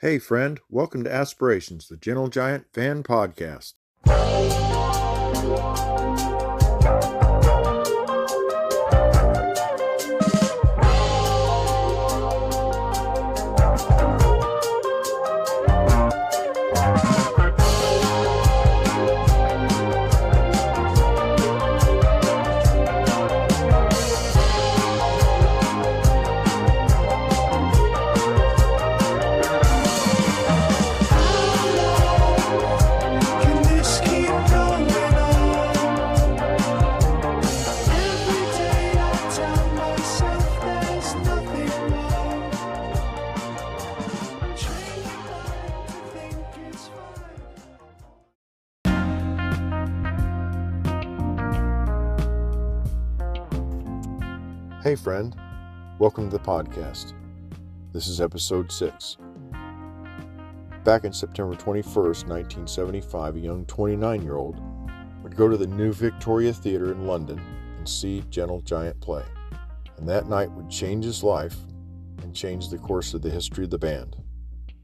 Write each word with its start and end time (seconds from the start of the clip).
Hey, 0.00 0.20
friend, 0.20 0.60
welcome 0.70 1.02
to 1.02 1.12
Aspirations, 1.12 1.88
the 1.88 1.96
Gentle 1.96 2.28
Giant 2.28 2.66
fan 2.72 3.02
podcast. 3.02 3.72
Hey, 54.88 54.94
friend, 54.94 55.36
welcome 55.98 56.30
to 56.30 56.38
the 56.38 56.42
podcast. 56.42 57.12
This 57.92 58.06
is 58.06 58.22
episode 58.22 58.72
six. 58.72 59.18
Back 60.82 61.04
in 61.04 61.12
September 61.12 61.54
21st, 61.56 62.26
1975, 62.26 63.36
a 63.36 63.38
young 63.38 63.66
29 63.66 64.22
year 64.22 64.36
old 64.36 64.58
would 65.22 65.36
go 65.36 65.46
to 65.46 65.58
the 65.58 65.66
New 65.66 65.92
Victoria 65.92 66.54
Theatre 66.54 66.90
in 66.90 67.06
London 67.06 67.38
and 67.76 67.86
see 67.86 68.24
Gentle 68.30 68.62
Giant 68.62 68.98
play. 69.02 69.24
And 69.98 70.08
that 70.08 70.26
night 70.26 70.50
would 70.52 70.70
change 70.70 71.04
his 71.04 71.22
life 71.22 71.56
and 72.22 72.34
change 72.34 72.70
the 72.70 72.78
course 72.78 73.12
of 73.12 73.20
the 73.20 73.28
history 73.28 73.64
of 73.64 73.70
the 73.70 73.76
band. 73.76 74.16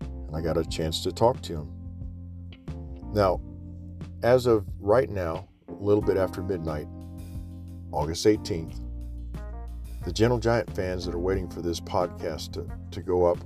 And 0.03 0.37
I 0.37 0.43
got 0.43 0.59
a 0.59 0.67
chance 0.67 1.03
to 1.05 1.13
talk 1.13 1.41
to 1.45 1.61
him. 1.61 1.73
Now, 3.15 3.41
as 4.23 4.45
of 4.45 4.67
right 4.79 5.09
now, 5.09 5.49
a 5.67 5.83
little 5.83 6.03
bit 6.03 6.19
after 6.19 6.43
midnight, 6.43 6.89
August 7.91 8.27
18th, 8.27 8.84
the 10.05 10.13
Gentle 10.13 10.39
Giant 10.39 10.75
fans 10.77 11.07
that 11.07 11.15
are 11.15 11.19
waiting 11.19 11.49
for 11.49 11.63
this 11.63 11.81
podcast 11.81 12.53
to, 12.53 12.71
to 12.91 13.03
go 13.03 13.25
up, 13.25 13.39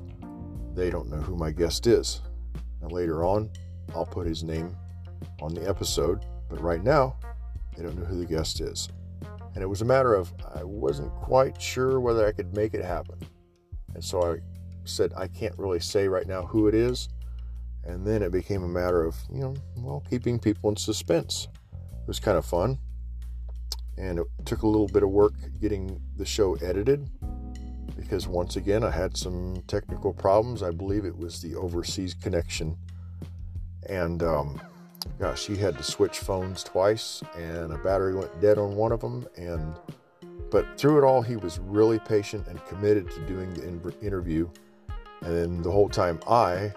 they 0.75 0.91
don't 0.91 1.09
know 1.09 1.19
who 1.19 1.37
my 1.37 1.53
guest 1.53 1.87
is. 1.87 2.20
Now, 2.83 2.89
later 2.89 3.25
on, 3.25 3.51
I'll 3.95 4.06
put 4.06 4.27
his 4.27 4.42
name 4.42 4.77
on 5.41 5.55
the 5.55 5.69
episode, 5.69 6.27
but 6.48 6.61
right 6.61 6.83
now, 6.83 7.17
they 7.77 7.84
don't 7.84 7.97
know 7.97 8.05
who 8.05 8.19
the 8.19 8.27
guest 8.27 8.61
is. 8.61 8.89
And 9.55 9.62
it 9.62 9.67
was 9.67 9.83
a 9.83 9.84
matter 9.84 10.14
of 10.14 10.33
I 10.55 10.64
wasn't 10.64 11.12
quite 11.12 11.62
sure 11.62 12.01
whether 12.01 12.27
I 12.27 12.33
could 12.33 12.55
make 12.56 12.75
it 12.75 12.84
happen. 12.84 13.19
And 13.95 14.03
so 14.03 14.33
I 14.33 14.39
said, 14.84 15.12
I 15.17 15.29
can't 15.29 15.56
really 15.59 15.81
say 15.81 16.09
right 16.09 16.27
now 16.27 16.42
who 16.42 16.67
it 16.67 16.75
is. 16.75 17.09
And 17.84 18.05
then 18.05 18.20
it 18.20 18.33
became 18.33 18.64
a 18.64 18.69
matter 18.69 19.05
of, 19.05 19.17
you 19.33 19.41
know, 19.41 19.55
well, 19.77 20.05
keeping 20.11 20.41
people 20.41 20.70
in 20.70 20.77
suspense. 20.77 21.47
It 21.73 22.09
was 22.09 22.19
kind 22.19 22.36
of 22.36 22.45
fun 22.45 22.79
and 23.99 24.19
it 24.21 24.27
took 24.45 24.63
a 24.63 24.67
little 24.67 24.89
bit 24.89 25.03
of 25.03 25.11
work 25.11 25.35
getting 25.61 26.01
the 26.17 26.25
show 26.25 26.55
edited 26.57 27.09
because 27.97 28.29
once 28.29 28.57
again 28.57 28.85
I 28.85 28.91
had 28.91 29.17
some 29.17 29.63
technical 29.67 30.13
problems. 30.13 30.63
I 30.63 30.71
believe 30.71 31.05
it 31.05 31.17
was 31.17 31.43
the 31.43 31.55
overseas 31.57 32.15
connection, 32.15 32.77
and 33.89 34.23
um, 34.23 34.61
gosh, 35.19 35.47
he 35.47 35.57
had 35.57 35.77
to 35.77 35.83
switch 35.83 36.19
phones 36.19 36.63
twice, 36.63 37.23
and 37.37 37.73
a 37.73 37.79
battery 37.79 38.15
went 38.15 38.41
dead 38.41 38.57
on 38.57 38.77
one 38.77 38.93
of 38.93 39.01
them. 39.01 39.27
And 39.37 39.75
but 40.51 40.79
through 40.79 40.98
it 40.98 41.05
all, 41.05 41.20
he 41.20 41.37
was 41.37 41.58
really 41.58 41.98
patient 41.98 42.47
and 42.47 42.64
committed 42.67 43.11
to 43.11 43.20
doing 43.27 43.53
the 43.55 43.67
in- 43.67 43.95
interview. 44.01 44.48
And 45.20 45.37
then 45.37 45.63
the 45.63 45.70
whole 45.70 45.89
time, 45.89 46.20
I 46.29 46.73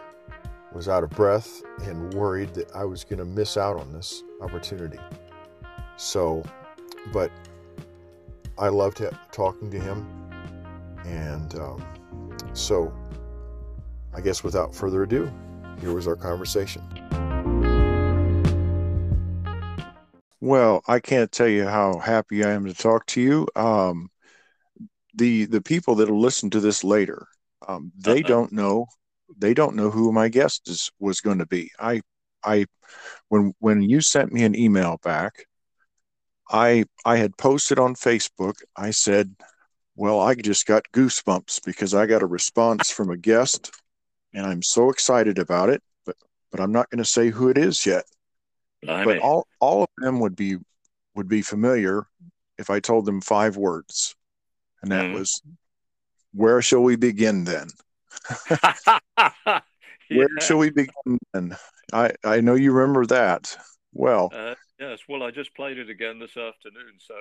was 0.74 0.90
out 0.90 1.04
of 1.04 1.12
breath 1.12 1.62
and 1.84 2.14
worried 2.14 2.54
that 2.56 2.74
I 2.76 2.84
was 2.86 3.04
going 3.04 3.20
to 3.20 3.26
miss 3.26 3.56
out 3.56 3.80
on 3.80 3.94
this 3.94 4.24
opportunity. 4.42 5.00
So 5.98 6.44
but 7.12 7.32
I 8.58 8.70
loved 8.70 9.00
ha- 9.00 9.18
talking 9.32 9.72
to 9.72 9.80
him. 9.80 10.08
And 11.06 11.56
um, 11.56 11.86
so, 12.54 12.94
I 14.14 14.22
guess 14.22 14.44
without 14.44 14.76
further 14.76 15.04
ado, 15.04 15.32
here 15.80 15.94
was 15.94 16.08
our 16.08 16.16
conversation. 16.16 16.82
Well, 20.40 20.82
I 20.88 21.00
can't 21.00 21.32
tell 21.32 21.48
you 21.48 21.66
how 21.68 22.00
happy 22.00 22.44
I 22.44 22.52
am 22.52 22.66
to 22.66 22.74
talk 22.74 23.06
to 23.08 23.22
you. 23.22 23.48
Um, 23.56 24.10
the 25.14 25.46
the 25.46 25.62
people 25.62 25.96
that'll 25.96 26.20
listen 26.20 26.50
to 26.52 26.60
this 26.60 26.84
later, 26.84 27.28
um, 27.68 27.92
they 27.98 28.22
Uh-oh. 28.22 28.28
don't 28.28 28.52
know 28.52 28.88
they 29.38 29.54
don't 29.54 29.76
know 29.76 29.90
who 29.90 30.12
my 30.12 30.30
guest 30.30 30.68
is 30.68 30.92
was 31.00 31.22
going 31.22 31.40
to 31.40 31.46
be. 31.46 31.72
I 31.80 32.02
I 32.44 32.66
when 33.30 33.54
when 33.60 33.82
you 33.82 34.02
sent 34.02 34.32
me 34.32 34.44
an 34.44 34.56
email 34.56 35.00
back, 35.04 35.46
I 36.52 36.86
I 37.06 37.18
had 37.18 37.38
posted 37.38 37.80
on 37.80 37.96
Facebook. 37.96 38.56
I 38.76 38.92
said, 38.92 39.36
"Well, 39.96 40.20
I 40.20 40.36
just 40.36 40.66
got 40.66 40.92
goosebumps 40.94 41.64
because 41.66 41.94
I 41.94 42.06
got 42.06 42.22
a 42.22 42.28
response 42.28 42.92
from 42.92 43.10
a 43.10 43.18
guest, 43.18 43.72
and 44.34 44.46
I'm 44.46 44.62
so 44.62 44.90
excited 44.90 45.40
about 45.40 45.70
it. 45.70 45.82
But 46.06 46.18
but 46.52 46.60
I'm 46.60 46.72
not 46.72 46.90
going 46.90 47.04
to 47.04 47.10
say 47.10 47.30
who 47.30 47.50
it 47.50 47.58
is 47.58 47.86
yet. 47.86 48.06
Blimey. 48.84 49.06
But 49.06 49.22
all 49.22 49.48
all 49.60 49.84
of 49.84 49.90
them 49.98 50.20
would 50.20 50.36
be 50.36 50.58
would 51.16 51.28
be 51.28 51.42
familiar 51.42 52.06
if 52.58 52.70
I 52.70 52.80
told 52.80 53.06
them 53.06 53.22
five 53.22 53.56
words, 53.58 54.16
and 54.82 54.92
that 54.92 55.06
Mhm. 55.06 55.14
was, 55.14 55.42
"Where 56.34 56.62
shall 56.62 56.84
we 56.84 56.96
begin 56.98 57.46
then? 57.46 57.70
Where 60.10 60.28
shall 60.42 60.58
we 60.58 60.70
begin 60.70 61.20
then?" 61.34 61.58
I 61.94 62.12
I 62.24 62.42
know 62.42 62.56
you 62.56 62.72
remember 62.74 63.06
that 63.08 63.58
well. 63.94 64.30
Uh, 64.34 64.56
yes, 64.82 65.00
well, 65.08 65.24
I 65.24 65.32
just 65.32 65.56
played 65.56 65.78
it 65.78 65.90
again 65.90 66.20
this 66.20 66.36
afternoon, 66.36 66.98
so 66.98 67.14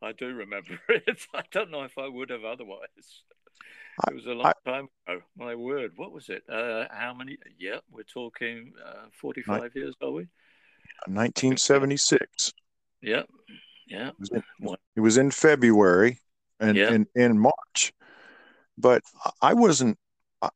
I 0.00 0.12
do 0.12 0.26
remember 0.28 0.78
it. 0.88 1.26
I 1.34 1.42
don't 1.50 1.70
know 1.70 1.82
if 1.82 1.98
I 1.98 2.08
would 2.08 2.30
have 2.30 2.44
otherwise. 2.44 3.24
It 4.08 4.14
was 4.14 4.26
a 4.26 4.30
long 4.30 4.52
time 4.64 4.88
ago. 5.06 5.20
My 5.36 5.54
word, 5.54 5.92
what 5.96 6.12
was 6.12 6.30
it? 6.30 6.42
Uh, 6.48 6.84
how 6.90 7.12
many? 7.12 7.36
Yeah, 7.58 7.78
we're 7.90 8.04
talking 8.04 8.72
uh, 8.86 9.06
45 9.20 9.72
years, 9.74 9.94
are 10.00 10.10
we? 10.10 10.28
1976. 11.06 12.52
Yeah, 13.02 13.22
yeah. 13.86 14.08
It 14.08 14.14
was 14.18 14.30
in, 14.30 14.42
it 14.96 15.00
was 15.00 15.18
in 15.18 15.30
February 15.30 16.18
and 16.60 17.06
in, 17.14 17.38
March, 17.38 17.92
but 18.78 19.02
I 19.42 19.54
wasn't 19.54 19.98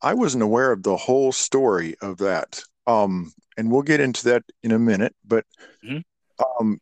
I 0.00 0.15
wasn't 0.15 0.42
aware 0.42 0.72
of 0.72 0.82
the 0.82 0.97
whole 0.97 1.32
story 1.32 1.97
of 2.00 2.19
that. 2.19 2.62
Um, 2.86 3.32
and 3.56 3.71
we'll 3.71 3.82
get 3.82 4.00
into 4.00 4.25
that 4.25 4.42
in 4.62 4.72
a 4.72 4.78
minute. 4.78 5.15
But 5.25 5.44
Mhm. 5.82 6.04
Um, 6.61 6.81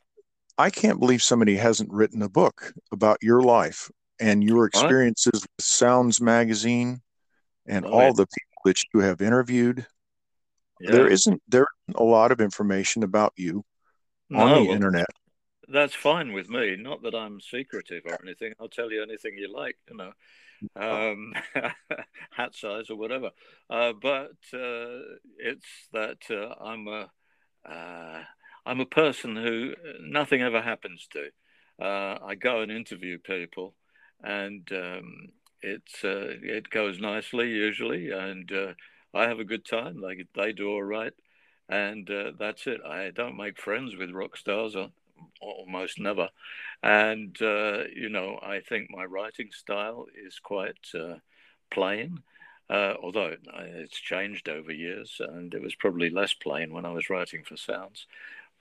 I 0.58 0.70
can't 0.70 1.00
believe 1.00 1.22
somebody 1.22 1.56
hasn't 1.56 1.92
written 1.92 2.22
a 2.22 2.28
book 2.28 2.72
about 2.92 3.18
your 3.22 3.42
life 3.42 3.90
and 4.20 4.44
your 4.44 4.66
experiences 4.66 5.32
with 5.42 5.64
Sounds 5.64 6.20
Magazine 6.20 7.00
and 7.66 7.84
all 7.84 8.12
the 8.12 8.26
people 8.26 8.62
that 8.64 8.80
you 8.92 9.00
have 9.00 9.20
interviewed. 9.20 9.86
yeah. 10.80 10.92
There 10.92 11.08
isn't 11.08 11.42
there 11.48 11.66
isn't 11.88 12.00
a 12.00 12.04
lot 12.04 12.32
of 12.32 12.40
information 12.40 13.02
about 13.02 13.32
you 13.36 13.64
on 14.34 14.48
No, 14.48 14.54
the 14.54 14.64
well, 14.66 14.74
internet. 14.74 15.06
That's 15.68 15.94
fine 15.94 16.32
with 16.32 16.48
me. 16.48 16.76
Not 16.76 17.02
that 17.02 17.14
I'm 17.14 17.40
secretive 17.40 18.02
or 18.06 18.18
anything. 18.22 18.52
I'll 18.60 18.68
tell 18.68 18.92
you 18.92 19.02
anything 19.02 19.36
you 19.36 19.52
like, 19.52 19.78
you 19.90 19.96
know, 19.96 20.12
um, 20.76 21.32
hat 22.30 22.54
size 22.54 22.90
or 22.90 22.96
whatever. 22.96 23.30
Uh, 23.70 23.92
but 24.00 24.32
uh, 24.52 25.00
it's 25.38 25.88
that 25.92 26.18
uh, 26.30 26.54
I'm 26.62 26.86
a 26.88 27.10
uh, 27.68 28.22
I'm 28.64 28.80
a 28.80 28.86
person 28.86 29.36
who 29.36 29.74
nothing 30.00 30.42
ever 30.42 30.62
happens 30.62 31.08
to. 31.12 31.30
Uh, 31.84 32.18
I 32.24 32.34
go 32.34 32.60
and 32.60 32.70
interview 32.70 33.18
people, 33.18 33.74
and 34.22 34.68
um, 34.72 35.28
it's 35.62 36.04
uh, 36.04 36.36
it 36.42 36.70
goes 36.70 37.00
nicely 37.00 37.48
usually, 37.50 38.10
and 38.10 38.50
uh, 38.52 38.72
I 39.14 39.24
have 39.28 39.40
a 39.40 39.44
good 39.44 39.64
time. 39.64 40.00
They 40.00 40.24
they 40.34 40.52
do 40.52 40.68
all 40.70 40.82
right, 40.82 41.12
and 41.68 42.08
uh, 42.10 42.32
that's 42.38 42.66
it. 42.66 42.80
I 42.84 43.10
don't 43.10 43.36
make 43.36 43.58
friends 43.60 43.96
with 43.96 44.10
rock 44.10 44.36
stars. 44.36 44.76
uh, 44.76 44.88
almost 45.40 45.98
never. 46.00 46.28
And, 46.82 47.36
uh, 47.40 47.84
you 47.94 48.08
know, 48.08 48.38
I 48.42 48.60
think 48.60 48.90
my 48.90 49.04
writing 49.04 49.50
style 49.52 50.06
is 50.26 50.38
quite 50.38 50.78
uh, 50.94 51.16
plain, 51.70 52.20
uh, 52.70 52.94
although 53.02 53.36
it's 53.54 53.98
changed 53.98 54.48
over 54.48 54.72
years 54.72 55.20
and 55.20 55.52
it 55.54 55.62
was 55.62 55.74
probably 55.74 56.10
less 56.10 56.34
plain 56.34 56.72
when 56.72 56.84
I 56.86 56.92
was 56.92 57.10
writing 57.10 57.44
for 57.44 57.56
Sounds. 57.56 58.06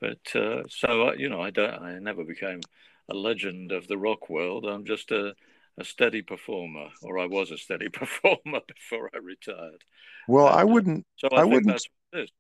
But 0.02 0.36
uh, 0.36 0.64
so, 0.70 1.10
uh, 1.10 1.14
you 1.14 1.30
know, 1.30 1.42
I, 1.42 1.52
don't, 1.52 1.82
I 1.82 2.00
never 2.00 2.24
became 2.26 2.62
a 3.10 3.14
legend 3.16 3.72
of 3.72 3.88
the 3.88 3.98
rock 3.98 4.30
world. 4.30 4.66
I'm 4.66 4.86
just 4.86 5.12
a, 5.12 5.36
a 5.78 5.86
steady 5.86 6.24
performer, 6.24 6.90
or 7.04 7.20
I 7.20 7.28
was 7.28 7.52
a 7.52 7.58
steady 7.58 7.90
performer 7.94 8.62
before 8.68 9.10
I 9.14 9.20
retired. 9.20 9.84
Well, 10.28 10.48
And, 10.48 10.60
I 10.60 10.64
uh, 10.64 10.68
wouldn't. 10.68 11.06
So 11.18 11.30
I, 11.32 11.42
I 11.42 11.44
wouldn't- 11.46 11.68
that's 11.68 11.88
what 12.12 12.20
it 12.20 12.24
is. 12.24 12.32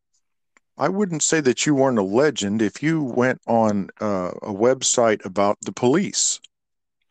I 0.78 0.90
wouldn't 0.90 1.24
say 1.24 1.42
that 1.42 1.66
you 1.66 1.76
weren't 1.76 2.00
a 2.00 2.04
legend 2.04 2.62
if 2.62 2.82
you 2.82 3.04
went 3.04 3.42
on 3.48 3.90
uh, 4.02 4.32
a 4.42 4.52
website 4.54 5.24
about 5.24 5.58
the 5.62 5.72
police. 5.72 6.40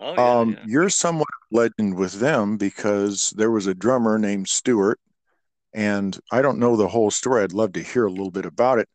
Oh 0.00 0.14
yeah, 0.14 0.22
um, 0.22 0.50
yeah. 0.50 0.66
You're 0.66 0.90
somewhat 0.90 1.28
legend 1.50 1.96
with 1.96 2.14
them 2.20 2.56
because 2.56 3.30
there 3.30 3.50
was 3.50 3.66
a 3.66 3.74
drummer 3.74 4.18
named 4.18 4.48
Stewart, 4.48 4.98
and 5.74 6.18
I 6.32 6.42
don't 6.42 6.58
know 6.58 6.76
the 6.76 6.88
whole 6.88 7.10
story. 7.10 7.42
I'd 7.42 7.52
love 7.52 7.72
to 7.74 7.82
hear 7.82 8.06
a 8.06 8.10
little 8.10 8.30
bit 8.30 8.46
about 8.46 8.78
it. 8.78 8.88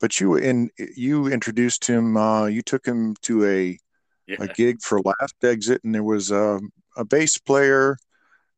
But 0.00 0.18
you 0.20 0.36
in 0.36 0.70
you 0.96 1.26
introduced 1.28 1.86
him. 1.86 2.16
Uh, 2.16 2.46
you 2.46 2.62
took 2.62 2.86
him 2.86 3.16
to 3.22 3.44
a 3.46 3.78
yeah. 4.26 4.36
a 4.40 4.48
gig 4.48 4.80
for 4.82 5.00
Last 5.00 5.36
Exit, 5.42 5.82
and 5.84 5.94
there 5.94 6.02
was 6.04 6.30
a, 6.30 6.60
a 6.96 7.04
bass 7.04 7.38
player 7.38 7.96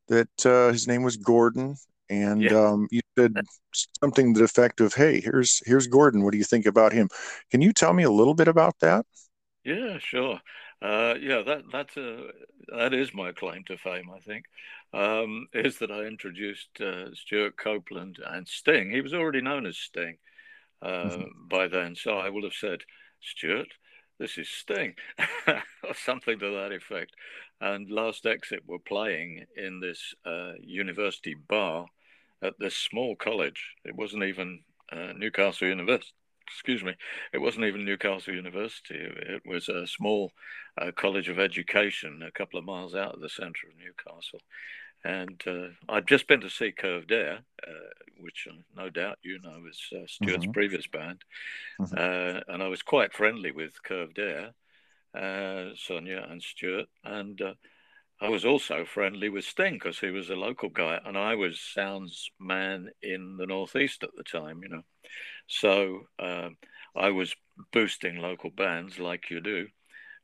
that 0.08 0.46
uh, 0.46 0.72
his 0.72 0.86
name 0.86 1.02
was 1.02 1.16
Gordon, 1.16 1.76
and 2.10 2.42
Yeah. 2.42 2.68
um, 2.68 2.88
you 2.90 3.00
said 3.18 3.34
something 4.02 4.34
to 4.34 4.38
the 4.38 4.44
effect 4.44 4.80
of, 4.80 4.94
"Hey, 4.94 5.20
here's 5.20 5.62
here's 5.66 5.86
Gordon. 5.86 6.22
What 6.22 6.32
do 6.32 6.38
you 6.38 6.44
think 6.44 6.66
about 6.66 6.92
him?" 6.92 7.08
Can 7.50 7.62
you 7.62 7.72
tell 7.72 7.92
me 7.92 8.02
a 8.04 8.10
little 8.10 8.34
bit 8.34 8.48
about 8.48 8.78
that? 8.80 9.06
Yeah, 9.64 9.98
sure. 9.98 10.40
Uh, 10.80 11.14
yeah, 11.20 11.42
that 11.42 11.64
that's 11.70 11.96
uh, 11.96 12.32
that 12.68 12.92
is 12.92 13.14
my 13.14 13.32
claim 13.32 13.64
to 13.64 13.76
fame. 13.78 14.10
I 14.14 14.18
think 14.18 14.46
um, 14.92 15.46
is 15.54 15.78
that 15.78 15.90
I 15.92 16.04
introduced 16.04 16.80
uh, 16.80 17.14
Stewart 17.14 17.56
Copeland 17.56 18.18
and 18.24 18.46
Sting. 18.48 18.90
He 18.90 19.00
was 19.00 19.14
already 19.14 19.40
known 19.40 19.66
as 19.66 19.78
Sting 19.78 20.18
uh, 20.82 21.24
by 21.48 21.68
then, 21.68 21.94
so 21.94 22.18
I 22.18 22.28
would 22.28 22.44
have 22.44 22.54
said, 22.54 22.80
Stewart, 23.20 23.68
this 24.18 24.36
is 24.38 24.48
Sting, 24.48 24.94
or 25.46 25.94
something 25.94 26.38
to 26.38 26.50
that 26.50 26.72
effect. 26.72 27.14
And 27.60 27.90
Last 27.90 28.26
Exit 28.26 28.62
were 28.66 28.78
playing 28.78 29.44
in 29.56 29.80
this 29.80 30.14
uh, 30.26 30.52
university 30.60 31.34
bar 31.34 31.86
at 32.42 32.58
this 32.58 32.76
small 32.76 33.14
college. 33.16 33.74
It 33.84 33.94
wasn't 33.94 34.24
even 34.24 34.60
uh, 34.90 35.12
Newcastle 35.16 35.68
University. 35.68 36.12
Excuse 36.48 36.82
me. 36.82 36.94
It 37.32 37.38
wasn't 37.38 37.64
even 37.64 37.84
Newcastle 37.84 38.34
University. 38.34 38.98
It 38.98 39.42
was 39.46 39.68
a 39.68 39.86
small 39.86 40.32
uh, 40.80 40.90
college 40.94 41.28
of 41.28 41.38
education 41.38 42.22
a 42.26 42.32
couple 42.32 42.58
of 42.58 42.64
miles 42.64 42.94
out 42.94 43.14
of 43.14 43.20
the 43.20 43.28
centre 43.28 43.68
of 43.68 43.78
Newcastle. 43.78 44.40
And 45.04 45.42
uh, 45.46 45.68
I'd 45.88 46.06
just 46.06 46.28
been 46.28 46.40
to 46.42 46.50
see 46.50 46.72
Curved 46.72 47.10
Air, 47.12 47.40
uh, 47.66 47.90
which 48.20 48.46
uh, 48.48 48.54
no 48.76 48.88
doubt 48.88 49.18
you 49.22 49.40
know 49.42 49.64
is 49.68 49.80
uh, 49.92 50.06
Stewart's 50.06 50.46
Mhm. 50.46 50.52
previous 50.52 50.86
band. 50.86 51.24
Mhm. 51.78 51.96
Uh, 51.96 52.40
and 52.48 52.62
I 52.62 52.68
was 52.68 52.82
quite 52.82 53.12
friendly 53.12 53.50
with 53.50 53.82
Curved 53.82 54.18
Air, 54.18 54.54
uh, 55.14 55.74
Sonja 55.74 56.30
and 56.30 56.42
Stewart. 56.42 56.88
And 57.04 57.40
uh, 57.42 57.54
I 58.20 58.28
was 58.28 58.44
also 58.44 58.84
friendly 58.84 59.28
with 59.28 59.44
Sting 59.44 59.74
because 59.74 59.98
he 59.98 60.10
was 60.10 60.30
a 60.30 60.36
local 60.36 60.68
guy 60.68 61.00
and 61.04 61.18
I 61.18 61.34
was 61.34 61.60
sounds 61.60 62.30
man 62.38 62.90
in 63.02 63.36
the 63.36 63.46
Northeast 63.46 64.04
at 64.04 64.10
the 64.16 64.22
time, 64.24 64.60
you 64.62 64.68
know. 64.68 64.82
So 65.48 66.08
um, 66.18 66.56
I 66.96 67.10
was 67.10 67.34
boosting 67.72 68.16
local 68.18 68.50
bands 68.50 68.98
like 68.98 69.30
you 69.30 69.40
do. 69.40 69.68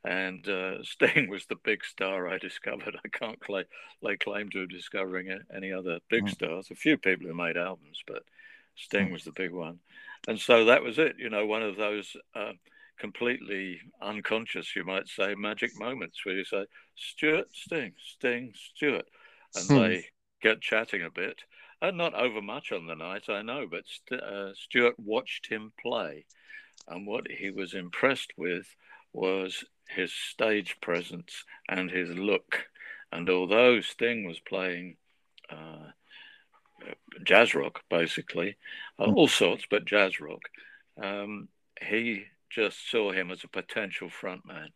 And 0.09 0.49
uh, 0.49 0.83
Sting 0.85 1.29
was 1.29 1.47
the 1.47 1.57
big 1.65 1.85
star 1.85 2.29
I 2.29 2.39
discovered. 2.39 2.97
I 3.05 3.09
can't 3.09 3.41
cla 3.41 3.65
lay 4.03 4.17
claim 4.17 4.51
to 4.51 4.67
discovering 4.67 5.29
any 5.55 5.73
other 5.73 6.01
big 6.11 6.27
Mm. 6.27 6.29
stars. 6.29 6.71
A 6.71 6.75
few 6.75 6.97
people 6.99 7.27
who 7.29 7.35
made 7.35 7.57
albums, 7.59 8.03
but 8.07 8.25
Sting 8.77 9.11
Mm. 9.11 9.13
was 9.13 9.25
the 9.25 9.33
big 9.33 9.53
one. 9.53 9.81
And 10.27 10.41
so 10.41 10.65
that 10.67 10.83
was 10.83 10.99
it, 10.99 11.17
you 11.19 11.31
know, 11.31 11.47
one 11.47 11.63
of 11.63 11.77
those 11.77 12.17
uh, 12.35 12.53
completely 12.99 13.81
unconscious, 14.01 14.75
you 14.77 14.85
might 14.85 15.09
say, 15.09 15.35
magic 15.35 15.77
moments 15.77 16.25
where 16.25 16.37
you 16.37 16.45
say, 16.45 16.67
Stewart, 16.97 17.49
Sting, 17.55 17.95
Sting, 17.99 18.53
Stewart. 18.55 19.09
And 19.55 19.71
Hmm. 19.71 19.75
they 19.75 20.07
get 20.43 20.61
chatting 20.61 21.03
a 21.03 21.11
bit. 21.11 21.43
And 21.83 21.97
not 21.99 22.15
over 22.15 22.43
much 22.43 22.73
on 22.73 22.87
the 22.87 22.95
night, 22.97 23.29
I 23.29 23.43
know, 23.43 23.67
but 23.71 23.85
St- 23.87 24.23
uh, 24.23 24.55
Stewart 24.55 24.99
watched 24.99 25.47
him 25.49 25.73
play. 25.81 26.27
And 26.89 27.07
what 27.07 27.31
he 27.31 27.51
was 27.51 27.75
impressed 27.75 28.33
with 28.37 28.67
was 29.13 29.65
his 29.89 30.13
stage 30.13 30.77
presence 30.81 31.45
and 31.69 31.91
his 31.91 32.11
look. 32.11 32.69
And 33.13 33.29
although 33.31 33.81
Sting 33.81 34.27
was 34.27 34.41
playing 34.41 34.97
uh, 35.51 35.93
jazz 37.25 37.55
rock, 37.55 37.83
basically, 37.91 38.57
uh, 38.99 39.07
Hmm. 39.07 39.15
all 39.15 39.29
sorts, 39.29 39.65
but 39.71 39.85
jazz 39.85 40.21
rock, 40.21 40.43
um, 41.03 41.49
he 41.81 42.27
just 42.51 42.91
saw 42.91 43.13
him 43.13 43.31
as 43.31 43.45
a 43.45 43.49
potential 43.49 44.09
frontman. 44.09 44.71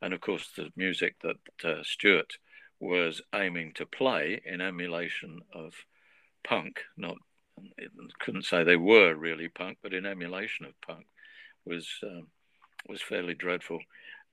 And 0.00 0.14
of 0.14 0.20
course, 0.20 0.50
the 0.56 0.70
music 0.76 1.16
that 1.22 1.36
uh, 1.64 1.82
Stewart 1.82 2.38
was 2.80 3.20
aiming 3.34 3.72
to 3.74 3.86
play 3.86 4.40
in 4.44 4.60
emulation 4.60 5.40
of 5.52 5.74
punk, 6.44 6.82
not 6.96 7.16
couldn't 8.20 8.44
say 8.44 8.62
they 8.62 8.76
were 8.76 9.14
really 9.14 9.48
punk, 9.48 9.78
but 9.82 9.92
in 9.92 10.06
emulation 10.06 10.64
of 10.66 10.80
punk, 10.80 11.06
was 11.64 11.88
um, 12.04 12.28
was 12.88 13.02
fairly 13.02 13.34
dreadful. 13.34 13.80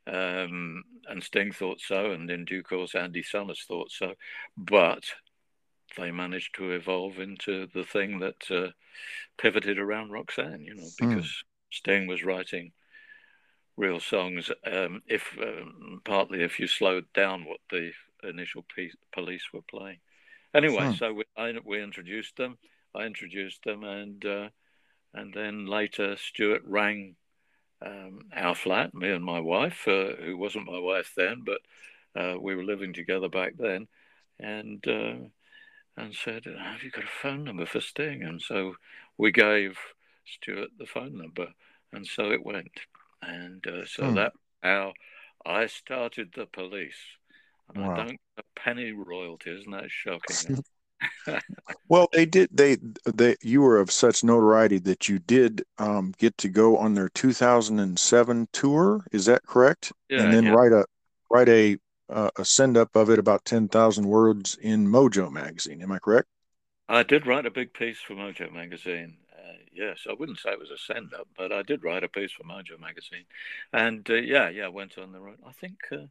Um, 0.07 0.83
and 1.07 1.23
Sting 1.23 1.51
thought 1.51 1.79
so, 1.81 2.11
and 2.11 2.29
in 2.29 2.45
due 2.45 2.63
course, 2.63 2.95
Andy 2.95 3.23
Summers 3.23 3.63
thought 3.67 3.91
so. 3.91 4.13
But 4.57 5.03
they 5.97 6.11
managed 6.11 6.55
to 6.55 6.71
evolve 6.71 7.19
into 7.19 7.67
the 7.73 7.83
thing 7.83 8.19
that 8.19 8.51
uh, 8.51 8.71
pivoted 9.37 9.79
around 9.79 10.11
Roxanne, 10.11 10.61
you 10.63 10.75
know, 10.75 10.89
Hmm. 10.99 11.09
because 11.09 11.43
Sting 11.71 12.07
was 12.07 12.23
writing 12.23 12.71
real 13.77 13.99
songs. 13.99 14.51
Um, 14.65 15.01
if 15.07 15.37
um, 15.41 16.01
partly 16.05 16.41
if 16.41 16.59
you 16.59 16.67
slowed 16.67 17.05
down 17.13 17.45
what 17.45 17.59
the 17.69 17.91
initial 18.23 18.63
piece, 18.75 18.95
police 19.13 19.43
were 19.53 19.61
playing. 19.69 19.99
Anyway, 20.53 20.85
Hmm. 20.85 20.93
so 20.93 21.13
we, 21.13 21.23
I, 21.37 21.53
we 21.65 21.81
introduced 21.81 22.35
them. 22.37 22.57
I 22.93 23.03
introduced 23.03 23.63
them, 23.63 23.83
and 23.83 24.23
uh, 24.25 24.49
and 25.13 25.33
then 25.33 25.65
later 25.65 26.15
Stewart 26.17 26.61
rang 26.65 27.15
um, 27.81 28.21
our 28.35 28.55
flat, 28.55 28.93
me 28.93 29.11
and 29.11 29.23
my 29.23 29.39
wife, 29.39 29.87
uh, 29.87 30.15
who 30.15 30.37
wasn't 30.37 30.65
my 30.71 30.79
wife 30.79 31.13
then, 31.15 31.43
but 31.45 31.61
uh, 32.19 32.35
we 32.39 32.55
were 32.55 32.63
living 32.63 32.93
together 32.93 33.29
back 33.29 33.53
then, 33.57 33.87
and 34.39 34.85
uh, 34.87 35.27
and 35.97 36.15
said, 36.15 36.45
"Have 36.45 36.83
you 36.83 36.91
got 36.91 37.03
a 37.03 37.07
phone 37.07 37.43
number 37.43 37.65
for 37.65 37.81
Sting?" 37.81 38.23
And 38.23 38.41
so 38.41 38.75
we 39.17 39.31
gave 39.31 39.77
Stewart 40.25 40.69
the 40.77 40.85
phone 40.85 41.17
number, 41.17 41.53
and 41.93 42.07
so 42.07 42.31
it 42.31 42.45
went, 42.45 42.71
and 43.21 43.65
uh, 43.67 43.85
so 43.85 44.11
Hmm. 44.11 44.13
that 44.13 44.33
how 44.63 44.93
I 45.45 45.67
started 45.67 46.33
the 46.33 46.45
police, 46.47 47.17
and 47.69 47.77
Wow. 47.79 47.85
I 47.85 48.03
don't 48.03 48.09
get 48.35 48.45
a 48.45 48.59
penny 48.59 48.91
royalty. 48.91 49.51
Isn't 49.51 49.71
that 49.71 49.91
shocking? 49.91 50.37
Well, 51.87 52.07
they 52.13 52.25
did. 52.25 52.49
They 52.51 52.77
they 53.05 53.35
you 53.41 53.61
were 53.61 53.79
of 53.79 53.91
such 53.91 54.23
notoriety 54.23 54.79
that 54.79 55.07
you 55.07 55.19
did 55.19 55.63
um, 55.77 56.13
get 56.17 56.37
to 56.39 56.49
go 56.49 56.77
on 56.77 56.93
their 56.93 57.09
2007 57.09 58.47
tour. 58.51 59.05
Is 59.11 59.25
that 59.25 59.45
correct? 59.45 59.91
yeah, 60.09 60.23
and 60.23 60.33
then 60.33 60.45
yeah. 60.45 60.51
write 60.51 60.71
a 60.71 60.85
write 61.29 61.49
a 61.49 61.77
uh, 62.09 62.29
a 62.37 62.45
send 62.45 62.77
up 62.77 62.95
of 62.95 63.09
it 63.09 63.19
about 63.19 63.45
10,000 63.45 64.05
words 64.05 64.57
in 64.61 64.87
Mojo 64.87 65.31
magazine. 65.31 65.81
Am 65.81 65.91
I 65.91 65.99
correct? 65.99 66.27
I 66.87 67.03
did 67.03 67.25
write 67.25 67.47
a 67.47 67.51
big 67.51 67.73
piece 67.73 67.99
for 67.99 68.13
Mojo 68.13 68.51
magazine. 68.53 69.17
Uh, 69.33 69.53
yes, 69.73 70.05
I 70.09 70.13
wouldn't 70.13 70.39
say 70.39 70.51
it 70.51 70.59
was 70.59 70.69
a 70.69 70.77
send 70.77 71.13
up, 71.13 71.27
but 71.35 71.51
I 71.51 71.63
did 71.63 71.83
write 71.83 72.03
a 72.03 72.07
piece 72.07 72.31
for 72.31 72.43
Mojo 72.43 72.79
magazine, 72.79 73.25
and 73.73 74.07
uh, 74.09 74.15
yeah, 74.15 74.49
yeah, 74.49 74.67
went 74.67 74.97
on 74.97 75.11
the 75.11 75.19
road. 75.19 75.39
I 75.45 75.51
think, 75.51 75.79
uh, 75.91 76.07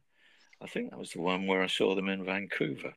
I 0.61 0.67
think 0.67 0.89
that 0.89 0.99
was 0.99 1.11
the 1.11 1.21
one 1.21 1.47
where 1.47 1.63
I 1.63 1.67
saw 1.67 1.95
them 1.95 2.09
in 2.09 2.25
Vancouver. 2.25 2.93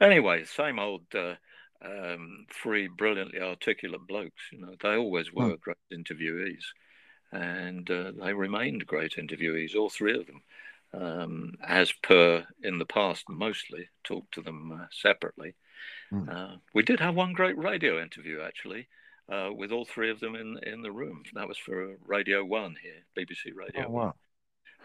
Anyway, 0.00 0.44
same 0.44 0.78
old 0.78 1.02
uh, 1.14 1.34
um, 1.82 2.46
three 2.52 2.88
brilliantly 2.88 3.40
articulate 3.40 4.06
blokes. 4.06 4.42
You 4.52 4.60
know, 4.60 4.74
they 4.82 4.96
always 4.96 5.32
were 5.32 5.56
great 5.56 5.76
interviewees, 5.92 6.64
and 7.32 7.90
uh, 7.90 8.12
they 8.22 8.32
remained 8.32 8.86
great 8.86 9.14
interviewees, 9.16 9.74
all 9.76 9.90
three 9.90 10.18
of 10.18 10.26
them. 10.26 10.42
Um, 10.94 11.54
as 11.66 11.92
per 11.92 12.46
in 12.62 12.78
the 12.78 12.86
past, 12.86 13.24
mostly 13.28 13.88
talked 14.04 14.32
to 14.34 14.42
them 14.42 14.72
uh, 14.72 14.86
separately. 14.92 15.54
Mm. 16.12 16.28
Uh, 16.28 16.56
we 16.72 16.82
did 16.82 17.00
have 17.00 17.14
one 17.14 17.32
great 17.32 17.58
radio 17.58 18.00
interview 18.00 18.40
actually, 18.40 18.88
uh, 19.28 19.50
with 19.54 19.72
all 19.72 19.84
three 19.84 20.10
of 20.10 20.20
them 20.20 20.36
in 20.36 20.58
in 20.62 20.82
the 20.82 20.92
room. 20.92 21.24
That 21.34 21.48
was 21.48 21.58
for 21.58 21.96
Radio 22.06 22.44
One 22.44 22.76
here, 22.80 23.02
BBC 23.18 23.52
Radio 23.54 23.86
Oh, 23.86 23.90
One, 23.90 24.06
wow. 24.06 24.14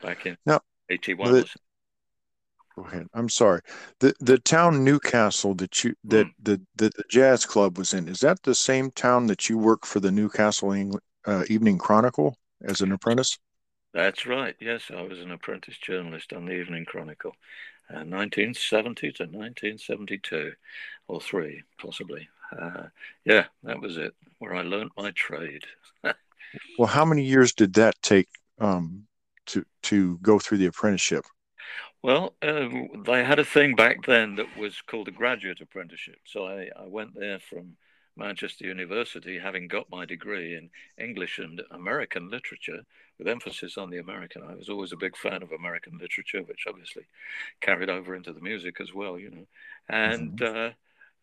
back 0.01 0.25
in 0.25 0.37
Now, 0.45 0.61
'81. 0.89 1.31
the- 1.31 1.43
or 1.43 1.45
so. 1.45 1.59
Go 2.75 2.83
ahead. 2.83 3.07
I'm 3.13 3.29
sorry. 3.29 3.61
The 3.99 4.13
the 4.19 4.37
town 4.39 4.83
Newcastle 4.83 5.53
that 5.55 5.83
you 5.83 5.95
that 6.05 6.27
Mm. 6.27 6.33
the 6.41 6.61
that 6.75 6.93
the 6.95 7.03
jazz 7.09 7.45
club 7.45 7.77
was 7.77 7.93
in, 7.93 8.07
is 8.09 8.19
that 8.21 8.43
the 8.43 8.55
same 8.55 8.91
town 8.91 9.27
that 9.27 9.49
you 9.49 9.57
work 9.57 9.85
for 9.85 9.99
the 10.01 10.11
Newcastle 10.11 10.73
Eng- 10.73 10.99
uh, 11.25 11.43
Evening 11.49 11.77
Chronicle 11.77 12.37
as 12.61 12.81
an 12.81 12.91
apprentice? 12.91 13.37
That's 13.93 14.25
right. 14.25 14.55
Yes, 14.59 14.89
I 14.89 15.01
was 15.01 15.19
an 15.19 15.31
apprentice 15.31 15.77
journalist 15.77 16.33
on 16.33 16.45
the 16.45 16.53
Evening 16.53 16.85
Chronicle, 16.85 17.35
uh, 17.93 18.03
1970 18.03 19.11
to 19.13 19.27
1972, 19.27 20.53
or 21.07 21.21
three 21.21 21.63
possibly. 21.77 22.29
Uh, 22.57 22.87
yeah, 23.25 23.47
that 23.63 23.81
was 23.81 23.97
it, 23.97 24.13
where 24.39 24.55
I 24.55 24.61
learnt 24.63 24.93
my 24.97 25.11
trade. 25.11 25.65
Well, 26.77 26.87
how 26.87 27.05
many 27.05 27.23
years 27.23 27.53
did 27.53 27.73
that 27.75 27.95
take 28.01 28.27
um, 28.59 29.07
to 29.47 29.63
to 29.83 30.17
go 30.21 30.39
through 30.39 30.57
the 30.59 30.65
apprenticeship? 30.65 31.25
Well, 32.03 32.33
um, 32.41 33.03
they 33.05 33.23
had 33.23 33.39
a 33.39 33.45
thing 33.45 33.75
back 33.75 34.05
then 34.05 34.35
that 34.35 34.57
was 34.57 34.81
called 34.81 35.07
a 35.07 35.11
graduate 35.11 35.61
apprenticeship. 35.61 36.19
So 36.25 36.47
I, 36.47 36.69
I 36.75 36.87
went 36.87 37.13
there 37.13 37.39
from 37.39 37.77
Manchester 38.15 38.65
University, 38.65 39.37
having 39.37 39.67
got 39.67 39.89
my 39.89 40.05
degree 40.05 40.55
in 40.55 40.69
English 40.97 41.37
and 41.39 41.61
American 41.71 42.29
literature, 42.29 42.81
with 43.19 43.27
emphasis 43.27 43.77
on 43.77 43.91
the 43.91 43.99
American. 43.99 44.41
I 44.43 44.55
was 44.55 44.67
always 44.67 44.91
a 44.91 44.97
big 44.97 45.15
fan 45.15 45.43
of 45.43 45.51
American 45.51 45.97
literature, 45.99 46.41
which 46.41 46.65
obviously 46.67 47.03
carried 47.61 47.89
over 47.89 48.15
into 48.15 48.33
the 48.33 48.41
music 48.41 48.81
as 48.81 48.93
well, 48.93 49.19
you 49.19 49.29
know. 49.29 49.47
And 49.87 50.41
uh, 50.41 50.71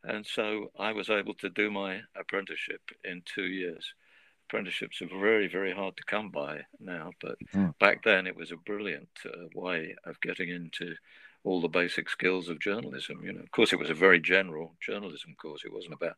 and 0.04 0.24
so 0.24 0.70
I 0.78 0.92
was 0.92 1.10
able 1.10 1.34
to 1.34 1.50
do 1.50 1.70
my 1.72 2.02
apprenticeship 2.16 2.82
in 3.04 3.22
two 3.24 3.46
years. 3.46 3.94
Apprenticeships 4.48 5.02
are 5.02 5.08
very, 5.20 5.46
very 5.46 5.72
hard 5.72 5.94
to 5.98 6.02
come 6.04 6.30
by 6.30 6.62
now, 6.80 7.12
but 7.20 7.36
Mm. 7.54 7.78
back 7.78 8.02
then 8.02 8.26
it 8.26 8.34
was 8.34 8.50
a 8.50 8.56
brilliant 8.56 9.10
uh, 9.26 9.46
way 9.54 9.94
of 10.06 10.18
getting 10.22 10.48
into 10.48 10.94
all 11.44 11.60
the 11.60 11.68
basic 11.68 12.08
skills 12.08 12.48
of 12.48 12.58
journalism. 12.58 13.22
You 13.22 13.34
know, 13.34 13.40
of 13.40 13.50
course, 13.50 13.74
it 13.74 13.78
was 13.78 13.90
a 13.90 13.94
very 13.94 14.20
general 14.20 14.74
journalism 14.80 15.34
course. 15.40 15.64
It 15.66 15.72
wasn't 15.72 15.94
about 15.94 16.16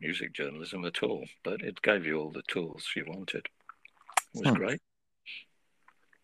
music 0.00 0.32
journalism 0.32 0.84
at 0.84 1.02
all, 1.02 1.24
but 1.42 1.62
it 1.62 1.82
gave 1.82 2.06
you 2.06 2.20
all 2.20 2.30
the 2.30 2.42
tools 2.46 2.88
you 2.94 3.04
wanted. 3.08 3.44
It 4.34 4.40
was 4.40 4.50
Hmm. 4.50 4.54
great. 4.54 4.80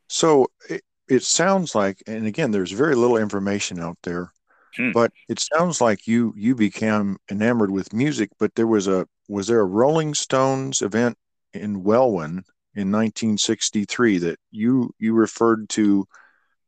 So 0.08 0.46
it, 0.68 0.84
it 1.08 1.24
sounds 1.24 1.74
like, 1.74 2.00
and 2.06 2.26
again, 2.26 2.52
there's 2.52 2.72
very 2.72 2.94
little 2.94 3.16
information 3.16 3.80
out 3.80 3.98
there, 4.04 4.32
Hmm. 4.76 4.92
but 4.92 5.12
it 5.28 5.40
sounds 5.40 5.80
like 5.80 6.06
you 6.06 6.32
you 6.36 6.54
became 6.54 7.18
enamored 7.28 7.72
with 7.72 7.92
music. 7.92 8.30
But 8.38 8.54
there 8.54 8.68
was 8.68 8.86
a 8.86 9.08
was 9.28 9.48
there 9.48 9.60
a 9.60 9.64
Rolling 9.64 10.14
Stones 10.14 10.80
event 10.82 11.18
in 11.52 11.82
Welwyn 11.82 12.44
in 12.74 12.92
1963 12.92 14.18
that 14.18 14.38
you 14.50 14.92
you 14.98 15.14
referred 15.14 15.68
to 15.70 16.06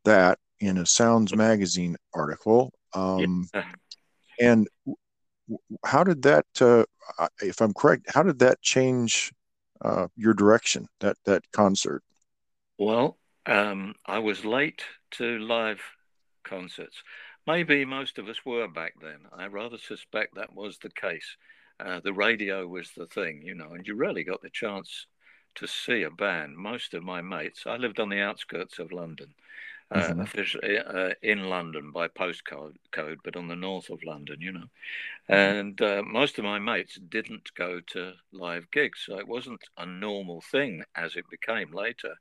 that 0.04 0.38
in 0.60 0.78
a 0.78 0.86
Sounds 0.86 1.34
magazine 1.34 1.96
article. 2.14 2.72
Um, 2.94 3.48
Yeah. 3.54 3.64
And 4.40 4.68
how 5.84 6.02
did 6.02 6.22
that, 6.22 6.46
uh, 6.60 6.84
if 7.40 7.60
I'm 7.60 7.74
correct, 7.74 8.06
how 8.08 8.22
did 8.22 8.38
that 8.38 8.62
change 8.62 9.32
uh, 9.82 10.08
your 10.16 10.34
direction? 10.34 10.86
That 11.00 11.16
that 11.26 11.44
concert. 11.52 12.02
Well, 12.78 13.18
um, 13.46 13.94
I 14.06 14.18
was 14.20 14.44
late 14.44 14.82
to 15.12 15.38
live 15.38 15.80
concerts. 16.44 17.02
Maybe 17.46 17.84
most 17.84 18.18
of 18.18 18.28
us 18.28 18.44
were 18.44 18.68
back 18.68 18.94
then. 19.00 19.18
I 19.36 19.46
rather 19.46 19.78
suspect 19.78 20.36
that 20.36 20.54
was 20.54 20.78
the 20.78 20.90
case. 20.90 21.36
Uh, 21.84 22.00
the 22.00 22.12
radio 22.12 22.66
was 22.66 22.92
the 22.92 23.06
thing, 23.06 23.42
you 23.42 23.54
know, 23.54 23.72
and 23.72 23.86
you 23.86 23.94
rarely 23.94 24.24
got 24.24 24.40
the 24.42 24.50
chance 24.50 25.06
to 25.54 25.66
see 25.66 26.02
a 26.02 26.10
band. 26.10 26.56
Most 26.56 26.94
of 26.94 27.02
my 27.02 27.20
mates, 27.20 27.66
I 27.66 27.76
lived 27.76 28.00
on 28.00 28.08
the 28.08 28.20
outskirts 28.20 28.78
of 28.78 28.92
London, 28.92 29.34
uh, 29.90 30.14
Mhm. 30.14 30.20
officially 30.20 30.78
uh, 30.78 31.14
in 31.22 31.44
London 31.44 31.92
by 31.92 32.08
postcode, 32.08 32.76
code, 32.92 33.20
but 33.24 33.36
on 33.36 33.48
the 33.48 33.56
north 33.56 33.90
of 33.90 34.02
London, 34.04 34.40
you 34.40 34.52
know. 34.52 34.68
And 35.28 35.80
uh, 35.82 36.02
most 36.06 36.38
of 36.38 36.44
my 36.44 36.58
mates 36.58 36.96
didn't 36.98 37.54
go 37.54 37.80
to 37.80 38.14
live 38.32 38.70
gigs, 38.70 39.00
so 39.06 39.18
it 39.18 39.28
wasn't 39.28 39.64
a 39.76 39.86
normal 39.86 40.40
thing 40.40 40.84
as 40.96 41.16
it 41.16 41.28
became 41.30 41.72
later. 41.72 42.16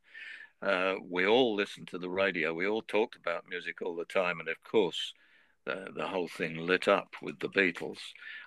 Uh, 0.61 0.95
we 1.03 1.25
all 1.25 1.55
listened 1.55 1.87
to 1.89 1.97
the 1.99 2.09
radio. 2.09 2.53
We 2.53 2.67
all 2.67 2.81
talked 2.83 3.15
about 3.15 3.49
music 3.49 3.81
all 3.81 3.95
the 3.95 4.05
time, 4.05 4.39
and 4.39 4.49
of 4.49 4.61
course, 4.63 5.13
the 5.65 5.87
the 5.95 6.07
whole 6.07 6.27
thing 6.27 6.57
lit 6.57 6.87
up 6.87 7.15
with 7.21 7.39
the 7.39 7.49
Beatles. 7.49 7.99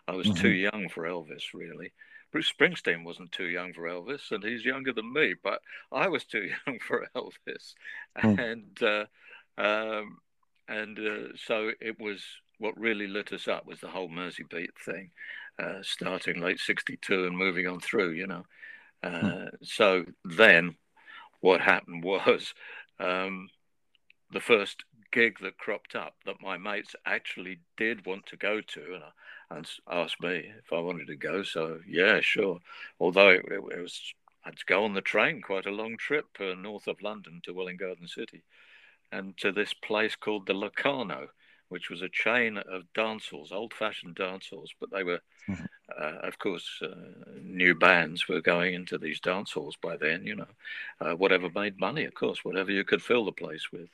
I 0.09 0.13
was 0.13 0.31
too 0.31 0.51
young 0.51 0.89
for 0.89 1.05
Elvis, 1.05 1.45
really. 1.55 1.93
Bruce 2.33 2.53
Springsteen 2.53 3.05
wasn't 3.05 3.31
too 3.33 3.47
young 3.47 3.73
for 3.73 3.83
Elvis, 3.85 4.33
and 4.33 4.43
he's 4.43 4.65
younger 4.65 4.93
than 4.93 5.13
me, 5.13 5.35
but 5.43 5.61
I 5.93 6.09
was 6.09 6.25
too 6.25 6.51
young 6.67 6.79
for 6.81 7.07
Elvis, 7.17 7.75
Hmm. 8.21 8.39
and 8.39 8.83
uh, 8.83 9.07
um, 9.59 10.19
and 10.69 10.99
uh, 10.99 11.37
so 11.37 11.71
it 11.81 11.99
was 12.01 12.25
what 12.59 12.79
really 12.79 13.07
lit 13.07 13.33
us 13.33 13.49
up 13.49 13.67
was 13.67 13.81
the 13.81 13.89
whole 13.89 14.09
Mersey 14.09 14.45
Beat 14.49 14.71
thing, 14.85 15.11
uh, 15.59 15.83
starting 15.83 16.41
late 16.41 16.61
'62 16.61 17.27
and 17.27 17.37
moving 17.37 17.67
on 17.67 17.81
through, 17.81 18.13
you 18.13 18.27
know. 18.27 18.45
Uh, 19.03 19.51
So 19.63 20.05
then 20.25 20.77
what 21.41 21.61
happened 21.61 22.05
was 22.05 22.55
um, 22.99 23.49
the 24.33 24.41
first 24.41 24.85
gig 25.15 25.39
that 25.41 25.59
cropped 25.59 25.97
up 25.97 26.17
that 26.27 26.43
my 26.43 26.59
mates 26.59 26.97
actually 27.07 27.61
did 27.79 28.07
want 28.07 28.27
to 28.29 28.37
go 28.37 28.61
to 28.61 28.95
and, 28.97 29.05
and 29.51 29.71
asked 29.91 30.21
me 30.23 30.53
if 30.59 30.73
I 30.73 30.81
wanted 30.81 31.09
to 31.09 31.17
go. 31.17 31.43
So, 31.45 31.81
yeah, 31.89 32.21
sure. 32.21 32.61
Although 33.01 33.31
it, 33.31 33.47
it, 33.47 33.61
it 33.77 33.83
was, 33.83 34.15
I 34.45 34.51
had 34.51 34.59
to 34.59 34.67
go 34.67 34.85
on 34.85 34.95
the 34.95 35.03
train, 35.03 35.43
quite 35.43 35.67
a 35.67 35.73
long 35.83 35.97
trip 35.99 36.27
uh, 36.41 36.55
north 36.55 36.89
of 36.89 37.03
London 37.03 37.43
to 37.45 37.55
Welwyn 37.55 37.79
Garden 37.79 38.09
City 38.09 38.45
and 39.13 39.37
to 39.39 39.53
this 39.53 39.75
place 39.75 40.17
called 40.17 40.47
the 40.47 40.55
Locarno, 40.55 41.29
which 41.69 41.91
was 41.91 42.03
a 42.03 42.09
chain 42.11 42.59
of 42.59 42.93
dance 42.95 43.29
halls, 43.29 43.53
old 43.53 43.75
fashioned 43.75 44.17
dance 44.17 44.49
halls, 44.51 44.75
but 44.81 44.91
they 44.91 45.05
were 45.05 45.21
Mhm. 45.49 45.69
uh, 45.99 46.19
of 46.23 46.39
course, 46.39 46.81
uh, 46.83 46.95
new 47.43 47.75
bands 47.75 48.29
were 48.29 48.41
going 48.41 48.75
into 48.75 48.99
these 48.99 49.21
dance 49.21 49.53
halls 49.53 49.77
by 49.77 49.97
then, 49.97 50.27
you 50.27 50.35
know, 50.37 50.49
uh, 51.01 51.15
whatever 51.15 51.51
made 51.55 51.79
money, 51.79 52.05
of 52.05 52.15
course, 52.15 52.45
whatever 52.45 52.73
you 52.73 52.85
could 52.85 53.03
fill 53.03 53.25
the 53.25 53.33
place 53.33 53.71
with. 53.73 53.91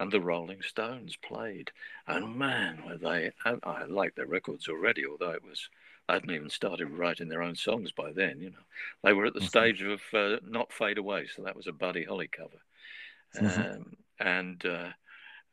And 0.00 0.10
the 0.12 0.20
Rolling 0.20 0.62
Stones 0.62 1.16
played. 1.16 1.70
And 2.06 2.36
man, 2.36 2.84
were 2.84 2.96
they, 2.98 3.32
I, 3.44 3.56
I 3.62 3.84
liked 3.84 4.16
their 4.16 4.26
records 4.26 4.68
already, 4.68 5.06
although 5.06 5.30
it 5.30 5.44
was, 5.44 5.68
I 6.08 6.14
hadn't 6.14 6.30
even 6.32 6.50
started 6.50 6.86
writing 6.90 7.28
their 7.28 7.42
own 7.42 7.54
songs 7.56 7.92
by 7.92 8.12
then, 8.12 8.40
you 8.40 8.50
know. 8.50 8.64
They 9.02 9.12
were 9.12 9.26
at 9.26 9.34
the 9.34 9.40
Mhm. 9.40 9.48
stage 9.48 9.82
of 9.82 10.00
uh, 10.12 10.38
Not 10.44 10.72
Fade 10.72 10.98
Away, 10.98 11.26
so 11.28 11.42
that 11.42 11.56
was 11.56 11.66
a 11.66 11.72
Buddy 11.72 12.04
Holly 12.04 12.28
cover. 12.28 12.60
Mhm. 13.40 13.68
Um, 13.76 13.96
and 14.20 14.64
uh, 14.66 14.90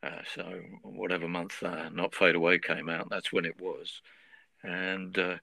uh, 0.02 0.22
so, 0.34 0.60
whatever 0.82 1.28
month 1.28 1.62
uh, 1.62 1.88
Not 1.90 2.14
Fade 2.14 2.36
Away 2.36 2.58
came 2.58 2.88
out, 2.88 3.08
that's 3.10 3.32
when 3.32 3.44
it 3.46 3.60
was 3.60 4.02
and 4.64 5.18
uh, 5.18 5.38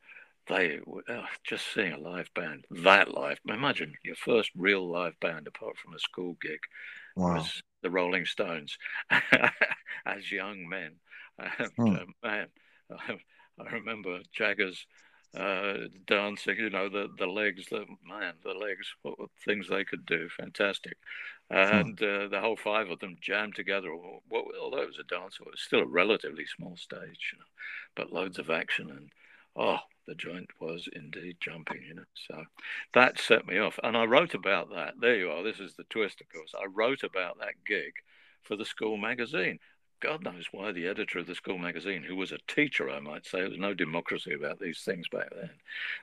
they 0.48 0.80
were 0.86 1.04
uh, 1.10 1.26
just 1.44 1.74
seeing 1.74 1.94
a 1.94 2.00
live 2.00 2.30
band. 2.36 2.66
That 2.72 3.14
live, 3.14 3.40
imagine 3.48 3.96
your 4.04 4.16
first 4.16 4.52
real 4.58 4.90
live 4.90 5.20
band 5.22 5.48
apart 5.48 5.78
from 5.78 5.94
a 5.94 6.00
school 6.00 6.38
gig 6.42 6.60
Wow. 7.16 7.52
was 7.52 7.62
the 7.82 7.90
Rolling 7.90 8.26
Stones 8.26 8.78
as 10.06 10.32
young 10.32 10.68
men. 10.68 10.96
And, 11.38 11.72
Hmm. 11.78 11.96
uh, 11.96 12.06
man, 12.24 12.48
I, 12.92 13.18
I 13.60 13.70
remember 13.74 14.20
Jagger's 14.34 14.86
uh, 15.38 15.74
dancing. 16.08 16.58
You 16.58 16.70
know 16.70 16.90
the 16.90 17.08
the 17.18 17.28
legs, 17.28 17.66
the 17.70 17.86
man, 18.04 18.34
the 18.44 18.54
legs. 18.54 18.94
What, 19.04 19.20
what 19.20 19.30
things 19.46 19.68
they 19.70 19.84
could 19.86 20.06
do, 20.06 20.28
fantastic. 20.38 20.98
And 21.50 22.02
uh, 22.02 22.28
the 22.28 22.40
whole 22.42 22.58
five 22.58 22.90
of 22.90 23.00
them 23.00 23.18
jammed 23.22 23.56
together. 23.56 23.90
What, 23.96 24.46
although 24.62 24.82
it 24.82 24.88
was 24.88 25.00
a 25.00 25.04
dance, 25.04 25.38
it 25.40 25.46
was 25.48 25.62
still 25.62 25.80
a 25.82 25.86
relatively 25.88 26.46
small 26.46 26.78
stage, 26.78 27.32
you 27.34 27.40
know, 27.40 27.46
but 27.96 28.12
loads 28.14 28.40
of 28.40 28.50
action 28.50 28.90
and 28.92 29.12
oh, 29.56 29.78
the 30.10 30.16
joint 30.16 30.50
was 30.60 30.90
indeed 30.94 31.38
jumping, 31.40 31.84
you 31.88 31.94
know. 31.94 32.04
So 32.28 32.44
that 32.94 33.20
set 33.20 33.48
me 33.48 33.60
off, 33.60 33.80
and 33.84 33.96
I 33.96 34.06
wrote 34.06 34.34
about 34.34 34.72
that. 34.72 34.96
There 35.00 35.16
you 35.16 35.30
are. 35.30 35.44
This 35.44 35.60
is 35.60 35.76
the 35.76 35.86
twist, 35.90 36.20
of 36.20 36.30
course. 36.30 36.54
I 36.60 36.66
wrote 36.66 37.04
about 37.04 37.38
that 37.40 37.64
gig 37.66 37.94
for 38.42 38.56
the 38.56 38.66
school 38.66 38.98
magazine. 38.98 39.60
God 40.02 40.24
knows 40.24 40.48
why 40.52 40.72
the 40.72 40.88
editor 40.88 41.20
of 41.20 41.28
the 41.28 41.36
school 41.36 41.58
magazine, 41.58 42.04
who 42.04 42.16
was 42.16 42.32
a 42.32 42.38
teacher, 42.48 42.90
I 42.90 43.00
might 43.00 43.26
say, 43.26 43.42
there 43.42 43.50
was 43.50 43.60
no 43.60 43.74
democracy 43.74 44.34
about 44.34 44.60
these 44.60 44.80
things 44.80 45.08
back 45.10 45.30
then. 45.36 45.50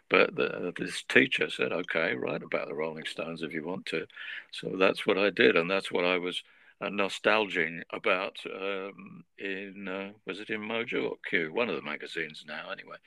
But 0.08 0.36
the, 0.36 0.72
this 0.78 1.02
teacher 1.02 1.48
said, 1.50 1.72
okay, 1.72 2.14
write 2.14 2.42
about 2.42 2.68
the 2.68 2.74
Rolling 2.74 3.06
Stones 3.06 3.42
if 3.42 3.52
you 3.52 3.64
want 3.64 3.86
to. 3.86 4.06
So 4.52 4.76
that's 4.78 5.06
what 5.06 5.18
I 5.18 5.30
did. 5.30 5.56
And 5.56 5.70
that's 5.70 5.90
what 5.90 6.04
I 6.04 6.18
was 6.18 6.42
uh, 6.80 6.88
nostalging 6.88 7.82
about 7.90 8.36
um, 8.54 9.24
in, 9.38 9.88
uh, 9.88 10.10
was 10.26 10.40
it 10.40 10.50
in 10.50 10.60
Mojo 10.60 11.10
or 11.10 11.16
Q? 11.26 11.52
One 11.52 11.70
of 11.70 11.76
the 11.76 11.82
magazines 11.82 12.44
now, 12.46 12.70
anyway. 12.70 12.98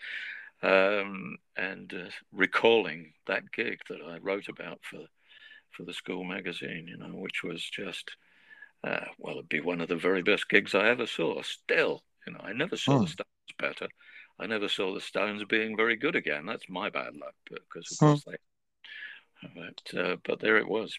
Um, 0.61 1.37
and 1.55 1.93
uh, 1.93 2.09
recalling 2.33 3.13
that 3.27 3.51
gig 3.51 3.79
that 3.89 3.99
I 4.05 4.17
wrote 4.17 4.49
about 4.49 4.79
for, 4.83 4.99
for 5.71 5.83
the 5.83 5.93
school 5.93 6.23
magazine, 6.23 6.85
you 6.87 6.97
know, 6.97 7.15
which 7.15 7.43
was 7.43 7.63
just 7.63 8.11
uh, 8.83 9.05
well, 9.17 9.35
it'd 9.35 9.49
be 9.49 9.59
one 9.59 9.81
of 9.81 9.89
the 9.89 9.95
very 9.95 10.21
best 10.21 10.47
gigs 10.49 10.73
I 10.73 10.87
ever 10.89 11.05
saw. 11.05 11.41
Still, 11.41 12.03
you 12.25 12.33
know, 12.33 12.39
I 12.41 12.53
never 12.53 12.77
saw 12.77 12.97
Hmm. 12.97 13.03
the 13.03 13.07
Stones 13.07 13.27
better. 13.57 13.87
I 14.39 14.47
never 14.47 14.69
saw 14.69 14.93
the 14.93 15.01
Stones 15.01 15.43
being 15.45 15.75
very 15.75 15.97
good 15.97 16.15
again. 16.15 16.45
That's 16.45 16.69
my 16.69 16.89
bad 16.89 17.15
luck 17.15 17.35
because, 17.49 17.91
of 17.91 17.97
Hmm. 17.99 18.05
course, 18.07 18.23
they. 18.25 18.37
But 19.55 19.99
uh, 19.99 20.15
but 20.25 20.39
there 20.39 20.57
it 20.57 20.67
was. 20.67 20.97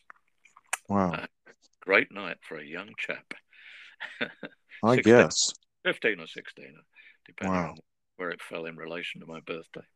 Wow. 0.88 1.12
Uh, 1.12 1.26
Great 1.80 2.12
night 2.12 2.36
for 2.46 2.58
a 2.58 2.64
young 2.64 2.90
chap. 2.98 3.32
I 4.82 4.96
16. 4.96 5.14
guess. 5.14 5.54
Fifteen 5.82 6.20
or 6.20 6.26
sixteen, 6.26 6.74
depending 7.26 7.58
Wow. 7.58 7.74
Where 8.20 8.30
it 8.30 8.42
fell 8.42 8.66
in 8.66 8.76
relation 8.76 9.22
to 9.22 9.26
my 9.26 9.40
birthday. 9.40 9.86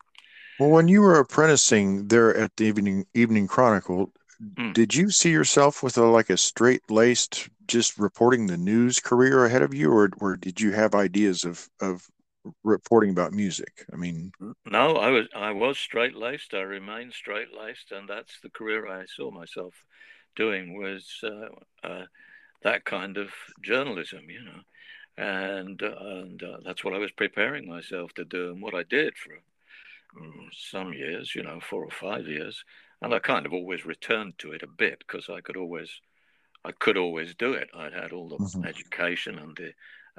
Well, 0.58 0.70
when 0.70 0.88
you 0.88 1.00
were 1.00 1.18
apprenticing 1.18 2.08
there 2.08 2.36
at 2.36 2.56
the 2.56 2.64
Evening 2.64 3.06
Evening 3.14 3.46
Chronicle, 3.46 4.12
Hmm. 4.56 4.74
did 4.74 4.94
you 4.94 5.10
see 5.10 5.30
yourself 5.30 5.82
with 5.82 5.98
a 5.98 6.04
like 6.04 6.30
a 6.30 6.36
straight 6.38 6.90
laced 6.90 7.48
just 7.68 7.98
reporting 7.98 8.46
the 8.46 8.58
news 8.58 9.00
career 9.00 9.44
ahead 9.46 9.62
of 9.62 9.74
you, 9.74 9.92
or 9.92 10.10
or 10.18 10.36
did 10.36 10.60
you 10.60 10.72
have 10.72 10.94
ideas 10.94 11.44
of 11.44 11.68
of 11.80 12.08
reporting 12.64 13.10
about 13.10 13.32
music? 13.32 13.86
I 13.92 13.96
mean, 13.96 14.32
No, 14.66 14.96
I 14.96 15.10
was 15.10 15.26
I 15.34 15.52
was 15.52 15.78
straight 15.78 16.14
laced. 16.14 16.54
I 16.54 16.60
remained 16.60 17.12
straight 17.14 17.52
laced, 17.52 17.92
and 17.92 18.08
that's 18.08 18.40
the 18.40 18.50
career 18.50 18.86
I 18.86 19.06
saw 19.06 19.30
myself 19.30 19.74
doing 20.36 20.74
was 20.78 21.20
uh, 21.22 21.48
uh, 21.86 22.06
that 22.62 22.84
kind 22.84 23.18
of 23.18 23.30
journalism. 23.62 24.30
You 24.30 24.42
know, 24.44 24.60
and 25.16 25.82
uh, 25.82 25.96
and 26.00 26.42
uh, 26.42 26.58
that's 26.64 26.84
what 26.84 26.94
I 26.94 26.98
was 26.98 27.12
preparing 27.12 27.66
myself 27.68 28.14
to 28.14 28.24
do, 28.24 28.52
and 28.52 28.62
what 28.62 28.74
I 28.74 28.82
did 28.82 29.16
for 29.16 29.32
mm, 30.18 30.48
some 30.52 30.92
years, 30.92 31.34
you 31.34 31.42
know, 31.42 31.60
four 31.60 31.84
or 31.84 31.90
five 31.90 32.26
years, 32.28 32.64
and 33.02 33.14
I 33.14 33.18
kind 33.20 33.46
of 33.46 33.52
always 33.52 33.86
returned 33.86 34.38
to 34.38 34.52
it 34.52 34.62
a 34.62 34.66
bit 34.66 35.00
because 35.00 35.28
I 35.28 35.40
could 35.40 35.56
always, 35.56 36.00
I 36.64 36.72
could 36.72 36.96
always 36.96 37.34
do 37.34 37.52
it. 37.54 37.70
I'd 37.74 37.92
had 37.94 38.12
all 38.12 38.28
the 38.28 38.38
Mhm. 38.38 38.68
education 38.68 39.38
and 39.38 39.56
the 39.56 39.72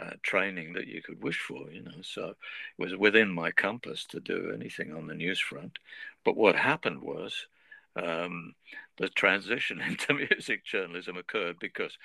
uh, 0.03 0.11
training 0.23 0.73
that 0.73 0.87
you 0.87 1.01
could 1.01 1.23
wish 1.23 1.39
for, 1.39 1.71
you 1.71 1.83
know, 1.83 2.01
so 2.03 2.29
it 2.29 2.37
was 2.77 2.95
within 2.95 3.29
my 3.31 3.51
compass 3.51 4.05
to 4.07 4.19
do 4.19 4.51
anything 4.53 4.93
on 4.93 5.07
the 5.07 5.15
news 5.15 5.39
front. 5.39 5.79
But 6.25 6.37
what 6.37 6.55
happened 6.55 7.01
was 7.01 7.47
um, 7.95 8.55
the 8.97 9.09
transition 9.09 9.81
into 9.87 10.13
music 10.13 10.65
journalism 10.65 11.17
occurred 11.17 11.59
because 11.59 11.97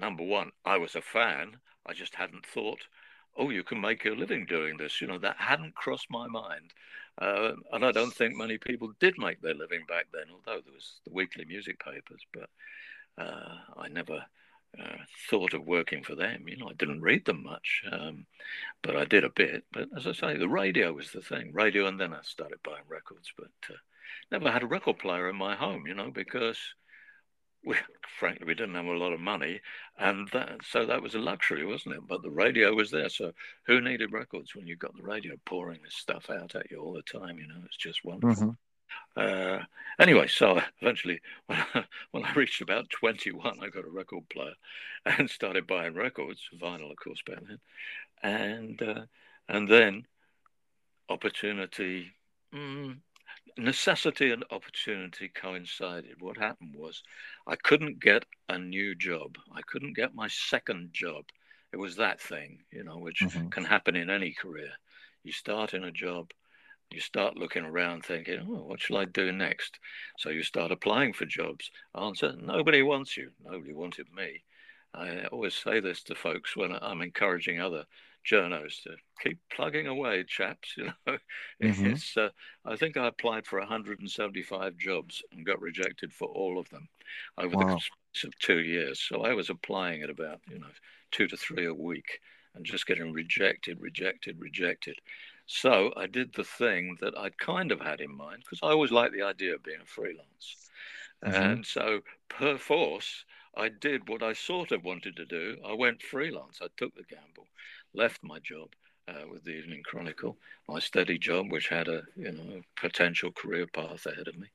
number 0.00 0.24
one, 0.24 0.50
I 0.64 0.78
was 0.78 0.94
a 0.94 1.02
fan. 1.02 1.56
I 1.86 1.92
just 1.92 2.14
hadn't 2.14 2.46
thought, 2.46 2.80
oh, 3.36 3.50
you 3.50 3.62
can 3.62 3.80
make 3.80 4.04
a 4.04 4.10
living 4.10 4.46
doing 4.46 4.76
this. 4.76 5.00
You 5.00 5.06
know, 5.06 5.18
that 5.18 5.36
hadn't 5.38 5.74
crossed 5.74 6.10
my 6.10 6.26
mind. 6.26 6.72
Uh, 7.20 7.52
and 7.72 7.84
I 7.84 7.92
don't 7.92 8.14
think 8.14 8.36
many 8.36 8.58
people 8.58 8.92
did 9.00 9.18
make 9.18 9.40
their 9.40 9.54
living 9.54 9.84
back 9.88 10.06
then, 10.12 10.24
although 10.32 10.60
there 10.60 10.74
was 10.74 11.00
the 11.04 11.12
weekly 11.12 11.44
music 11.44 11.82
papers. 11.84 12.20
But 12.32 12.48
uh, 13.22 13.56
I 13.76 13.88
never 13.88 14.24
uh, 14.78 14.96
thought 15.28 15.54
of 15.54 15.66
working 15.66 16.04
for 16.04 16.14
them. 16.14 16.44
You 16.46 16.56
know, 16.56 16.68
I 16.68 16.74
didn't 16.74 17.00
read 17.00 17.24
them 17.24 17.42
much, 17.42 17.82
um, 17.90 18.26
but 18.82 18.96
I 18.96 19.04
did 19.04 19.24
a 19.24 19.30
bit. 19.30 19.64
But 19.72 19.88
as 19.96 20.06
I 20.06 20.12
say, 20.12 20.36
the 20.36 20.48
radio 20.48 20.92
was 20.92 21.10
the 21.10 21.22
thing. 21.22 21.52
Radio, 21.52 21.86
and 21.86 21.98
then 21.98 22.12
I 22.12 22.20
started 22.22 22.58
buying 22.62 22.84
records. 22.88 23.32
But 23.36 23.50
uh, 23.70 23.78
never 24.30 24.50
had 24.50 24.62
a 24.62 24.66
record 24.66 24.98
player 24.98 25.28
in 25.28 25.36
my 25.36 25.56
home. 25.56 25.86
You 25.86 25.94
know, 25.94 26.10
because 26.10 26.58
we, 27.68 27.76
frankly, 28.18 28.46
we 28.46 28.54
didn't 28.54 28.74
have 28.74 28.86
a 28.86 28.92
lot 28.96 29.12
of 29.12 29.20
money, 29.20 29.60
and 29.98 30.28
that, 30.32 30.58
so 30.64 30.86
that 30.86 31.02
was 31.02 31.14
a 31.14 31.18
luxury, 31.18 31.64
wasn't 31.64 31.94
it? 31.94 32.06
But 32.06 32.22
the 32.22 32.30
radio 32.30 32.74
was 32.74 32.90
there, 32.90 33.08
so 33.08 33.32
who 33.66 33.80
needed 33.80 34.12
records 34.12 34.54
when 34.54 34.66
you've 34.66 34.78
got 34.78 34.96
the 34.96 35.02
radio 35.02 35.34
pouring 35.44 35.80
this 35.84 35.94
stuff 35.94 36.30
out 36.30 36.54
at 36.54 36.70
you 36.70 36.78
all 36.80 36.94
the 36.94 37.02
time? 37.02 37.38
You 37.38 37.46
know, 37.46 37.60
it's 37.66 37.76
just 37.76 38.04
wonderful. 38.04 38.48
Mhm. 38.48 38.56
Uh, 39.16 39.64
anyway, 39.98 40.26
so 40.26 40.60
eventually, 40.80 41.20
when 41.46 41.58
I, 41.74 41.84
when 42.10 42.24
I 42.24 42.32
reached 42.32 42.62
about 42.62 42.90
21, 42.90 43.58
I 43.62 43.68
got 43.68 43.84
a 43.84 43.90
record 43.90 44.28
player 44.30 44.54
and 45.04 45.28
started 45.28 45.66
buying 45.66 45.94
records, 45.94 46.40
vinyl, 46.60 46.90
of 46.90 46.96
course, 46.96 47.22
back 47.26 47.38
then. 47.46 47.58
And, 48.22 48.82
uh, 48.82 49.02
and 49.48 49.68
then 49.68 50.06
opportunity, 51.08 52.12
mm, 52.54 52.98
necessity 53.56 54.30
and 54.30 54.44
opportunity 54.50 55.28
coincided. 55.28 56.20
What 56.20 56.36
happened 56.36 56.74
was 56.76 57.02
I 57.46 57.56
couldn't 57.56 58.00
get 58.00 58.24
a 58.48 58.58
new 58.58 58.94
job, 58.94 59.36
I 59.52 59.62
couldn't 59.62 59.94
get 59.94 60.14
my 60.14 60.28
second 60.28 60.92
job. 60.92 61.24
It 61.72 61.76
was 61.76 61.96
that 61.96 62.20
thing, 62.20 62.64
you 62.70 62.84
know, 62.84 62.98
which 62.98 63.20
Mhm. 63.20 63.50
can 63.50 63.64
happen 63.64 63.94
in 63.96 64.10
any 64.10 64.32
career. 64.32 64.72
You 65.22 65.32
start 65.32 65.74
in 65.74 65.84
a 65.84 65.92
job, 65.92 66.32
you 66.90 67.00
start 67.00 67.36
looking 67.36 67.64
around 67.64 68.04
thinking, 68.04 68.40
oh, 68.48 68.64
what 68.64 68.80
shall 68.80 68.96
I 68.96 69.04
do 69.04 69.30
next? 69.32 69.78
So 70.18 70.30
you 70.30 70.42
start 70.42 70.72
applying 70.72 71.12
for 71.12 71.26
jobs. 71.26 71.70
Answer, 71.94 72.34
nobody 72.36 72.82
wants 72.82 73.16
you. 73.16 73.32
Nobody 73.44 73.74
wanted 73.74 74.10
me. 74.12 74.42
I 74.94 75.24
always 75.26 75.54
say 75.54 75.80
this 75.80 76.02
to 76.04 76.14
folks 76.14 76.56
when 76.56 76.72
I'm 76.72 77.02
encouraging 77.02 77.60
other 77.60 77.84
journos 78.24 78.82
to 78.82 78.96
keep 79.20 79.38
plugging 79.50 79.86
away, 79.86 80.24
chaps. 80.24 80.76
You 80.76 80.92
know, 81.06 81.18
Mhm. 81.60 81.98
it's. 81.98 82.16
Uh, 82.16 82.30
I 82.64 82.76
think 82.76 82.96
I 82.96 83.06
applied 83.06 83.46
for 83.46 83.58
175 83.58 84.76
jobs 84.76 85.22
and 85.32 85.44
got 85.46 85.60
rejected 85.60 86.12
for 86.12 86.28
all 86.28 86.58
of 86.58 86.68
them 86.70 86.88
over 87.36 87.54
Wow. 87.54 87.84
the 88.12 88.14
space 88.14 88.24
of 88.24 88.38
two 88.38 88.60
years. 88.60 89.00
So 89.00 89.22
I 89.22 89.34
was 89.34 89.50
applying 89.50 90.02
at 90.02 90.10
about 90.10 90.40
you 90.48 90.58
know 90.58 90.70
two 91.10 91.26
to 91.28 91.36
three 91.36 91.66
a 91.66 91.74
week 91.74 92.20
and 92.54 92.64
just 92.64 92.86
getting 92.86 93.12
rejected, 93.12 93.80
rejected, 93.80 94.40
rejected. 94.40 94.98
So 95.46 95.92
I 95.96 96.06
did 96.06 96.34
the 96.34 96.44
thing 96.44 96.96
that 97.00 97.16
I'd 97.16 97.38
kind 97.38 97.72
of 97.72 97.80
had 97.80 98.00
in 98.00 98.14
mind 98.14 98.40
because 98.44 98.60
I 98.62 98.68
always 98.70 98.90
liked 98.92 99.14
the 99.14 99.22
idea 99.22 99.54
of 99.54 99.62
being 99.62 99.80
a 99.80 99.86
freelance. 99.86 100.56
Mhm. 101.26 101.58
And 101.62 101.64
so, 101.66 102.02
perforce, 102.28 103.24
I 103.56 103.68
did 103.68 104.08
what 104.08 104.22
I 104.22 104.32
sort 104.32 104.72
of 104.72 104.84
wanted 104.84 105.14
to 105.16 105.24
do. 105.26 105.60
I 105.64 105.72
went 105.74 106.02
freelance. 106.02 106.60
I 106.60 106.68
took 106.76 106.94
the 106.96 107.04
gamble, 107.04 107.48
left 107.94 108.22
my 108.22 108.38
job 108.40 108.70
uh, 109.08 109.26
with 109.30 109.44
the 109.44 109.52
Evening 109.52 109.82
Chronicle, 109.84 110.38
my 110.68 110.78
steady 110.80 111.18
job, 111.18 111.50
which 111.50 111.68
had 111.68 111.88
a 111.88 112.02
you 112.16 112.32
know 112.32 112.62
potential 112.76 113.32
career 113.32 113.66
path 113.66 114.06
ahead 114.06 114.28
of 114.28 114.36
me, 114.38 114.48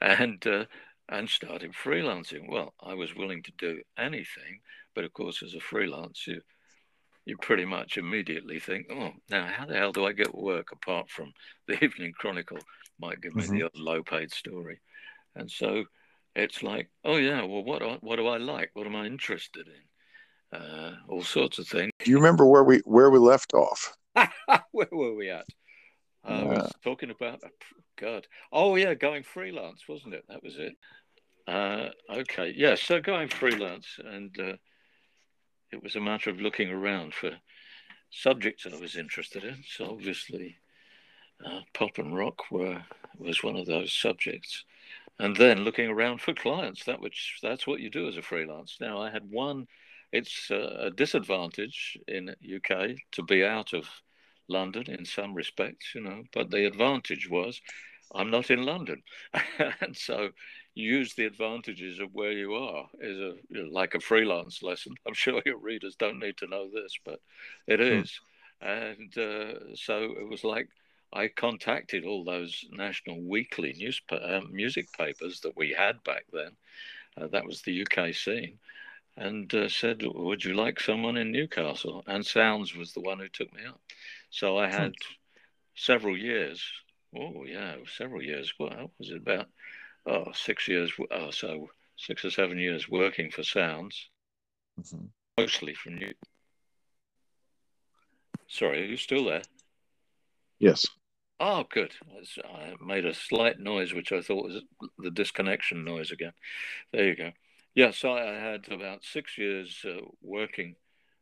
and 0.00 0.46
uh, 0.46 0.66
and 1.08 1.28
started 1.30 1.72
freelancing. 1.74 2.48
Well, 2.48 2.74
I 2.80 2.94
was 2.94 3.14
willing 3.14 3.42
to 3.44 3.52
do 3.58 3.82
anything, 3.98 4.60
but 4.94 5.04
of 5.04 5.12
course, 5.12 5.42
as 5.42 5.54
a 5.54 5.58
freelancer, 5.58 6.28
you 6.28 6.42
you 7.26 7.36
pretty 7.36 7.64
much 7.66 7.98
immediately 7.98 8.58
think, 8.60 8.86
oh, 8.90 9.12
now 9.28 9.46
how 9.48 9.66
the 9.66 9.74
hell 9.76 9.92
do 9.92 10.06
I 10.06 10.12
get 10.12 10.34
work 10.34 10.72
apart 10.72 11.10
from 11.10 11.32
the 11.66 11.74
Evening 11.84 12.12
Chronicle 12.16 12.58
might 12.98 13.20
give 13.20 13.34
me 13.34 13.46
Mhm. 13.46 13.58
the 13.58 13.64
odd 13.64 13.76
low-paid 13.76 14.32
story, 14.32 14.80
and 15.36 15.50
so 15.50 15.84
it's 16.36 16.62
like, 16.62 16.90
oh 17.04 17.16
yeah, 17.16 17.42
well, 17.44 17.64
what 17.64 18.02
what 18.04 18.16
do 18.16 18.28
I 18.28 18.38
like? 18.38 18.70
What 18.74 18.86
am 18.86 18.96
I 18.96 19.06
interested 19.06 19.66
in? 19.68 19.84
Uh, 20.56 20.92
all 21.08 21.22
sorts 21.22 21.58
of 21.58 21.68
things. 21.68 21.90
Do 22.02 22.10
you 22.10 22.16
remember 22.16 22.46
where 22.46 22.64
we 22.64 22.78
where 22.84 23.10
we 23.10 23.18
left 23.18 23.52
off? 23.52 23.96
Where 24.72 24.88
were 24.90 25.14
we 25.14 25.28
at? 25.28 25.46
I 26.24 26.42
was 26.42 26.72
talking 26.82 27.10
about 27.10 27.40
God. 27.96 28.26
Oh 28.50 28.76
yeah, 28.76 28.94
going 28.94 29.22
freelance, 29.22 29.82
wasn't 29.88 30.14
it? 30.14 30.24
That 30.28 30.42
was 30.42 30.56
it. 30.56 30.76
Uh, 31.46 31.90
okay, 32.10 32.52
yeah. 32.56 32.74
So 32.74 33.00
going 33.00 33.28
freelance, 33.28 33.86
and 34.04 34.34
uh, 34.40 34.56
it 35.72 35.82
was 35.82 35.96
a 35.96 36.00
matter 36.00 36.30
of 36.30 36.40
looking 36.40 36.70
around 36.70 37.14
for 37.14 37.30
subjects 38.10 38.66
I 38.66 38.76
was 38.80 38.96
interested 38.96 39.44
in. 39.44 39.62
So 39.68 39.90
obviously, 39.90 40.56
uh, 41.44 41.60
pop 41.74 41.98
and 41.98 42.16
rock 42.16 42.50
were 42.50 42.82
was 43.18 43.42
one 43.42 43.56
of 43.56 43.66
those 43.66 43.92
subjects, 43.92 44.64
and 45.18 45.36
then 45.36 45.64
looking 45.64 45.88
around 45.88 46.20
for 46.20 46.34
clients. 46.34 46.84
That 46.84 47.00
which 47.00 47.38
that's 47.42 47.66
what 47.66 47.80
you 47.80 47.90
do 47.90 48.08
as 48.08 48.16
a 48.16 48.22
freelance. 48.22 48.78
Now 48.80 49.00
I 49.00 49.10
had 49.10 49.30
one. 49.30 49.66
It's 50.18 50.50
a 50.50 50.90
disadvantage 50.94 51.98
in 52.08 52.34
UK 52.56 52.96
to 53.12 53.22
be 53.22 53.44
out 53.44 53.72
of 53.74 53.84
London 54.48 54.84
in 54.88 55.04
some 55.04 55.34
respects, 55.34 55.94
you 55.94 56.00
know, 56.00 56.22
but 56.32 56.50
the 56.50 56.66
advantage 56.66 57.28
was 57.28 57.60
I'm 58.14 58.30
not 58.30 58.50
in 58.50 58.64
London, 58.64 59.02
and 59.80 59.96
so 59.96 60.30
use 60.74 61.14
the 61.14 61.26
advantages 61.26 61.98
of 61.98 62.14
where 62.14 62.32
you 62.32 62.54
are 62.54 62.86
is 63.00 63.18
a 63.18 63.34
you 63.50 63.64
know, 63.64 63.68
like 63.70 63.94
a 63.94 64.00
freelance 64.00 64.62
lesson. 64.62 64.94
I'm 65.06 65.14
sure 65.14 65.42
your 65.44 65.58
readers 65.58 65.96
don't 65.96 66.20
need 66.20 66.36
to 66.38 66.46
know 66.46 66.68
this, 66.70 66.92
but 67.04 67.20
it 67.66 67.80
is, 67.80 68.20
and 68.60 69.16
uh, 69.18 69.74
so 69.74 70.14
it 70.20 70.28
was 70.28 70.44
like 70.44 70.68
I 71.12 71.28
contacted 71.28 72.04
all 72.04 72.24
those 72.24 72.64
national 72.70 73.20
weekly 73.22 73.72
news 73.72 74.00
uh, 74.10 74.40
music 74.50 74.86
papers 74.92 75.40
that 75.40 75.56
we 75.56 75.74
had 75.76 76.02
back 76.04 76.24
then. 76.32 76.52
Uh, 77.18 77.26
that 77.28 77.46
was 77.46 77.62
the 77.62 77.82
UK 77.82 78.14
scene, 78.14 78.58
and 79.16 79.52
uh, 79.54 79.68
said, 79.68 80.02
"Would 80.04 80.44
you 80.44 80.54
like 80.54 80.80
someone 80.80 81.16
in 81.16 81.32
Newcastle?" 81.32 82.04
And 82.06 82.24
Sounds 82.24 82.74
was 82.74 82.92
the 82.92 83.00
one 83.00 83.18
who 83.18 83.28
took 83.28 83.52
me 83.52 83.64
up. 83.64 83.80
So 84.30 84.58
I 84.58 84.68
had 84.68 84.94
several 85.74 86.16
years. 86.16 86.62
Oh 87.16 87.44
yeah, 87.44 87.76
several 87.96 88.22
years. 88.22 88.52
What 88.58 88.90
was 88.98 89.10
it 89.10 89.16
about? 89.16 89.48
Oh, 90.06 90.32
six 90.32 90.68
years. 90.68 90.92
Oh, 91.10 91.30
so 91.30 91.70
six 91.96 92.24
or 92.24 92.30
seven 92.30 92.58
years 92.58 92.88
working 92.88 93.30
for 93.30 93.42
Sounds, 93.42 94.10
Mhm. 94.78 95.10
mostly 95.38 95.74
from 95.74 95.96
New. 95.96 96.14
Sorry, 98.48 98.82
are 98.82 98.86
you 98.86 98.96
still 98.96 99.24
there? 99.24 99.42
Yes. 100.58 100.86
Oh, 101.38 101.64
good. 101.64 101.92
I 102.44 102.74
made 102.80 103.04
a 103.04 103.12
slight 103.12 103.58
noise, 103.58 103.92
which 103.92 104.12
I 104.12 104.22
thought 104.22 104.44
was 104.44 104.62
the 104.98 105.10
disconnection 105.10 105.84
noise 105.84 106.10
again. 106.10 106.32
There 106.92 107.06
you 107.08 107.14
go. 107.14 107.32
Yes, 107.76 108.06
I 108.06 108.22
had 108.22 108.72
about 108.72 109.04
six 109.04 109.36
years 109.36 109.84
uh, 109.86 110.00
working 110.22 110.76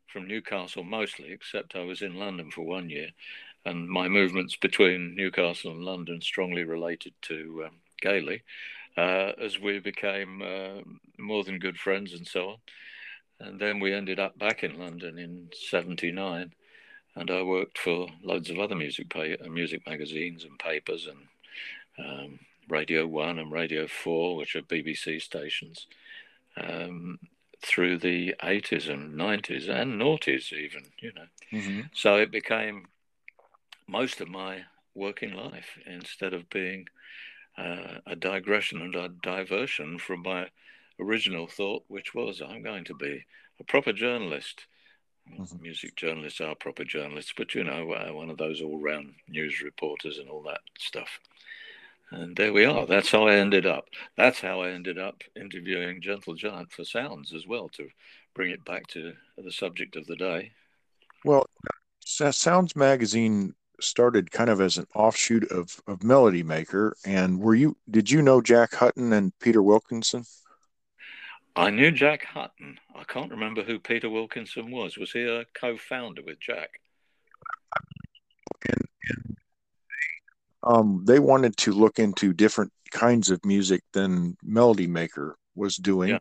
from 0.06 0.28
Newcastle 0.28 0.84
mostly, 0.84 1.32
except 1.32 1.74
I 1.74 1.82
was 1.82 2.00
in 2.00 2.14
London 2.14 2.52
for 2.52 2.62
one 2.62 2.88
year. 2.88 3.08
And 3.66 3.88
my 3.88 4.06
movements 4.06 4.54
between 4.54 5.16
Newcastle 5.16 5.72
and 5.72 5.84
London 5.84 6.20
strongly 6.20 6.62
related 6.62 7.12
to 7.22 7.64
um, 7.66 7.76
Gailey 8.00 8.44
uh, 8.96 9.32
as 9.42 9.58
we 9.58 9.80
became 9.80 10.42
uh, 10.42 10.80
more 11.18 11.42
than 11.42 11.58
good 11.58 11.76
friends 11.76 12.12
and 12.12 12.24
so 12.24 12.50
on. 12.50 12.56
And 13.40 13.60
then 13.60 13.80
we 13.80 13.92
ended 13.92 14.20
up 14.20 14.38
back 14.38 14.62
in 14.62 14.78
London 14.78 15.18
in 15.18 15.48
79 15.70 16.52
and 17.16 17.30
I 17.32 17.42
worked 17.42 17.78
for 17.78 18.06
loads 18.22 18.48
of 18.48 18.60
other 18.60 18.76
music 18.76 19.10
pay, 19.10 19.36
uh, 19.36 19.48
music 19.48 19.84
magazines 19.88 20.44
and 20.44 20.56
papers 20.60 21.08
and 21.08 22.06
um, 22.06 22.38
Radio 22.68 23.08
One 23.08 23.40
and 23.40 23.50
Radio 23.50 23.88
Four, 23.88 24.36
which 24.36 24.54
are 24.54 24.62
BBC 24.62 25.20
stations, 25.20 25.88
um, 26.56 27.18
through 27.60 27.98
the 27.98 28.34
eighties 28.42 28.88
and 28.88 29.16
nineties 29.16 29.68
and 29.68 30.00
noughties 30.00 30.52
even, 30.52 30.84
you 31.00 31.12
know. 31.12 31.26
Mhm. 31.52 31.90
So 31.94 32.16
it 32.16 32.30
became 32.30 32.88
most 33.86 34.20
of 34.20 34.28
my 34.28 34.64
working 34.94 35.34
life 35.34 35.78
instead 35.86 36.32
of 36.32 36.48
being 36.50 36.88
uh, 37.56 37.98
a 38.06 38.16
digression 38.16 38.80
and 38.82 38.94
a 38.94 39.08
diversion 39.08 39.98
from 39.98 40.22
my 40.22 40.50
original 40.98 41.46
thought, 41.46 41.84
which 41.88 42.14
was 42.14 42.40
I'm 42.40 42.62
going 42.62 42.84
to 42.84 42.94
be 42.94 43.24
a 43.60 43.64
proper 43.64 43.92
journalist 43.92 44.66
Mhm. 45.30 45.60
Music 45.60 45.96
journalists 45.96 46.40
are 46.40 46.54
proper 46.54 46.84
journalists, 46.84 47.32
but 47.36 47.54
you 47.54 47.64
know, 47.64 47.92
uh, 47.92 48.12
one 48.12 48.28
of 48.30 48.36
those 48.36 48.60
all-round 48.60 49.14
news 49.26 49.62
reporters 49.62 50.18
and 50.18 50.28
all 50.28 50.42
that 50.42 50.60
stuff. 50.78 51.18
And 52.10 52.36
there 52.36 52.52
we 52.52 52.64
are. 52.64 52.86
That's 52.86 53.10
how 53.10 53.26
I 53.26 53.34
ended 53.36 53.66
up. 53.66 53.86
That's 54.16 54.40
how 54.40 54.60
I 54.60 54.70
ended 54.70 54.98
up 54.98 55.22
interviewing 55.34 56.00
Gentle 56.00 56.34
Giant 56.34 56.70
for 56.72 56.84
Sounds 56.84 57.32
as 57.32 57.46
well 57.46 57.68
to 57.70 57.88
bring 58.34 58.50
it 58.50 58.64
back 58.64 58.86
to 58.88 59.14
the 59.36 59.50
subject 59.50 59.96
of 59.96 60.06
the 60.06 60.16
day. 60.16 60.52
Well, 61.24 61.46
Sounds 62.04 62.76
Magazine 62.76 63.54
started 63.80 64.30
kind 64.30 64.50
of 64.50 64.60
as 64.60 64.78
an 64.78 64.86
offshoot 64.94 65.50
of, 65.50 65.80
of 65.86 66.04
Melody 66.04 66.42
Maker. 66.42 66.96
And 67.04 67.40
were 67.40 67.54
you, 67.54 67.76
did 67.90 68.10
you 68.10 68.22
know 68.22 68.40
Jack 68.40 68.74
Hutton 68.74 69.12
and 69.12 69.36
Peter 69.40 69.62
Wilkinson? 69.62 70.24
I 71.56 71.70
knew 71.70 71.90
Jack 71.90 72.24
Hutton. 72.24 72.78
I 72.94 73.04
can't 73.04 73.30
remember 73.30 73.62
who 73.62 73.78
Peter 73.78 74.10
Wilkinson 74.10 74.70
was. 74.70 74.98
Was 74.98 75.12
he 75.12 75.22
a 75.22 75.44
co-founder 75.54 76.22
with 76.22 76.40
Jack? 76.40 76.80
And, 78.68 78.80
and 79.08 79.36
um, 80.64 81.04
they 81.06 81.18
wanted 81.18 81.56
to 81.58 81.72
look 81.72 81.98
into 81.98 82.32
different 82.32 82.72
kinds 82.90 83.30
of 83.30 83.44
music 83.44 83.82
than 83.92 84.36
Melody 84.42 84.86
Maker 84.86 85.36
was 85.54 85.76
doing. 85.76 86.10
Yeah. 86.10 86.18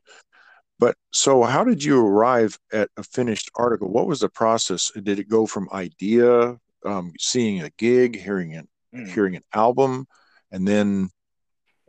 But 0.80 0.96
so, 1.12 1.44
how 1.44 1.64
did 1.64 1.84
you 1.84 2.00
arrive 2.06 2.58
at 2.72 2.90
a 2.98 3.04
finished 3.04 3.50
article? 3.56 3.90
What 3.90 4.08
was 4.08 4.20
the 4.20 4.30
process? 4.30 4.92
Did 4.92 5.20
it 5.20 5.30
go 5.30 5.46
from 5.46 5.70
idea, 5.72 6.58
um, 6.86 7.14
seeing 7.20 7.62
a 7.62 7.70
gig, 7.78 8.20
hearing 8.20 8.56
an 8.56 8.68
Hmm. 8.94 9.06
hearing 9.06 9.36
an 9.36 9.44
album, 9.54 10.08
and 10.52 10.68
then 10.68 11.10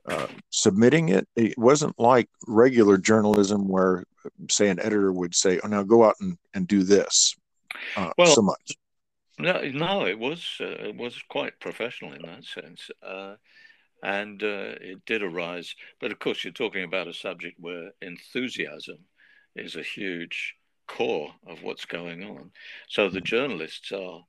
uh, 0.07 0.27
submitting 0.51 1.09
it? 1.11 1.29
It 1.37 1.59
wasn't 1.59 1.99
like 1.99 2.29
regular 2.47 2.97
journalism 2.97 3.69
where, 3.69 4.05
say, 4.51 4.69
an 4.69 4.81
editor 4.81 5.13
would 5.13 5.35
say, 5.35 5.61
"Oh, 5.63 5.69
now 5.69 5.83
go 5.83 6.05
out 6.05 6.15
and, 6.21 6.39
and 6.55 6.67
do 6.69 6.83
this." 6.83 7.35
Uh, 7.97 8.13
Well, 8.17 8.35
so 8.35 8.43
much. 8.43 8.77
No, 9.39 9.63
no, 9.63 10.07
it 10.07 10.19
was 10.19 10.57
uh, 10.61 10.65
it 10.89 10.97
was 10.97 11.23
quite 11.29 11.61
professional 11.61 12.13
in 12.15 12.23
that 12.23 12.45
sense, 12.45 12.91
uh, 13.03 13.37
and 14.03 14.43
uh, 14.43 14.77
it 14.81 15.05
did 15.07 15.23
arise. 15.23 15.75
But 16.01 16.13
of 16.13 16.19
course, 16.21 16.45
you're 16.45 16.53
talking 16.53 16.85
about 16.85 17.09
a 17.09 17.15
subject 17.15 17.59
where 17.61 17.93
enthusiasm 18.03 19.07
is 19.57 19.77
a 19.77 19.83
huge 19.83 20.57
core 20.89 21.35
of 21.47 21.63
what's 21.63 21.87
going 21.87 22.25
on. 22.25 22.53
So 22.89 23.09
the 23.09 23.21
journalists 23.21 23.93
are 23.93 24.25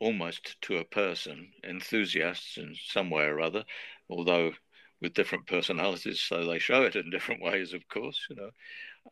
almost 0.00 0.60
to 0.62 0.78
a 0.78 0.84
person 0.84 1.52
enthusiasts 1.64 2.58
in 2.58 2.74
some 2.86 3.10
way 3.10 3.24
or 3.24 3.40
other, 3.40 3.64
although 4.10 4.52
with 5.00 5.14
different 5.14 5.46
personalities, 5.46 6.20
so 6.20 6.44
they 6.46 6.58
show 6.58 6.82
it 6.84 6.96
in 6.96 7.10
different 7.10 7.42
ways, 7.48 7.72
of 7.74 7.88
course, 7.88 8.26
you 8.30 8.36
know. 8.36 8.50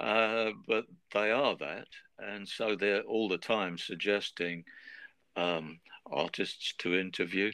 Uh, 0.01 0.53
but 0.69 0.87
they 1.13 1.31
are 1.31 1.57
that, 1.57 1.89
and 2.19 2.49
so 2.49 2.77
they're 2.77 3.03
all 3.03 3.29
the 3.29 3.39
time 3.39 3.79
suggesting 3.79 4.65
um, 5.37 5.81
artists 6.11 6.75
to 6.79 6.95
interview, 6.99 7.53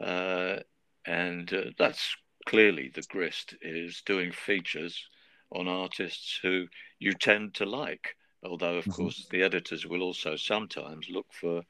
uh, 0.00 0.58
and 1.06 1.52
uh, 1.52 1.64
that's 1.78 2.16
clearly 2.46 2.88
the 2.92 3.02
grist 3.02 3.54
is 3.62 4.02
doing 4.04 4.32
features 4.32 5.08
on 5.50 5.68
artists 5.68 6.40
who 6.42 6.66
you 6.98 7.12
tend 7.14 7.54
to 7.54 7.64
like. 7.66 8.16
Although, 8.44 8.76
of 8.76 8.88
Mhm. 8.88 8.90
course, 8.90 9.26
the 9.30 9.42
editors 9.42 9.86
will 9.86 10.02
also 10.02 10.36
sometimes 10.36 11.08
look 11.10 11.32
for 11.32 11.62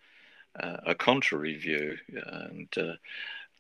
uh, 0.61 0.79
a 0.87 0.95
contrary 0.95 1.57
view 1.57 1.97
and 2.27 2.69
uh, 2.79 2.95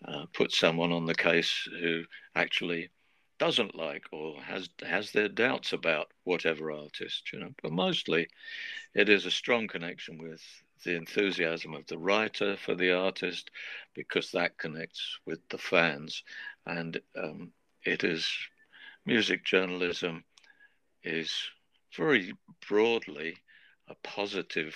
uh, 0.06 0.26
put 0.32 0.52
someone 0.52 0.92
on 0.92 1.06
the 1.06 1.14
case 1.14 1.68
who 1.80 2.04
actually 2.34 2.90
doesn't 3.38 3.74
like 3.74 4.04
or 4.12 4.42
has 4.42 4.68
has 4.86 5.12
their 5.12 5.28
doubts 5.28 5.72
about 5.72 6.08
whatever 6.24 6.70
artist, 6.70 7.32
you 7.32 7.38
know. 7.38 7.52
But 7.62 7.72
mostly, 7.72 8.28
it 8.94 9.08
is 9.08 9.26
a 9.26 9.30
strong 9.30 9.68
connection 9.68 10.18
with 10.18 10.42
the 10.84 10.96
enthusiasm 10.96 11.74
of 11.74 11.86
the 11.86 11.98
writer 11.98 12.56
for 12.56 12.74
the 12.74 12.92
artist 12.92 13.50
because 13.94 14.30
that 14.32 14.58
connects 14.58 15.18
with 15.26 15.40
the 15.48 15.58
fans, 15.58 16.22
and 16.66 17.00
um, 17.16 17.52
it 17.84 18.04
is 18.04 18.28
music 19.06 19.44
journalism 19.44 20.24
is 21.02 21.32
very 21.96 22.32
broadly 22.68 23.36
a 23.88 23.94
positive 24.02 24.74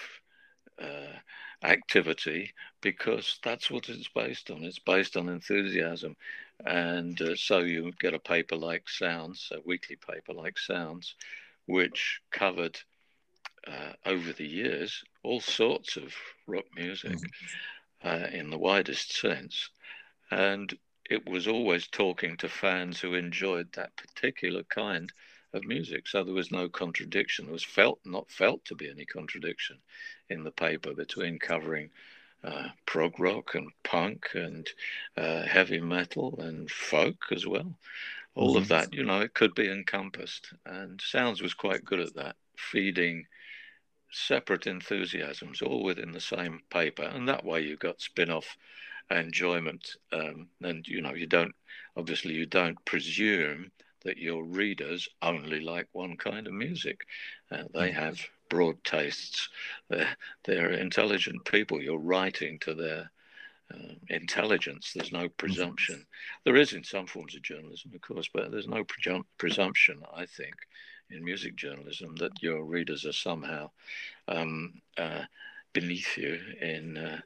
uh, 0.80 1.18
activity 1.62 2.52
because 2.80 3.38
that's 3.42 3.70
what 3.70 3.88
it's 3.88 4.08
based 4.08 4.50
on. 4.50 4.64
It's 4.64 4.78
based 4.78 5.16
on 5.16 5.28
enthusiasm. 5.28 6.16
And 6.64 7.20
uh, 7.20 7.36
so 7.36 7.58
you 7.60 7.92
get 8.00 8.14
a 8.14 8.18
paper 8.18 8.56
like 8.56 8.88
Sounds, 8.88 9.50
a 9.52 9.58
weekly 9.64 9.96
paper 9.96 10.32
like 10.32 10.58
Sounds, 10.58 11.14
which 11.66 12.20
covered 12.30 12.78
uh, 13.66 13.92
over 14.04 14.32
the 14.32 14.46
years 14.46 15.02
all 15.26 15.40
sorts 15.40 15.96
of 15.96 16.14
rock 16.46 16.66
music 16.74 17.18
uh, 18.04 18.28
in 18.32 18.50
the 18.50 18.58
widest 18.58 19.16
sense. 19.16 19.70
And 20.30 20.76
it 21.10 21.28
was 21.28 21.46
always 21.46 21.86
talking 21.88 22.36
to 22.38 22.48
fans 22.48 23.00
who 23.00 23.14
enjoyed 23.14 23.72
that 23.72 23.96
particular 23.96 24.62
kind 24.64 25.12
of 25.52 25.64
music. 25.64 26.08
So 26.08 26.24
there 26.24 26.34
was 26.34 26.50
no 26.52 26.68
contradiction. 26.68 27.46
There 27.46 27.52
was 27.52 27.64
felt 27.64 28.00
not 28.04 28.30
felt 28.30 28.64
to 28.66 28.74
be 28.74 28.90
any 28.90 29.04
contradiction 29.04 29.78
in 30.28 30.44
the 30.44 30.50
paper 30.50 30.94
between 30.94 31.38
covering 31.38 31.90
uh, 32.44 32.68
prog 32.86 33.18
rock 33.18 33.54
and 33.54 33.70
punk 33.82 34.28
and 34.34 34.68
uh, 35.16 35.42
heavy 35.42 35.80
metal 35.80 36.38
and 36.40 36.70
folk 36.70 37.26
as 37.32 37.46
well. 37.46 37.78
All 38.34 38.56
of 38.56 38.64
Mhm. 38.64 38.68
that, 38.68 38.94
you 38.94 39.04
know, 39.04 39.20
it 39.20 39.34
could 39.34 39.54
be 39.54 39.70
encompassed. 39.70 40.52
And 40.64 41.00
Sounds 41.00 41.42
was 41.42 41.54
quite 41.54 41.84
good 41.84 42.00
at 42.00 42.14
that, 42.14 42.36
feeding 42.56 43.26
separate 44.10 44.66
enthusiasms 44.66 45.62
all 45.62 45.82
within 45.82 46.12
the 46.12 46.20
same 46.20 46.60
paper. 46.70 47.04
And 47.04 47.28
that 47.28 47.44
way 47.44 47.62
you've 47.62 47.78
got 47.78 48.00
spin 48.00 48.30
off 48.30 48.56
enjoyment. 49.10 49.96
Um, 50.12 50.48
and, 50.62 50.86
you 50.86 51.00
know, 51.00 51.14
you 51.14 51.26
don't, 51.26 51.54
obviously, 51.96 52.34
you 52.34 52.46
don't 52.46 52.82
presume 52.84 53.70
that 54.04 54.18
your 54.18 54.44
readers 54.44 55.08
only 55.22 55.60
like 55.60 55.88
one 55.92 56.16
kind 56.16 56.46
of 56.46 56.52
music. 56.52 57.06
Uh, 57.50 57.64
they 57.74 57.90
Mhm. 57.90 57.94
have 57.94 58.20
broad 58.48 58.82
tastes. 58.84 59.48
They're, 59.88 60.16
they're 60.44 60.70
intelligent 60.70 61.44
people. 61.44 61.82
You're 61.82 61.98
writing 61.98 62.58
to 62.60 62.74
their 62.74 63.10
um, 63.74 63.96
intelligence. 64.08 64.92
There's 64.92 65.10
no 65.10 65.28
presumption. 65.28 66.06
There 66.44 66.56
is 66.56 66.72
in 66.72 66.84
some 66.84 67.06
forms 67.06 67.34
of 67.34 67.42
journalism, 67.42 67.92
of 67.94 68.00
course, 68.00 68.28
but 68.32 68.52
there's 68.52 68.68
no 68.68 68.84
presum- 68.84 69.24
presumption, 69.38 70.02
I 70.14 70.26
think, 70.26 70.54
in 71.10 71.24
music 71.24 71.56
journalism 71.56 72.16
that 72.16 72.42
your 72.42 72.64
readers 72.64 73.04
are 73.04 73.12
somehow 73.12 73.70
um, 74.28 74.80
uh, 74.98 75.22
beneath 75.72 76.16
you 76.16 76.38
in. 76.60 76.96
Uh, 76.96 77.20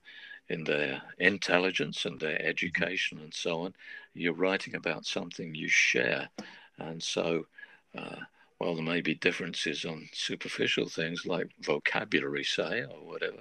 in 0.50 0.64
their 0.64 1.00
intelligence 1.18 2.04
and 2.04 2.18
their 2.18 2.42
education 2.44 3.20
and 3.20 3.32
so 3.32 3.60
on, 3.60 3.74
you're 4.14 4.34
writing 4.34 4.74
about 4.74 5.06
something 5.06 5.54
you 5.54 5.68
share, 5.68 6.28
and 6.78 7.00
so 7.00 7.46
uh, 7.96 8.16
while 8.60 8.74
there 8.74 8.84
may 8.84 9.00
be 9.00 9.14
differences 9.14 9.86
on 9.86 10.06
superficial 10.12 10.86
things 10.86 11.24
like 11.26 11.48
vocabulary, 11.62 12.44
say, 12.44 12.82
or 12.82 13.00
whatever, 13.06 13.38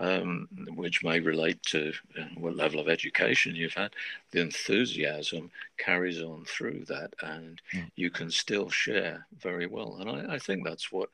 um, 0.00 0.48
which 0.76 1.02
may 1.02 1.18
relate 1.18 1.62
to 1.62 1.92
uh, 2.18 2.24
what 2.36 2.56
level 2.56 2.78
of 2.78 2.88
education 2.88 3.56
you've 3.56 3.72
had, 3.74 3.94
the 4.32 4.40
enthusiasm 4.42 5.50
carries 5.78 6.20
on 6.22 6.44
through 6.44 6.84
that, 6.88 7.14
and 7.22 7.62
Mm. 7.74 7.90
you 7.96 8.10
can 8.10 8.30
still 8.30 8.68
share 8.68 9.26
very 9.38 9.66
well. 9.66 9.96
And 9.98 10.10
I, 10.10 10.34
I 10.34 10.38
think 10.38 10.64
that's 10.64 10.92
what 10.92 11.08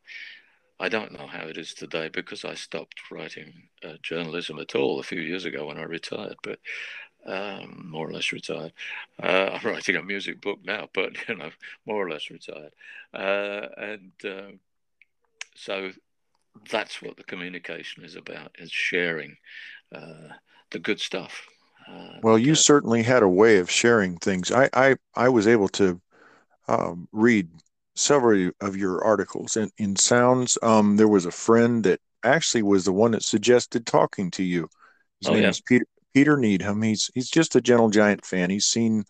I 0.81 0.89
don't 0.91 1.13
know 1.13 1.27
how 1.27 1.47
it 1.47 1.57
is 1.57 1.73
today 1.73 2.09
because 2.09 2.45
I 2.45 2.55
stopped 2.55 3.11
writing 3.11 3.69
uh, 3.85 3.95
journalism 4.03 4.59
at 4.59 4.75
all 4.75 5.01
a 5.01 5.05
few 5.05 5.21
years 5.21 5.45
ago 5.47 5.67
when 5.67 5.79
I 5.79 5.85
retired, 5.85 6.37
but 6.43 6.59
um, 7.27 7.89
more 7.91 8.09
or 8.09 8.12
less 8.12 8.33
retired. 8.33 8.73
Uh, 9.23 9.51
I'm 9.62 9.67
writing 9.67 9.97
a 9.97 10.03
music 10.03 10.41
book 10.41 10.61
now, 10.65 10.89
but 10.95 11.12
you 11.29 11.37
know, 11.37 11.51
more 11.87 12.07
or 12.07 12.11
less 12.11 12.31
retired. 12.31 12.73
Uh, 13.15 13.69
and 13.79 14.12
uh, 14.25 14.53
so 15.55 15.93
that's 16.71 17.03
what 17.03 17.17
the 17.17 17.25
communication 17.25 18.05
is 18.05 18.17
about: 18.17 18.53
is 18.59 18.73
sharing 18.73 19.37
uh, 19.95 20.31
the 20.71 20.81
good 20.81 21.01
stuff. 21.01 21.47
Uh, 21.91 22.21
Well, 22.23 22.39
you 22.39 22.55
certainly 22.55 23.03
had 23.03 23.23
a 23.23 23.29
way 23.29 23.59
of 23.59 23.71
sharing 23.71 24.17
things. 24.19 24.51
I 24.51 24.69
I, 24.73 24.97
I 25.15 25.29
was 25.29 25.47
able 25.47 25.69
to 25.71 26.01
um, 26.69 27.09
read 27.12 27.51
several 27.97 28.53
of 28.61 28.77
your 28.77 29.05
articles 29.05 29.57
in, 29.57 29.71
in 29.79 29.97
Sounds. 29.97 30.59
Um, 30.62 30.97
there 30.97 31.09
was 31.09 31.27
a 31.27 31.31
friend 31.33 31.85
that 31.85 32.01
actually 32.25 32.62
was 32.62 32.85
the 32.87 32.93
one 32.93 33.12
that 33.12 33.25
suggested 33.25 33.87
talking 33.87 34.31
to 34.33 34.43
you. 34.45 34.69
His 35.21 35.31
Oh, 35.31 35.33
name 35.33 35.37
yeah. 35.37 35.51
is 35.51 35.61
Peter 35.61 35.87
Peter 36.16 36.37
Needham. 36.38 36.83
He's 36.83 37.11
he's 37.14 37.31
just 37.31 37.57
a 37.57 37.61
Gentle 37.62 37.90
Giant 37.90 38.24
fan. 38.26 38.50
He's 38.50 38.66
seen 38.66 39.05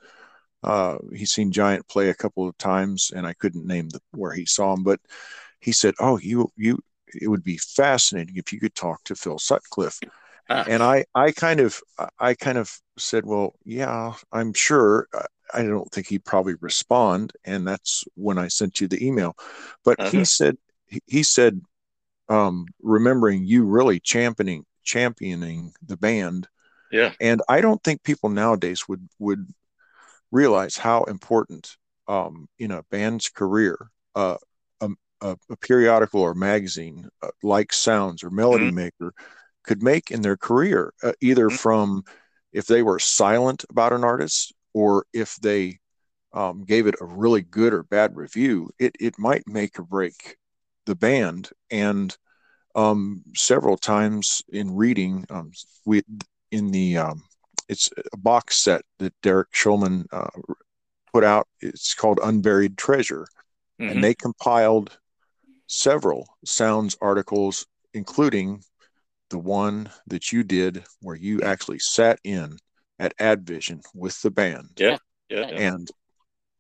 uh, 0.62 0.98
he's 1.14 1.32
seen 1.32 1.52
Giant 1.52 1.88
play 1.88 2.10
a 2.10 2.14
couple 2.14 2.48
of 2.48 2.58
times, 2.58 3.12
and 3.14 3.26
I 3.26 3.34
couldn't 3.34 3.66
name 3.66 3.88
the, 3.90 4.00
where 4.12 4.32
he 4.32 4.46
saw 4.46 4.74
him, 4.74 4.84
but 4.84 5.00
he 5.60 5.72
said, 5.72 5.94
"Oh, 6.00 6.18
you 6.18 6.48
you." 6.56 6.78
It 7.20 7.28
would 7.28 7.44
be 7.44 7.58
fascinating 7.58 8.36
if 8.36 8.52
you 8.52 8.60
could 8.60 8.74
talk 8.74 9.04
to 9.04 9.16
Phil 9.16 9.38
Sutcliffe 9.38 10.00
ah, 10.48 10.66
and 10.66 10.82
I, 10.82 11.04
I 11.14 11.32
kind 11.32 11.60
of, 11.60 11.80
I 12.18 12.34
kind 12.34 12.58
of 12.58 12.70
said, 12.98 13.26
well, 13.26 13.54
yeah, 13.64 14.14
I'm 14.32 14.52
sure. 14.54 15.08
I- 15.14 15.26
don't 15.62 15.90
think 15.92 16.08
he'd 16.08 16.24
probably 16.24 16.54
respond, 16.60 17.32
and 17.44 17.66
that's 17.66 18.04
when 18.16 18.38
I 18.38 18.48
sent 18.48 18.80
you 18.80 18.88
the 18.88 19.06
email. 19.06 19.36
But 19.84 19.98
he 20.02 20.24
Uh-huh. 20.24 20.26
said, 20.26 20.58
he- 20.86 21.02
he 21.06 21.22
said, 21.22 21.60
um, 22.28 22.66
remembering 22.82 23.44
you 23.44 23.64
really 23.64 24.00
championing 24.00 24.64
championing 24.84 25.72
the 25.86 25.96
band, 25.96 26.48
Yeah. 26.96 27.12
and 27.20 27.42
I 27.48 27.60
don't 27.60 27.82
think 27.82 28.02
people 28.02 28.30
nowadays 28.30 28.88
would 28.88 29.08
would 29.18 29.48
realize 30.30 30.76
how 30.76 31.04
important 31.04 31.76
um, 32.08 32.48
in 32.58 32.70
a 32.70 32.82
band's 32.90 33.28
career 33.28 33.90
uh, 34.14 34.36
a, 34.80 34.90
a, 35.20 35.36
a 35.50 35.56
periodical 35.56 36.20
or 36.20 36.34
magazine 36.34 37.08
uh, 37.22 37.28
like 37.42 37.72
Sounds 37.72 38.22
or 38.24 38.30
Melody 38.30 38.70
Maker 38.70 39.12
could 39.64 39.82
make 39.82 40.10
in 40.10 40.22
their 40.22 40.36
career, 40.36 40.92
uh, 41.02 41.12
either 41.20 41.50
Mhm. 41.50 41.56
from 41.56 42.04
if 42.52 42.66
they 42.66 42.82
were 42.82 42.98
silent 42.98 43.64
about 43.70 43.92
an 43.92 44.04
artist 44.04 44.54
or 44.74 45.06
if 45.12 45.36
they 45.36 45.78
um, 46.32 46.64
gave 46.64 46.86
it 46.86 46.96
a 47.00 47.04
really 47.06 47.42
good 47.42 47.72
or 47.72 47.82
bad 47.84 48.16
review, 48.16 48.70
it, 48.78 48.94
it 49.00 49.18
might 49.18 49.46
make 49.46 49.78
or 49.78 49.84
break 49.84 50.36
the 50.86 50.94
band. 50.94 51.50
And 51.70 52.16
um, 52.74 53.22
several 53.34 53.76
times 53.76 54.42
in 54.48 54.76
reading, 54.76 55.26
um, 55.30 55.52
we 55.84 56.02
in 56.50 56.70
the 56.70 56.96
um, 56.98 57.22
it's 57.68 57.90
a 58.12 58.16
box 58.16 58.58
set 58.58 58.82
that 58.98 59.14
Derek 59.22 59.52
Shulman 59.52 60.06
uh, 60.12 60.28
put 61.12 61.24
out. 61.24 61.48
It's 61.60 61.94
called 61.94 62.20
Unburied 62.22 62.76
Treasure, 62.78 63.26
Mhm. 63.80 63.90
and 63.90 64.04
they 64.04 64.14
compiled 64.14 64.98
several 65.66 66.28
sounds 66.44 66.96
articles, 67.00 67.66
including 67.92 68.62
the 69.30 69.38
one 69.38 69.90
that 70.06 70.32
you 70.32 70.44
did 70.44 70.84
where 71.00 71.16
you 71.16 71.42
actually 71.42 71.80
sat 71.80 72.20
in 72.22 72.56
at 72.98 73.12
Advision 73.18 73.82
with 73.94 74.20
the 74.22 74.30
band 74.30 74.70
Yeah. 74.76 74.98
yeah. 75.28 75.42
and 75.46 75.90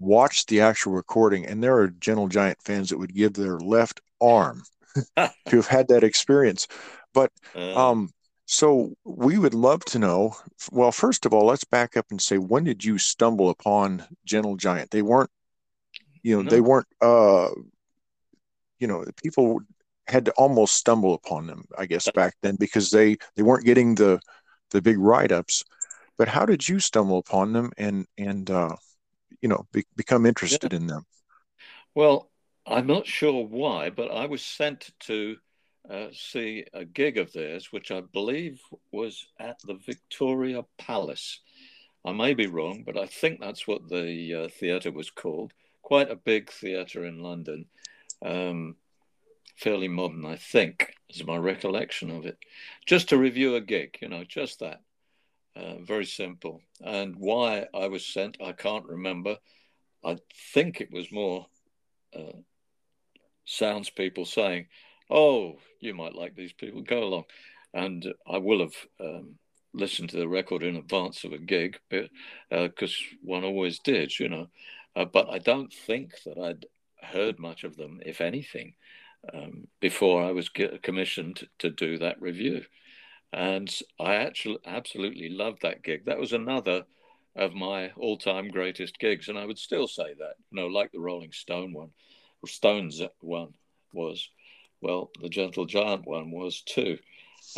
watched 0.00 0.48
the 0.48 0.60
actual 0.60 0.92
recording. 0.92 1.46
And 1.46 1.62
there 1.62 1.78
are 1.78 1.88
Gentle 1.88 2.28
Giant 2.28 2.58
fans 2.62 2.90
that 2.90 2.98
would 2.98 3.14
give 3.14 3.34
their 3.34 3.58
left 3.58 4.00
arm 4.20 4.64
to 5.16 5.32
have 5.56 5.68
had 5.68 5.88
that 5.88 6.02
experience. 6.04 6.66
But 7.14 7.30
Um, 7.54 8.10
so 8.46 8.94
we 9.04 9.38
would 9.38 9.54
love 9.54 9.84
to 9.86 9.98
know. 9.98 10.36
Well, 10.70 10.92
first 10.92 11.26
of 11.26 11.34
all, 11.34 11.46
let's 11.46 11.64
back 11.64 11.96
up 11.96 12.06
and 12.10 12.20
say, 12.20 12.38
when 12.38 12.64
did 12.64 12.84
you 12.84 12.98
stumble 12.98 13.50
upon 13.50 14.06
Gentle 14.24 14.56
Giant? 14.56 14.90
They 14.90 15.02
weren't, 15.02 15.30
you 16.22 16.36
know, 16.36 16.42
No. 16.44 16.50
they 16.50 16.60
weren't, 16.60 16.88
uh, 17.02 17.50
you 18.78 18.86
know, 18.86 19.04
people 19.22 19.60
had 20.06 20.24
to 20.26 20.32
almost 20.32 20.74
stumble 20.74 21.14
upon 21.14 21.46
them, 21.46 21.64
I 21.76 21.86
guess, 21.86 22.08
back 22.10 22.34
then 22.42 22.56
because 22.56 22.90
they 22.90 23.16
they 23.34 23.42
weren't 23.42 23.64
getting 23.64 23.94
the 23.94 24.20
the 24.70 24.82
big 24.82 24.98
write 24.98 25.32
ups. 25.32 25.64
But 26.18 26.28
how 26.28 26.46
did 26.46 26.68
you 26.68 26.80
stumble 26.80 27.18
upon 27.18 27.52
them 27.52 27.72
and 27.78 28.06
and 28.18 28.50
uh, 28.50 28.76
you 29.42 29.48
know 29.48 29.66
be, 29.72 29.84
become 29.96 30.26
interested 30.26 30.72
in 30.74 30.86
them? 30.86 31.04
Well, 31.94 32.30
I'm 32.66 32.86
not 32.86 33.06
sure 33.06 33.44
why, 33.44 33.90
but 33.90 34.10
I 34.10 34.26
was 34.26 34.44
sent 34.44 34.90
to 35.00 35.38
uh, 35.90 36.08
see 36.12 36.64
a 36.72 36.84
gig 36.84 37.18
of 37.18 37.32
theirs, 37.32 37.72
which 37.72 37.90
I 37.90 38.00
believe 38.00 38.60
was 38.92 39.26
at 39.38 39.58
the 39.64 39.74
Victoria 39.74 40.64
Palace. 40.78 41.40
I 42.04 42.12
may 42.12 42.34
be 42.34 42.46
wrong, 42.46 42.82
but 42.84 42.96
I 42.96 43.06
think 43.06 43.40
that's 43.40 43.66
what 43.66 43.88
the 43.88 44.44
uh, 44.44 44.48
theatre 44.48 44.92
was 44.92 45.10
called. 45.10 45.52
Quite 45.82 46.10
a 46.10 46.16
big 46.16 46.50
theatre 46.50 47.04
in 47.04 47.20
London, 47.22 47.66
um, 48.24 48.76
fairly 49.56 49.88
modern, 49.88 50.24
I 50.24 50.36
think, 50.36 50.94
is 51.08 51.24
my 51.24 51.36
recollection 51.36 52.10
of 52.10 52.26
it. 52.26 52.38
Just 52.86 53.08
to 53.08 53.18
review 53.18 53.56
a 53.56 53.60
gig, 53.60 53.98
you 54.00 54.08
know, 54.08 54.24
just 54.24 54.60
that. 54.60 54.80
Uh, 55.56 55.76
very 55.80 56.04
simple. 56.04 56.60
And 56.84 57.16
why 57.16 57.66
I 57.72 57.88
was 57.88 58.04
sent, 58.04 58.36
I 58.44 58.52
can't 58.52 58.84
remember. 58.84 59.38
I 60.04 60.18
think 60.52 60.80
it 60.80 60.92
was 60.92 61.10
more 61.10 61.46
uh, 62.14 62.38
sounds 63.46 63.88
people 63.88 64.26
saying, 64.26 64.66
"Oh, 65.10 65.58
you 65.80 65.94
might 65.94 66.14
like 66.14 66.34
these 66.34 66.52
people. 66.52 66.82
Go 66.82 67.04
along," 67.04 67.24
and 67.72 68.14
I 68.26 68.38
will 68.38 68.60
have 68.60 68.76
um, 69.00 69.38
listened 69.72 70.10
to 70.10 70.16
the 70.16 70.28
record 70.28 70.62
in 70.62 70.76
advance 70.76 71.24
of 71.24 71.32
a 71.32 71.38
gig, 71.38 71.78
because 72.50 72.96
one 73.22 73.44
always 73.44 73.78
did, 73.78 74.18
you 74.18 74.28
know. 74.28 74.48
Uh, 74.94 75.04
but 75.04 75.28
I 75.28 75.38
don't 75.38 75.72
think 75.72 76.12
that 76.24 76.38
I'd 76.38 76.66
heard 77.02 77.38
much 77.38 77.64
of 77.64 77.76
them, 77.76 78.00
if 78.04 78.20
anything, 78.20 78.74
um, 79.34 79.68
before 79.80 80.24
I 80.24 80.32
was 80.32 80.48
commissioned 80.82 81.46
to 81.58 81.70
do 81.70 81.98
that 81.98 82.20
review. 82.20 82.64
And 83.32 83.70
I 84.00 84.14
actually 84.14 84.58
absolutely 84.64 85.28
loved 85.28 85.62
that 85.62 85.82
gig. 85.82 86.06
That 86.06 86.18
was 86.18 86.32
another 86.32 86.86
of 87.34 87.52
my 87.52 87.90
all-time 87.98 88.48
greatest 88.48 88.98
gigs, 88.98 89.28
and 89.28 89.38
I 89.38 89.44
would 89.44 89.58
still 89.58 89.86
say 89.86 90.14
that. 90.14 90.34
You 90.50 90.56
know, 90.56 90.66
like 90.68 90.92
the 90.92 91.00
Rolling 91.00 91.32
Stone 91.32 91.74
one, 91.74 91.90
Stones 92.46 93.02
one 93.20 93.52
was. 93.92 94.30
Well, 94.80 95.10
the 95.20 95.28
Gentle 95.28 95.66
Giant 95.66 96.06
one 96.06 96.30
was 96.30 96.60
too. 96.62 96.98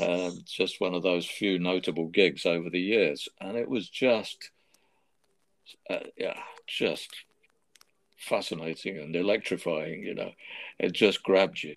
Um, 0.00 0.38
just 0.46 0.80
one 0.80 0.94
of 0.94 1.02
those 1.02 1.26
few 1.26 1.58
notable 1.58 2.06
gigs 2.06 2.46
over 2.46 2.70
the 2.70 2.80
years, 2.80 3.28
and 3.40 3.56
it 3.56 3.68
was 3.68 3.88
just, 3.88 4.50
uh, 5.90 6.00
yeah, 6.16 6.38
just 6.66 7.08
fascinating 8.16 8.98
and 8.98 9.16
electrifying. 9.16 10.02
You 10.02 10.14
know, 10.14 10.30
it 10.78 10.92
just 10.92 11.22
grabbed 11.22 11.62
you, 11.62 11.74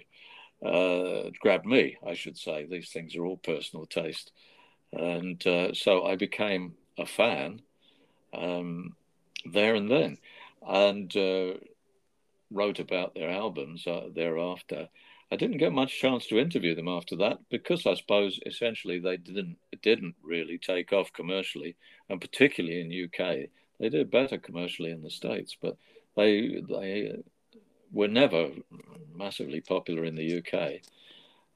uh, 0.63 1.31
grabbed 1.39 1.65
me, 1.65 1.97
I 2.05 2.13
should 2.13 2.37
say. 2.37 2.65
These 2.65 2.89
things 2.91 3.15
are 3.15 3.25
all 3.25 3.37
personal 3.37 3.85
taste, 3.87 4.31
and 4.93 5.45
uh, 5.47 5.73
so 5.73 6.05
I 6.05 6.15
became 6.15 6.75
a 6.97 7.05
fan 7.05 7.61
um, 8.33 8.95
there 9.51 9.73
and 9.75 9.89
then, 9.89 10.17
and 10.67 11.15
uh, 11.17 11.53
wrote 12.51 12.79
about 12.79 13.15
their 13.15 13.31
albums 13.31 13.87
uh, 13.87 14.09
thereafter. 14.13 14.89
I 15.31 15.37
didn't 15.37 15.59
get 15.59 15.71
much 15.71 15.97
chance 15.97 16.27
to 16.27 16.39
interview 16.39 16.75
them 16.75 16.89
after 16.89 17.15
that 17.17 17.39
because 17.49 17.85
I 17.85 17.93
suppose 17.93 18.39
essentially 18.45 18.99
they 18.99 19.15
didn't 19.15 19.57
didn't 19.81 20.15
really 20.21 20.57
take 20.57 20.91
off 20.91 21.13
commercially, 21.13 21.77
and 22.09 22.19
particularly 22.19 22.81
in 22.81 23.05
UK. 23.05 23.49
They 23.79 23.89
did 23.89 24.11
better 24.11 24.37
commercially 24.37 24.91
in 24.91 25.01
the 25.01 25.09
states, 25.09 25.55
but 25.59 25.77
they 26.17 26.61
they 26.67 27.23
were 27.93 28.09
never 28.09 28.49
massively 29.15 29.61
popular 29.61 30.03
in 30.03 30.15
the 30.15 30.39
UK, 30.39 30.81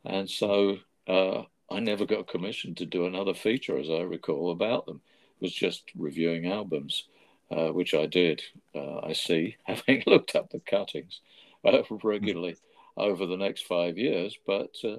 and 0.06 0.30
so 0.30 0.78
uh, 1.08 1.44
I 1.70 1.82
never 1.82 2.06
got 2.06 2.28
commissioned 2.28 2.78
to 2.78 2.86
do 2.86 3.06
another 3.06 3.34
feature, 3.34 3.78
as 3.78 3.90
I 3.90 4.02
recall, 4.02 4.52
about 4.52 4.86
them. 4.86 5.02
It 5.42 5.44
was 5.44 5.54
just 5.54 5.92
reviewing 5.98 6.50
albums, 6.50 7.10
uh, 7.52 7.68
which 7.70 7.94
I 7.94 8.06
did. 8.06 8.42
Uh, 8.74 9.00
I 9.00 9.12
see, 9.12 9.58
having 9.66 10.02
looked 10.08 10.34
up 10.34 10.50
the 10.50 10.60
cuttings 10.60 11.20
uh, 11.66 11.82
regularly 12.04 12.56
over 12.98 13.26
the 13.26 13.38
next 13.38 13.66
five 13.66 13.98
years, 13.98 14.38
but 14.46 14.76
uh, 14.84 14.98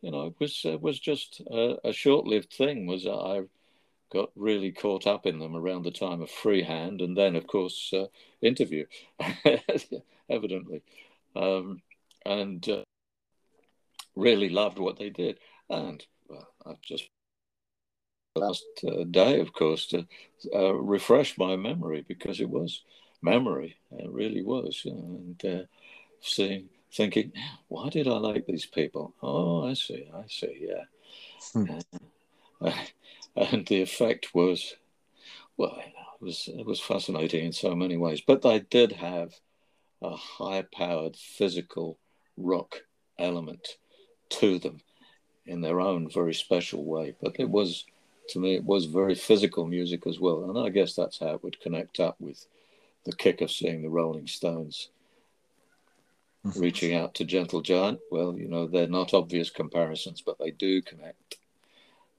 you 0.00 0.10
know, 0.10 0.26
it 0.26 0.34
was 0.38 0.62
it 0.64 0.80
was 0.80 0.98
just 0.98 1.40
a, 1.50 1.76
a 1.88 1.92
short-lived 1.92 2.52
thing. 2.52 2.86
Was 2.86 3.06
I 3.06 3.42
got 4.10 4.30
really 4.36 4.72
caught 4.72 5.06
up 5.06 5.26
in 5.26 5.38
them 5.38 5.54
around 5.54 5.84
the 5.84 5.90
time 5.90 6.22
of 6.22 6.30
Free 6.30 6.62
Hand, 6.62 7.00
and 7.00 7.16
then, 7.16 7.36
of 7.36 7.46
course, 7.46 7.92
uh, 7.92 8.06
interview, 8.40 8.86
evidently, 10.30 10.82
um, 11.36 11.82
and 12.24 12.66
uh, 12.68 12.82
really 14.16 14.48
loved 14.48 14.78
what 14.78 14.98
they 14.98 15.10
did. 15.10 15.38
And 15.68 16.04
well, 16.28 16.48
I've 16.66 16.80
just 16.80 17.08
last 18.34 18.64
uh, 18.86 19.04
day, 19.04 19.40
of 19.40 19.52
course, 19.52 19.86
to 19.88 20.06
uh, 20.54 20.72
refresh 20.74 21.36
my 21.36 21.56
memory 21.56 22.04
because 22.06 22.40
it 22.40 22.48
was 22.48 22.82
memory. 23.20 23.76
It 23.92 24.10
really 24.10 24.42
was, 24.42 24.82
and 24.84 25.44
uh, 25.44 25.62
seeing, 26.20 26.68
thinking, 26.92 27.32
why 27.68 27.88
did 27.88 28.08
I 28.08 28.18
like 28.18 28.46
these 28.46 28.66
people? 28.66 29.14
Oh, 29.22 29.66
I 29.68 29.74
see, 29.74 30.08
I 30.14 30.24
see, 30.28 30.68
yeah. 30.68 30.84
Hmm. 31.52 31.78
and 33.36 33.66
the 33.66 33.82
effect 33.82 34.34
was, 34.34 34.74
well, 35.56 35.78
it 35.78 36.24
was 36.24 36.48
it 36.48 36.66
was 36.66 36.80
fascinating 36.80 37.46
in 37.46 37.52
so 37.52 37.74
many 37.74 37.96
ways. 37.96 38.20
But 38.20 38.42
they 38.42 38.60
did 38.60 38.92
have 38.92 39.34
a 40.02 40.16
high-powered 40.16 41.16
physical 41.16 41.98
rock 42.36 42.82
element 43.18 43.76
to 44.30 44.58
them 44.58 44.80
in 45.46 45.60
their 45.60 45.80
own 45.80 46.08
very 46.08 46.34
special 46.34 46.84
way. 46.84 47.14
But 47.20 47.36
it 47.38 47.48
was, 47.48 47.84
to 48.30 48.38
me, 48.38 48.54
it 48.54 48.64
was 48.64 48.84
very 48.84 49.14
physical 49.14 49.66
music 49.66 50.06
as 50.06 50.20
well. 50.20 50.44
And 50.44 50.58
I 50.58 50.68
guess 50.68 50.94
that's 50.94 51.18
how 51.18 51.34
it 51.34 51.42
would 51.42 51.60
connect 51.60 52.00
up 52.00 52.16
with 52.20 52.46
the 53.04 53.12
kick 53.12 53.40
of 53.40 53.50
seeing 53.50 53.82
the 53.82 53.88
Rolling 53.88 54.26
Stones. 54.26 54.90
Reaching 56.44 56.94
out 56.94 57.14
to 57.14 57.24
Gentle 57.24 57.60
Giant. 57.60 58.00
Well, 58.10 58.36
you 58.36 58.48
know, 58.48 58.66
they're 58.66 58.86
not 58.86 59.14
obvious 59.14 59.50
comparisons, 59.50 60.22
but 60.22 60.38
they 60.38 60.50
do 60.50 60.82
connect 60.82 61.36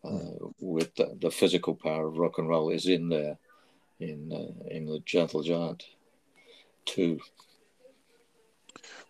uh, 0.04 0.48
with 0.60 0.96
the, 0.96 1.18
the 1.20 1.32
physical 1.32 1.76
power 1.76 2.08
of 2.08 2.18
rock 2.18 2.38
and 2.38 2.48
roll 2.48 2.70
is 2.70 2.86
in 2.88 3.10
there 3.10 3.38
in 4.00 4.32
uh, 4.32 4.70
in 4.70 4.86
the 4.86 5.00
Gentle 5.06 5.44
Giant 5.44 5.84
too. 6.86 7.20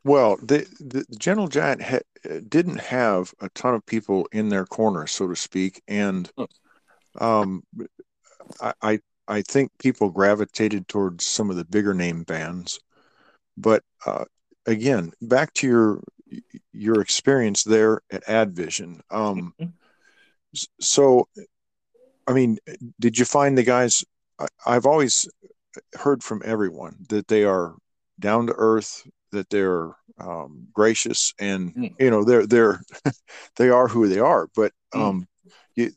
Well, 0.04 0.38
the, 0.38 0.65
the 0.80 1.06
Gentle 1.17 1.48
Giant 1.50 1.82
ha- 1.82 2.39
didn't 2.48 2.80
have 2.80 3.34
a 3.41 3.50
ton 3.50 3.76
of 3.76 3.86
people 3.86 4.28
in 4.32 4.50
their 4.50 4.65
corner, 4.65 5.08
so 5.08 5.28
to 5.28 5.36
speak, 5.36 5.82
and 5.88 6.32
Oh. 6.38 6.48
um, 7.19 7.63
I, 8.62 8.74
I 8.82 9.00
I 9.28 9.41
think 9.43 9.72
people 9.78 10.10
gravitated 10.10 10.88
towards 10.88 11.24
some 11.24 11.52
of 11.52 11.56
the 11.56 11.65
bigger 11.65 11.93
name 11.93 12.24
bands. 12.24 12.80
But 13.58 13.84
uh, 14.06 14.26
again, 14.65 15.12
back 15.22 15.54
to 15.56 15.67
your 15.67 16.04
your 16.74 17.02
experience 17.02 17.63
there 17.63 18.02
at 18.12 18.28
Advision. 18.30 19.02
Um, 19.10 19.54
Mhm. 19.60 19.74
so, 20.80 21.28
I 22.28 22.34
mean, 22.34 22.60
did 23.00 23.17
you 23.17 23.26
find 23.26 23.58
the 23.58 23.63
guys? 23.63 24.04
I, 24.39 24.48
I've 24.65 24.86
always 24.86 25.28
heard 25.93 26.24
from 26.24 26.41
everyone 26.45 27.06
that 27.10 27.28
they 27.28 27.43
are 27.43 27.76
down 28.19 28.48
to 28.48 28.54
earth, 28.58 29.08
that 29.32 29.50
they're 29.50 29.91
um, 30.19 30.67
gracious, 30.74 31.34
and 31.39 31.74
Mm. 31.76 31.95
you 32.00 32.10
know 32.10 32.24
they're 32.24 32.45
they're 32.45 32.82
they 33.56 33.69
are 33.69 33.88
who 33.88 34.08
they 34.08 34.19
are. 34.19 34.48
But 34.56 34.74
Mm. 34.93 35.02
um, 35.02 35.28
you, 35.76 35.91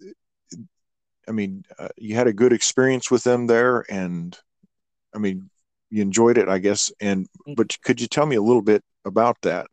I 1.29 1.33
mean, 1.33 1.64
uh, 1.79 1.88
you 1.96 2.14
had 2.14 2.27
a 2.27 2.33
good 2.33 2.53
experience 2.53 3.11
with 3.11 3.25
them 3.25 3.46
there, 3.46 3.85
and 3.90 4.38
I 5.14 5.18
mean, 5.18 5.51
you 5.92 6.02
enjoyed 6.02 6.38
it, 6.38 6.48
I 6.48 6.59
guess. 6.59 6.90
And 7.00 7.28
Mm. 7.46 7.57
but 7.57 7.81
could 7.83 8.00
you 8.00 8.09
tell 8.09 8.26
me 8.26 8.37
a 8.37 8.42
little 8.42 8.62
bit 8.62 8.83
about 9.05 9.37
that? 9.42 9.66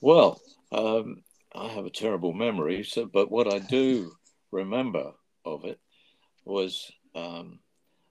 Well, 0.00 0.40
um, 0.70 1.24
I 1.54 1.68
have 1.68 1.86
a 1.86 1.90
terrible 1.90 2.32
memory, 2.32 2.84
so 2.84 3.06
but 3.06 3.30
what 3.30 3.52
I 3.52 3.58
do 3.58 4.12
remember 4.52 5.12
of 5.44 5.64
it 5.64 5.80
was 6.44 6.92
um, 7.14 7.58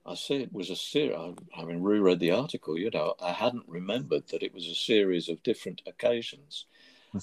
I 0.05 0.15
see 0.15 0.35
it 0.35 0.51
was 0.51 0.69
a 0.69 0.75
series. 0.75 1.35
Having 1.53 1.83
reread 1.83 2.19
the 2.19 2.31
article, 2.31 2.77
you 2.77 2.89
know, 2.89 3.15
I 3.21 3.31
hadn't 3.31 3.67
remembered 3.67 4.27
that 4.27 4.43
it 4.43 4.53
was 4.53 4.67
a 4.67 4.75
series 4.75 5.29
of 5.29 5.43
different 5.43 5.81
occasions. 5.85 6.65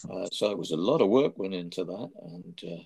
Uh, 0.08 0.26
so 0.32 0.50
it 0.50 0.58
was 0.58 0.70
a 0.70 0.76
lot 0.76 1.02
of 1.02 1.08
work 1.08 1.38
went 1.38 1.54
into 1.54 1.84
that, 1.84 2.10
and 2.22 2.60
uh, 2.64 2.82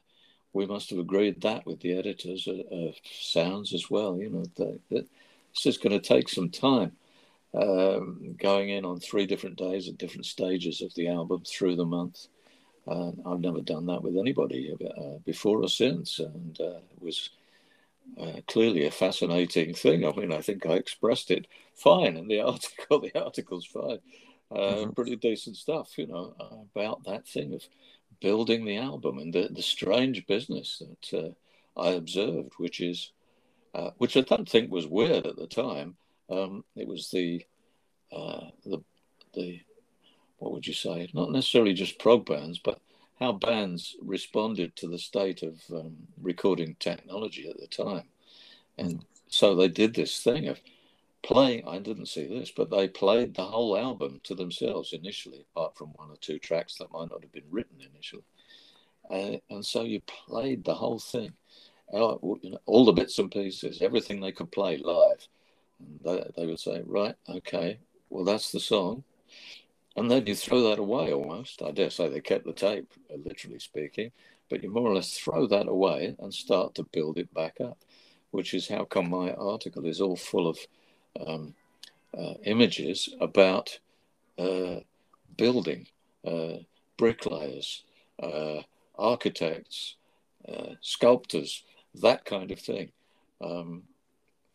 we 0.52 0.66
must 0.66 0.90
have 0.90 0.98
agreed 0.98 1.40
that 1.42 1.66
with 1.66 1.80
the 1.80 1.92
editors 1.96 2.46
of, 2.48 2.60
of 2.72 2.94
Sounds 3.20 3.72
as 3.72 3.90
well. 3.90 4.18
You 4.18 4.30
know, 4.30 4.44
that, 4.56 4.80
that 4.90 5.06
this 5.54 5.66
is 5.66 5.78
going 5.78 5.98
to 5.98 6.06
take 6.06 6.28
some 6.28 6.50
time. 6.50 6.92
Um, 7.54 8.36
going 8.38 8.70
in 8.70 8.84
on 8.84 8.98
three 9.00 9.26
different 9.26 9.56
days 9.56 9.88
at 9.88 9.98
different 9.98 10.26
stages 10.26 10.82
of 10.82 10.92
the 10.94 11.08
album 11.08 11.42
through 11.46 11.76
the 11.76 11.84
month. 11.86 12.26
And 12.86 13.22
I've 13.26 13.40
never 13.40 13.60
done 13.62 13.86
that 13.86 14.02
with 14.02 14.16
anybody 14.18 14.74
uh, 14.74 15.18
before 15.24 15.62
or 15.62 15.68
since, 15.68 16.18
and 16.18 16.60
uh, 16.60 16.78
it 16.96 17.02
was 17.02 17.30
uh, 18.20 18.40
clearly 18.46 18.86
a 18.86 18.90
fascinating 18.90 19.74
thing. 19.74 20.04
I 20.04 20.12
mean, 20.12 20.32
I 20.32 20.40
think 20.40 20.66
I 20.66 20.74
expressed 20.74 21.30
it 21.30 21.46
fine 21.74 22.16
in 22.16 22.28
the 22.28 22.40
article. 22.52 23.00
The 23.00 23.14
article's 23.22 23.66
fine, 23.66 24.00
uh, 24.50 24.86
Mhm. 24.86 24.94
pretty 24.94 25.16
decent 25.16 25.56
stuff, 25.56 25.98
you 25.98 26.06
know, 26.06 26.34
about 26.74 27.04
that 27.04 27.26
thing 27.26 27.54
of 27.54 27.62
building 28.20 28.64
the 28.64 28.78
album 28.78 29.18
and 29.18 29.32
the, 29.32 29.48
the 29.52 29.62
strange 29.62 30.26
business 30.26 30.82
that 31.10 31.18
uh, 31.76 31.80
I 31.80 31.90
observed, 31.90 32.52
which 32.58 32.80
is, 32.80 33.12
uh, 33.74 33.90
which 33.98 34.16
I 34.16 34.20
don't 34.20 34.48
think 34.48 34.70
was 34.70 34.87
weird 34.87 35.26
at 35.26 35.37
the 35.37 35.46
time. 35.46 35.96
Um, 36.30 36.64
it 36.76 36.87
was 36.87 37.10
the, 37.10 37.44
uh, 38.12 38.46
the, 38.64 38.82
the, 39.34 39.60
what 40.38 40.52
would 40.52 40.66
you 40.66 40.74
say? 40.74 41.08
Not 41.12 41.32
necessarily 41.32 41.74
just 41.74 41.98
prog 41.98 42.26
bands, 42.26 42.58
but 42.58 42.80
how 43.18 43.32
bands 43.32 43.96
responded 44.02 44.76
to 44.76 44.88
the 44.88 44.98
state 44.98 45.42
of 45.42 45.60
um, 45.70 45.96
recording 46.20 46.76
technology 46.78 47.48
at 47.48 47.58
the 47.58 47.66
time. 47.66 48.04
And 48.78 49.04
so 49.28 49.54
they 49.54 49.68
did 49.68 49.94
this 49.94 50.20
thing 50.20 50.48
of 50.48 50.60
playing. 51.22 51.66
I 51.66 51.78
didn't 51.78 52.06
see 52.06 52.26
this, 52.26 52.50
but 52.50 52.70
they 52.70 52.88
played 52.88 53.34
the 53.34 53.44
whole 53.44 53.76
album 53.76 54.20
to 54.24 54.34
themselves 54.34 54.92
initially, 54.92 55.46
apart 55.54 55.76
from 55.76 55.88
one 55.96 56.10
or 56.10 56.16
two 56.20 56.38
tracks 56.38 56.76
that 56.76 56.92
might 56.92 57.10
not 57.10 57.22
have 57.22 57.32
been 57.32 57.50
written 57.50 57.78
initially. 57.80 58.24
Uh, 59.10 59.38
and 59.50 59.64
so 59.64 59.82
you 59.82 60.00
played 60.00 60.64
the 60.64 60.74
whole 60.74 60.98
thing, 60.98 61.32
know, 61.92 62.38
all 62.66 62.85
the 62.85 62.92
bits 62.92 63.18
and 63.18 63.31
pieces, 63.31 63.83
everything 63.83 64.20
they 64.20 64.33
could 64.33 64.51
play 64.51 64.77
live. 64.79 65.27
They, 66.05 66.31
they 66.37 66.47
would 66.47 66.61
say, 66.61 66.83
right, 66.87 67.14
okay, 67.29 67.79
well, 68.11 68.25
that's 68.25 68.53
the 68.53 68.61
song. 68.61 69.05
And 69.97 70.11
then 70.11 70.27
you 70.27 70.35
throw 70.35 70.68
that 70.70 70.79
away 70.79 71.12
almost. 71.12 71.62
I 71.62 71.70
dare 71.70 71.90
say 71.90 72.09
they 72.09 72.20
kept 72.20 72.47
the 72.47 72.53
tape, 72.53 72.92
uh, 73.12 73.16
literally 73.25 73.59
speaking, 73.59 74.11
but 74.49 74.62
you 74.62 74.70
more 74.70 74.88
or 74.88 74.94
less 74.94 75.16
throw 75.16 75.47
that 75.47 75.68
away 75.68 76.16
and 76.18 76.35
start 76.35 76.75
to 76.77 76.85
build 76.85 77.18
it 77.18 77.33
back 77.33 77.61
up, 77.61 77.79
which 78.31 78.55
is 78.55 78.68
how 78.68 78.85
come 78.85 79.11
my 79.11 79.33
article 79.33 79.87
is 79.87 80.01
all 80.01 80.16
full 80.16 80.49
of 80.49 80.59
um, 81.25 81.55
uh, 82.16 82.35
images 82.44 83.09
about 83.20 83.79
uh, 84.38 84.81
building, 85.37 85.87
uh, 86.27 86.59
bricklayers, 86.97 87.85
uh, 88.23 88.62
architects, 88.99 89.97
uh, 90.49 90.75
sculptors, 90.81 91.62
that 92.02 92.24
kind 92.24 92.50
of 92.50 92.59
thing. 92.59 92.90
Um, 93.40 93.85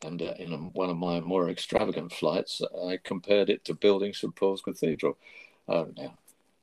and 0.02 0.21
uh, 0.21 0.34
in 0.39 0.54
a, 0.54 0.58
one 0.58 0.89
of 0.89 0.97
my 0.97 1.19
more 1.19 1.49
extravagant 1.49 2.12
flights, 2.13 2.62
I 2.88 2.99
compared 3.04 3.49
it 3.49 3.65
to 3.65 3.73
building 3.73 4.13
St 4.13 4.34
Paul's 4.36 4.62
Cathedral. 4.62 5.17
Uh, 5.67 5.86
now, 5.97 6.17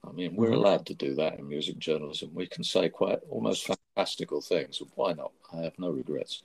I 0.07 0.13
mean, 0.13 0.37
we're 0.37 0.51
Mhm. 0.51 0.55
allowed 0.55 0.87
to 0.87 0.95
do 0.95 1.15
that 1.17 1.39
in 1.39 1.49
music 1.49 1.79
journalism. 1.79 2.31
We 2.35 2.47
can 2.47 2.65
say 2.65 2.89
quite 2.89 3.19
almost 3.29 3.67
fantastical 3.67 4.41
things. 4.41 4.81
Why 4.95 5.13
not? 5.13 5.33
I 5.53 5.63
have 5.63 5.79
no 5.79 5.91
regrets. 5.91 6.43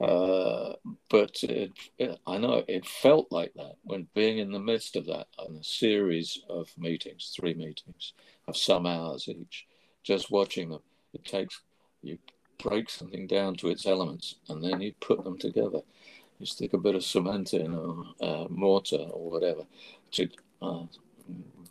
Uh, 0.00 0.74
but 1.08 1.42
it, 1.42 1.72
it, 1.98 2.18
I 2.26 2.38
know 2.38 2.64
it 2.68 2.86
felt 2.86 3.30
like 3.30 3.52
that 3.54 3.76
when 3.82 4.08
being 4.14 4.38
in 4.38 4.52
the 4.52 4.60
midst 4.60 4.96
of 4.96 5.06
that 5.06 5.26
on 5.38 5.56
a 5.56 5.64
series 5.64 6.38
of 6.48 6.70
meetings, 6.78 7.34
three 7.36 7.54
meetings 7.54 8.12
of 8.46 8.56
some 8.56 8.86
hours 8.86 9.28
each, 9.28 9.66
just 10.02 10.30
watching 10.30 10.70
them. 10.70 10.82
It 11.12 11.24
takes 11.24 11.60
you 12.02 12.18
break 12.62 12.90
something 12.90 13.26
down 13.26 13.56
to 13.56 13.68
its 13.68 13.86
elements 13.86 14.36
and 14.48 14.62
then 14.62 14.80
you 14.80 14.92
put 15.00 15.24
them 15.24 15.38
together. 15.38 15.80
You 16.38 16.46
stick 16.46 16.72
a 16.72 16.78
bit 16.78 16.94
of 16.94 17.04
cement 17.04 17.52
in 17.52 17.74
or 17.74 18.04
uh, 18.20 18.46
mortar 18.48 19.06
or 19.10 19.30
whatever 19.30 19.64
to 20.12 20.28
uh, 20.62 20.84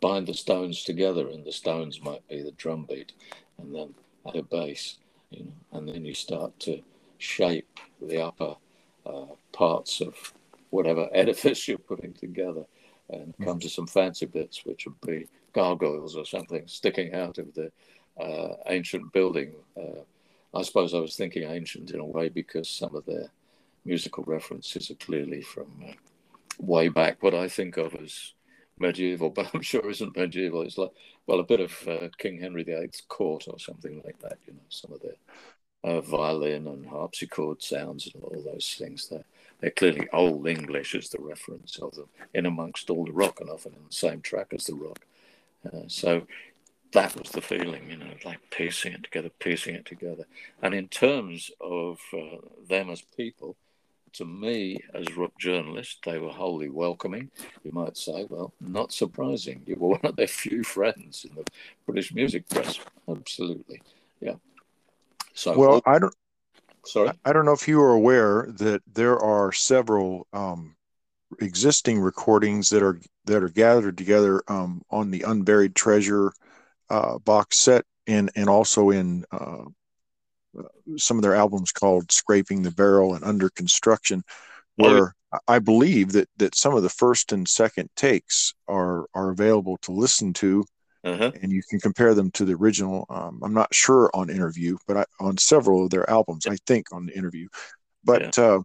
bind 0.00 0.26
the 0.26 0.34
stones 0.34 0.82
together, 0.82 1.28
and 1.28 1.44
the 1.44 1.52
stones 1.52 2.00
might 2.02 2.26
be 2.28 2.42
the 2.42 2.52
drum 2.52 2.86
beat, 2.88 3.12
and 3.58 3.74
then 3.74 3.94
at 4.26 4.36
a 4.36 4.42
base, 4.42 4.98
you 5.30 5.44
know, 5.44 5.78
and 5.78 5.88
then 5.88 6.04
you 6.04 6.14
start 6.14 6.58
to 6.60 6.80
shape 7.18 7.78
the 8.00 8.22
upper 8.22 8.56
uh, 9.06 9.26
parts 9.52 10.00
of 10.00 10.14
whatever 10.70 11.08
edifice 11.14 11.68
you're 11.68 11.78
putting 11.78 12.12
together, 12.14 12.64
and 13.10 13.34
come 13.44 13.58
to 13.58 13.68
some 13.68 13.86
fancy 13.86 14.26
bits, 14.26 14.64
which 14.64 14.86
would 14.86 15.00
be 15.00 15.26
gargoyles 15.52 16.16
or 16.16 16.24
something 16.24 16.62
sticking 16.66 17.12
out 17.12 17.38
of 17.38 17.52
the 17.54 17.70
uh, 18.20 18.54
ancient 18.66 19.12
building. 19.12 19.52
I 20.52 20.62
suppose 20.62 20.94
I 20.94 20.98
was 20.98 21.16
thinking 21.16 21.44
ancient 21.44 21.90
in 21.90 22.00
a 22.00 22.04
way 22.04 22.28
because 22.28 22.68
some 22.68 22.94
of 22.94 23.06
their 23.06 23.30
musical 23.84 24.24
references 24.24 24.90
are 24.90 24.96
clearly 24.96 25.42
from 25.42 25.66
uh, 25.86 25.92
way 26.58 26.88
back 26.88 27.22
what 27.22 27.34
I 27.34 27.48
think 27.48 27.76
of 27.76 27.94
as 27.94 28.34
medieval, 28.78 29.30
but 29.36 29.50
I'm 29.54 29.62
sure 29.62 29.88
isn't 29.88 30.16
medieval. 30.16 30.62
It's 30.62 30.78
like, 30.78 30.90
well, 31.26 31.40
a 31.40 31.44
bit 31.44 31.60
of 31.60 31.88
uh, 31.88 32.08
King 32.18 32.40
Henry 32.40 32.64
VIII's 32.64 33.02
court 33.08 33.46
or 33.48 33.58
something 33.58 34.02
like 34.04 34.18
that, 34.20 34.38
you 34.46 34.54
know, 34.54 34.60
some 34.68 34.92
of 34.92 35.00
the 35.00 35.14
uh, 35.82 36.00
violin 36.00 36.66
and 36.66 36.86
harpsichord 36.86 37.62
sounds 37.62 38.10
and 38.12 38.22
all 38.22 38.42
those 38.44 38.74
things. 38.78 39.08
They're, 39.08 39.24
they're 39.60 39.70
clearly 39.70 40.08
Old 40.12 40.46
English 40.46 40.94
as 40.94 41.08
the 41.08 41.20
reference 41.20 41.78
of 41.78 41.94
them 41.94 42.08
in 42.34 42.46
amongst 42.46 42.90
all 42.90 43.04
the 43.04 43.12
rock 43.12 43.40
and 43.40 43.48
often 43.48 43.72
in 43.72 43.84
the 43.86 43.94
same 43.94 44.20
track 44.20 44.48
as 44.52 44.64
the 44.64 44.74
rock. 44.74 45.00
Uh, 45.64 45.86
so 45.88 46.26
that 46.92 47.16
was 47.18 47.30
the 47.30 47.40
feeling, 47.40 47.88
you 47.88 47.96
know, 47.96 48.12
like 48.24 48.38
piecing 48.50 48.92
it 48.92 49.02
together, 49.04 49.30
piecing 49.38 49.74
it 49.74 49.86
together. 49.86 50.24
And 50.62 50.74
in 50.74 50.88
terms 50.88 51.50
of 51.60 52.00
uh, 52.12 52.38
them 52.68 52.90
as 52.90 53.02
people, 53.16 53.56
to 54.14 54.24
me, 54.24 54.80
as 54.92 55.16
rock 55.16 55.32
journalists, 55.38 55.98
they 56.04 56.18
were 56.18 56.30
wholly 56.30 56.68
welcoming. 56.68 57.30
You 57.62 57.70
might 57.72 57.96
say, 57.96 58.26
well, 58.28 58.52
not 58.60 58.92
surprising. 58.92 59.62
You 59.66 59.76
were 59.76 59.88
one 59.90 60.00
of 60.02 60.16
their 60.16 60.26
few 60.26 60.64
friends 60.64 61.24
in 61.28 61.36
the 61.36 61.44
British 61.86 62.12
music 62.12 62.48
press. 62.48 62.80
Absolutely, 63.08 63.80
yeah. 64.20 64.34
So, 65.34 65.56
Well, 65.56 65.82
I 65.86 65.98
don't. 66.00 66.14
sorry. 66.84 67.12
I 67.24 67.32
don't 67.32 67.44
know 67.44 67.52
if 67.52 67.68
you 67.68 67.80
are 67.80 67.92
aware 67.92 68.46
that 68.58 68.82
there 68.92 69.18
are 69.18 69.52
several 69.52 70.26
um, 70.32 70.74
existing 71.40 72.00
recordings 72.00 72.68
that 72.70 72.82
are 72.82 72.98
that 73.26 73.44
are 73.44 73.48
gathered 73.48 73.96
together 73.96 74.42
um, 74.48 74.82
on 74.90 75.12
the 75.12 75.22
Unburied 75.22 75.76
Treasure 75.76 76.32
uh, 76.90 77.18
box 77.18 77.58
set, 77.58 77.84
and 78.06 78.30
and 78.36 78.48
also 78.48 78.90
in 78.90 79.24
uh, 79.30 79.64
some 80.96 81.16
of 81.16 81.22
their 81.22 81.34
albums 81.34 81.72
called 81.72 82.10
"Scraping 82.10 82.62
the 82.62 82.72
Barrel" 82.72 83.14
and 83.14 83.24
"Under 83.24 83.48
Construction," 83.50 84.22
Oh, 84.78 84.88
yeah. 84.88 84.92
where 84.92 85.14
I 85.46 85.58
believe 85.60 86.12
that 86.12 86.28
that 86.38 86.56
some 86.56 86.74
of 86.74 86.82
the 86.82 86.88
first 86.88 87.32
and 87.32 87.46
second 87.48 87.88
takes 87.96 88.52
are 88.66 89.06
are 89.14 89.30
available 89.30 89.78
to 89.82 89.92
listen 89.92 90.32
to 90.34 90.64
Uh-huh. 91.02 91.30
and 91.40 91.50
you 91.50 91.62
can 91.70 91.80
compare 91.80 92.14
them 92.14 92.30
to 92.32 92.44
the 92.44 92.54
original. 92.54 93.06
Um, 93.08 93.40
I'm 93.42 93.54
not 93.54 93.74
sure 93.74 94.10
on 94.12 94.28
interview, 94.28 94.76
but 94.86 94.96
I, 94.98 95.04
on 95.18 95.38
several 95.38 95.84
of 95.84 95.90
their 95.90 96.08
albums, 96.10 96.46
I 96.46 96.56
think 96.66 96.92
on 96.92 97.06
the 97.06 97.16
interview. 97.16 97.48
But 98.04 98.36
uh, 98.38 98.60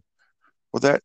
well, 0.72 0.80
that 0.80 1.02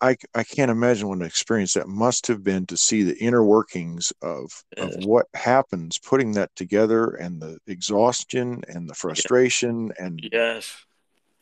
I 0.00 0.16
I 0.34 0.42
can't 0.44 0.70
imagine 0.70 1.08
what 1.08 1.18
an 1.18 1.24
experience 1.24 1.74
that 1.74 1.88
must 1.88 2.26
have 2.26 2.42
been 2.42 2.66
to 2.66 2.76
see 2.76 3.02
the 3.02 3.16
inner 3.18 3.44
workings 3.44 4.12
of 4.22 4.64
of 4.76 4.94
what 5.04 5.26
happens 5.34 5.98
putting 5.98 6.32
that 6.32 6.54
together 6.56 7.10
and 7.10 7.40
the 7.40 7.58
exhaustion 7.66 8.62
and 8.68 8.88
the 8.88 8.94
frustration 8.94 9.92
and 9.98 10.20
Yes. 10.32 10.84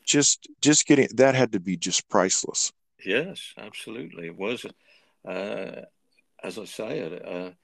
just 0.05 0.47
just 0.61 0.85
getting 0.85 1.07
that 1.15 1.35
had 1.35 1.51
to 1.53 1.59
be 1.59 1.77
just 1.77 2.07
priceless. 2.09 2.71
Yes, 3.03 3.53
absolutely. 3.57 4.27
It 4.27 4.37
was, 4.37 4.65
uh, 5.27 5.81
as 6.43 6.57
I 6.57 6.65
say, 6.65 6.99
a, 6.99 7.55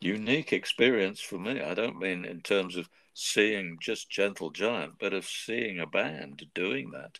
unique 0.00 0.52
experience 0.52 1.20
for 1.20 1.38
me. 1.38 1.60
I 1.60 1.74
don't 1.74 1.98
mean 1.98 2.24
in 2.24 2.42
terms 2.42 2.76
of 2.76 2.88
seeing 3.14 3.78
just 3.80 4.10
Gentle 4.10 4.50
Giant, 4.50 4.94
but 5.00 5.14
of 5.14 5.24
seeing 5.24 5.80
a 5.80 5.86
band 5.86 6.44
doing 6.54 6.90
that. 6.90 7.18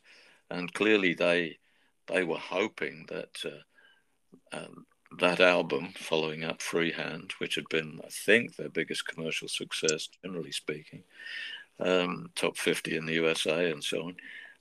And 0.51 0.73
clearly, 0.73 1.15
they 1.15 1.59
they 2.07 2.25
were 2.25 2.39
hoping 2.39 3.07
that 3.09 3.37
uh, 3.45 4.57
um, 4.57 4.87
that 5.19 5.41
album, 5.41 5.93
following 5.97 6.45
up 6.45 6.61
Free 6.61 6.93
Hand, 6.93 7.33
which 7.39 7.55
had 7.55 7.69
been, 7.69 8.01
I 8.05 8.09
think, 8.11 8.57
their 8.57 8.69
biggest 8.69 9.07
commercial 9.07 9.49
success, 9.49 10.09
generally 10.23 10.53
speaking, 10.53 11.05
um, 11.79 12.31
top 12.35 12.57
50 12.57 12.97
in 12.97 13.07
the 13.07 13.15
USA 13.15 13.71
and 13.71 13.83
so 13.83 14.03
on, 14.03 14.17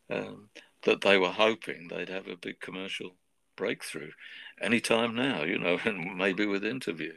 um, 0.10 0.50
that 0.84 1.02
they 1.02 1.18
were 1.18 1.32
hoping 1.32 1.88
they'd 1.88 2.10
have 2.10 2.28
a 2.28 2.38
big 2.38 2.60
commercial 2.60 3.16
breakthrough 3.56 4.12
anytime 4.62 5.16
now, 5.16 5.43
you 5.43 5.58
know, 5.58 5.80
and 5.86 6.16
maybe 6.16 6.46
with 6.46 6.64
interview. 6.64 7.14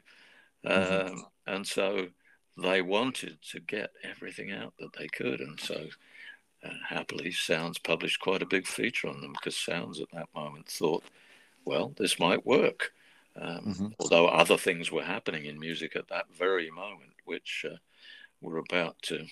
Mm-hmm. 0.66 1.12
Um, 1.12 1.26
and 1.46 1.66
so 1.66 2.08
they 2.56 2.82
wanted 2.82 3.38
to 3.52 3.60
get 3.60 3.90
everything 4.02 4.50
out 4.52 4.74
that 4.78 4.92
they 4.98 5.08
could. 5.08 5.40
And 5.40 5.60
so 5.60 5.86
uh, 6.64 6.70
happily, 6.88 7.30
Sounds 7.30 7.78
published 7.78 8.20
quite 8.20 8.42
a 8.42 8.46
big 8.46 8.66
feature 8.66 9.08
on 9.08 9.20
them 9.20 9.32
because 9.32 9.56
Sounds 9.56 10.00
at 10.00 10.10
that 10.12 10.28
moment 10.34 10.68
thought, 10.68 11.04
well, 11.64 11.92
this 11.96 12.18
might 12.18 12.46
work. 12.46 12.92
Um, 13.40 13.60
mm-hmm. 13.66 13.86
Although 14.00 14.26
other 14.28 14.56
things 14.56 14.90
were 14.90 15.02
happening 15.02 15.44
in 15.44 15.60
music 15.60 15.94
at 15.94 16.08
that 16.08 16.26
very 16.36 16.70
moment, 16.70 17.12
which 17.24 17.64
uh, 17.70 17.76
were 18.40 18.58
about 18.58 19.00
to 19.02 19.26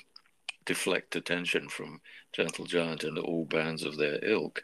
deflect 0.65 1.17
attention 1.17 1.69
from 1.69 2.01
Gentle 2.33 2.67
Giant 2.67 3.05
and 3.05 3.19
all 3.19 3.45
bands 3.45 3.83
of 3.85 3.97
their 3.97 4.19
ilk. 4.23 4.63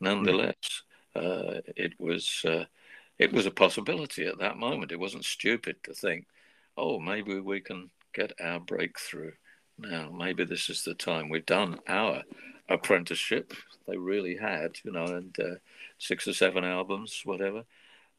Nonetheless, 0.00 0.82
mm-hmm. 1.16 1.56
uh, 1.56 1.60
it 1.76 1.94
was 1.98 2.44
uh, 2.44 2.64
it 3.18 3.32
was 3.32 3.46
a 3.46 3.50
possibility 3.50 4.26
at 4.26 4.38
that 4.38 4.58
moment. 4.58 4.92
It 4.92 5.00
wasn't 5.00 5.24
stupid 5.24 5.76
to 5.84 5.94
think, 5.94 6.26
oh, 6.76 6.98
maybe 6.98 7.40
we 7.40 7.60
can 7.60 7.90
get 8.12 8.32
our 8.40 8.60
breakthrough 8.60 9.32
now. 9.78 10.10
Maybe 10.10 10.44
this 10.44 10.68
is 10.70 10.82
the 10.82 10.94
time. 10.94 11.28
We've 11.28 11.46
done 11.46 11.78
our 11.88 12.22
apprenticeship. 12.68 13.52
They 13.86 13.96
really 13.96 14.36
had, 14.36 14.78
you 14.84 14.92
know, 14.92 15.04
and 15.04 15.36
uh, 15.38 15.54
six 15.98 16.26
or 16.26 16.32
seven 16.32 16.64
albums, 16.64 17.22
whatever, 17.24 17.64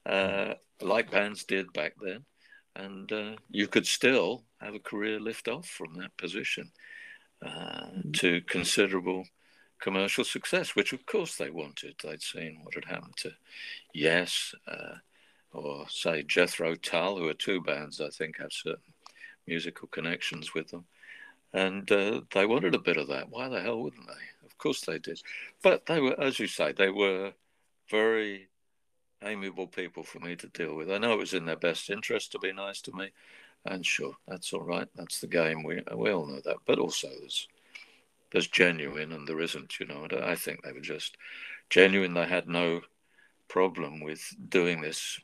uh, 0.06 0.54
like 0.82 1.12
bands 1.12 1.44
did 1.44 1.74
back 1.74 1.94
then. 2.02 2.26
And 2.76 3.12
uh, 3.12 3.36
you 3.50 3.68
could 3.68 3.88
still 3.88 4.44
have 4.60 4.76
a 4.76 4.80
career 4.80 5.20
lift 5.20 5.48
off 5.48 5.68
from 5.68 5.96
that 5.96 6.16
position 6.18 6.72
uh, 7.44 7.50
mm-hmm. 7.50 8.12
to 8.12 8.42
considerable 8.42 9.26
commercial 9.80 10.24
success, 10.24 10.76
which 10.76 10.94
of 10.94 11.06
course 11.06 11.36
they 11.36 11.50
wanted. 11.50 11.96
They'd 12.04 12.22
seen 12.22 12.60
what 12.64 12.76
had 12.76 12.86
happened 12.86 13.18
to 13.18 13.32
Yes, 13.94 14.54
uh, 14.68 14.96
or 15.52 15.86
say 15.90 16.24
Jethro 16.24 16.76
Tull, 16.76 17.18
who 17.18 17.30
are 17.30 17.34
two 17.34 17.62
bands 17.62 18.02
I 18.02 18.10
think 18.10 18.38
have 18.40 18.52
certain 18.52 18.94
musical 19.48 19.88
connections 19.88 20.54
with 20.54 20.70
them. 20.70 20.86
And 21.56 21.90
uh, 21.90 22.20
they 22.34 22.46
wanted 22.46 22.76
a 22.76 22.80
bit 22.80 22.98
of 22.98 23.08
that. 23.08 23.30
Why 23.30 23.48
the 23.48 23.62
hell 23.62 23.82
wouldn't 23.82 24.08
they? 24.08 24.46
Of 24.46 24.58
course 24.58 24.82
they 24.82 25.00
did. 25.00 25.22
But 25.64 25.86
they 25.86 26.02
were, 26.02 26.20
as 26.20 26.38
you 26.38 26.48
say, 26.48 26.74
they 26.74 26.90
were 26.90 27.32
very 27.90 28.50
amiable 29.24 29.68
people 29.68 30.04
for 30.04 30.20
me 30.20 30.36
to 30.36 30.48
deal 30.48 30.76
with. 30.76 30.92
I 30.92 30.98
know 30.98 31.14
it 31.14 31.20
was 31.20 31.34
in 31.34 31.46
their 31.46 31.56
best 31.56 31.90
interest 31.90 32.34
to 32.34 32.40
be 32.40 32.52
nice 32.52 32.82
to 32.82 32.92
me. 32.92 33.12
And 33.66 33.86
sure, 33.86 34.18
that's 34.28 34.52
all 34.52 34.64
right. 34.64 34.90
That's 34.96 35.22
the 35.22 35.28
game. 35.28 35.64
We, 35.64 35.82
we 35.96 36.12
all 36.12 36.26
know 36.28 36.42
that. 36.44 36.58
But 36.66 36.78
also, 36.78 37.08
there's 37.08 37.48
there's 38.34 38.48
genuine 38.48 39.14
and 39.14 39.26
there 39.26 39.40
isn't, 39.40 39.80
you 39.80 39.86
know. 39.86 40.10
I 40.24 40.36
think 40.36 40.62
they 40.62 40.74
were 40.74 40.82
just 40.82 41.16
genuine. 41.70 42.14
They 42.14 42.26
had 42.26 42.50
no 42.50 42.82
problem 43.48 44.02
with 44.02 44.36
doing 44.50 44.82
this 44.82 45.22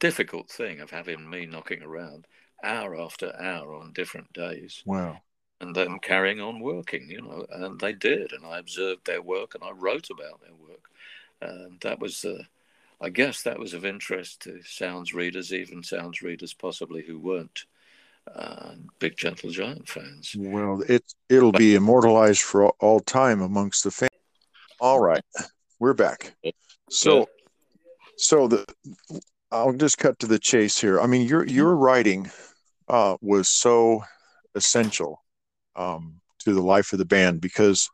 difficult 0.00 0.48
thing 0.48 0.80
of 0.80 0.90
having 0.90 1.28
me 1.28 1.44
knocking 1.44 1.82
around 1.82 2.26
hour 2.64 2.98
after 2.98 3.34
hour 3.38 3.74
on 3.74 3.92
different 3.92 4.32
days. 4.32 4.82
Wow. 4.86 5.20
And 5.62 5.76
them 5.76 6.00
carrying 6.00 6.40
on 6.40 6.58
working, 6.58 7.08
you 7.08 7.22
know, 7.22 7.46
and 7.50 7.78
they 7.78 7.92
did. 7.92 8.32
And 8.32 8.44
I 8.44 8.58
observed 8.58 9.06
their 9.06 9.22
work 9.22 9.54
and 9.54 9.62
I 9.62 9.70
wrote 9.70 10.10
about 10.10 10.40
their 10.40 10.54
work. 10.54 10.90
And 11.40 11.80
that 11.82 12.00
was, 12.00 12.24
uh, 12.24 12.42
I 13.00 13.10
guess, 13.10 13.42
that 13.42 13.60
was 13.60 13.72
of 13.72 13.84
interest 13.84 14.42
to 14.42 14.60
sounds 14.64 15.14
readers, 15.14 15.52
even 15.52 15.84
sounds 15.84 16.20
readers 16.20 16.52
possibly 16.52 17.02
who 17.02 17.16
weren't 17.18 17.64
uh, 18.34 18.72
big 18.98 19.16
Gentle 19.16 19.50
Giant 19.50 19.88
fans. 19.88 20.34
Well, 20.36 20.82
it 20.88 21.04
it'll 21.28 21.52
be 21.52 21.74
immortalized 21.76 22.42
for 22.42 22.64
all, 22.64 22.76
all 22.80 23.00
time 23.00 23.40
amongst 23.40 23.84
the 23.84 23.90
fans. 23.90 24.10
All 24.80 25.00
right, 25.00 25.22
we're 25.78 25.94
back. 25.94 26.34
So, 26.90 27.28
so 28.16 28.48
the 28.48 28.64
I'll 29.50 29.72
just 29.72 29.98
cut 29.98 30.18
to 30.20 30.26
the 30.26 30.38
chase 30.38 30.80
here. 30.80 31.00
I 31.00 31.06
mean, 31.06 31.26
your 31.26 31.46
your 31.46 31.74
writing 31.76 32.30
uh, 32.88 33.16
was 33.20 33.48
so 33.48 34.04
essential 34.54 35.21
um, 35.76 36.20
to 36.40 36.52
the 36.52 36.62
life 36.62 36.92
of 36.92 36.98
the 36.98 37.04
band 37.04 37.40
because, 37.40 37.88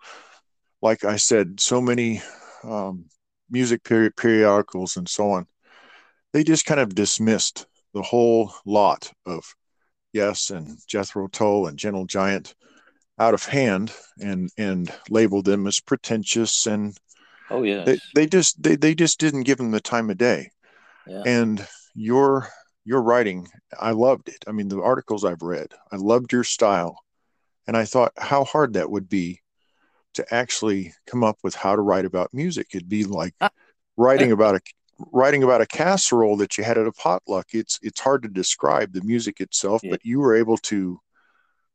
like 0.83 1.05
I 1.05 1.17
said, 1.17 1.61
so 1.61 1.81
many 1.81 2.23
um, 2.65 3.07
music 3.51 3.85
peri- 3.85 4.11
periodicals 4.11 4.97
and 4.97 5.09
so 5.09 5.31
on, 5.31 5.47
they 6.33 6.45
just 6.45 6.67
kind 6.67 6.81
of 6.81 6.95
dismissed 6.95 7.67
the 7.95 8.03
whole 8.03 8.53
lot 8.65 9.13
of 9.27 9.55
Yes 10.13 10.51
and 10.51 10.79
Jethro 10.87 11.29
Tull 11.29 11.67
and 11.67 11.79
Gentle 11.79 12.07
Giant 12.07 12.55
out 13.19 13.35
of 13.35 13.45
hand 13.45 13.93
and 14.21 14.49
and 14.57 14.93
labeled 15.11 15.45
them 15.45 15.67
as 15.67 15.81
pretentious 15.81 16.67
and 16.67 16.97
oh 17.51 17.65
yeah 17.65 17.83
they, 17.83 17.99
they 18.15 18.27
just 18.27 18.63
they, 18.63 18.77
they 18.77 18.95
just 18.95 19.19
didn't 19.19 19.43
give 19.43 19.59
them 19.59 19.73
the 19.73 19.81
time 19.81 20.09
of 20.09 20.17
day 20.17 20.49
yeah. 21.09 21.23
and 21.27 21.67
your 21.97 22.49
your 22.89 23.03
writing, 23.03 23.47
I 23.79 23.91
loved 23.91 24.31
it. 24.31 24.45
I 24.49 24.53
mean, 24.53 24.69
the 24.69 24.81
articles 24.81 25.23
I've 25.23 25.43
read, 25.43 25.75
I 25.93 25.97
loved 25.97 26.33
your 26.33 26.43
style. 26.43 26.99
And 27.69 27.77
I 27.77 27.85
thought 27.85 28.13
how 28.17 28.45
hard 28.45 28.73
that 28.73 28.91
would 28.91 29.09
be 29.09 29.43
to 30.15 30.35
actually 30.35 30.95
come 31.07 31.23
up 31.23 31.37
with 31.45 31.55
how 31.55 31.77
to 31.77 31.83
write 31.83 32.07
about 32.07 32.33
music. 32.33 32.69
It'd 32.75 32.89
be 32.89 33.05
like 33.05 33.35
ah. 33.43 33.51
writing 33.97 34.33
about 34.33 34.57
a 34.57 34.61
writing 35.13 35.43
about 35.43 35.61
a 35.61 35.67
casserole 35.67 36.39
that 36.39 36.57
you 36.57 36.65
had 36.65 36.79
at 36.79 36.87
a 36.87 36.93
potluck. 36.93 37.47
It's 37.53 37.79
it's 37.83 38.01
hard 38.01 38.23
to 38.23 38.29
describe 38.29 38.93
the 38.93 39.03
music 39.03 39.41
itself, 39.41 39.83
yeah. 39.85 39.91
but 39.91 40.05
you 40.05 40.19
were 40.19 40.35
able 40.35 40.57
to 40.57 40.99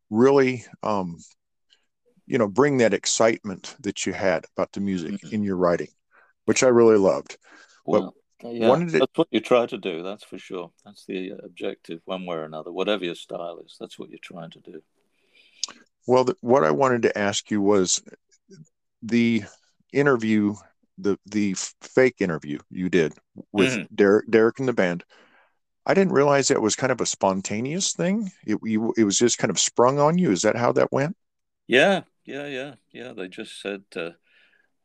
really 0.10 0.66
um, 0.82 1.20
you 2.26 2.40
know 2.40 2.48
bring 2.48 2.80
that 2.80 2.96
excitement 2.96 3.76
that 3.82 4.08
you 4.08 4.14
had 4.14 4.46
about 4.58 4.72
the 4.72 4.82
music 4.82 5.12
mm-hmm. 5.12 5.36
in 5.36 5.44
your 5.44 5.58
writing, 5.58 5.90
which 6.46 6.64
I 6.64 6.70
really 6.70 6.98
loved. 6.98 7.38
Well, 7.86 8.16
yeah, 8.44 8.76
that's 8.88 9.16
what 9.16 9.28
you 9.30 9.42
try 9.42 9.68
to 9.68 9.78
do. 9.78 10.02
That's 10.02 10.24
for 10.24 10.40
sure. 10.40 10.72
That's 10.84 11.06
the 11.06 11.34
objective, 11.44 12.02
one 12.06 12.26
way 12.26 12.38
or 12.38 12.46
another. 12.46 12.72
Whatever 12.72 13.06
your 13.06 13.16
style 13.16 13.60
is, 13.64 13.78
that's 13.80 14.00
what 14.00 14.10
you're 14.10 14.20
trying 14.22 14.50
to 14.52 14.60
do. 14.60 14.82
Well, 16.08 16.28
what 16.42 16.64
I 16.64 16.72
wanted 16.72 17.04
to 17.04 17.18
ask 17.18 17.50
you 17.50 17.62
was 17.62 18.02
the 19.02 19.44
interview, 19.92 20.56
the 20.98 21.18
the 21.26 21.56
fake 21.82 22.16
interview 22.20 22.60
you 22.70 22.90
did 22.90 23.14
with 23.52 23.74
mm. 23.74 23.88
Derek, 23.96 24.30
Derek 24.30 24.60
and 24.60 24.68
the 24.68 24.74
band. 24.74 25.04
I 25.86 25.94
didn't 25.94 26.14
realize 26.14 26.48
that 26.48 26.62
was 26.62 26.76
kind 26.76 26.92
of 26.92 27.02
a 27.02 27.06
spontaneous 27.06 27.94
thing. 27.94 28.32
It 28.46 28.58
you, 28.64 28.94
it 28.98 29.04
was 29.04 29.18
just 29.18 29.38
kind 29.38 29.52
of 29.52 29.60
sprung 29.60 30.00
on 30.00 30.18
you. 30.18 30.32
Is 30.32 30.42
that 30.44 30.56
how 30.56 30.72
that 30.74 30.92
went? 30.92 31.16
Yeah, 31.68 32.02
yeah, 32.26 32.48
yeah, 32.48 32.76
yeah. 32.92 33.14
They 33.14 33.28
just 33.28 33.62
said. 33.62 33.84
Uh, 33.96 34.12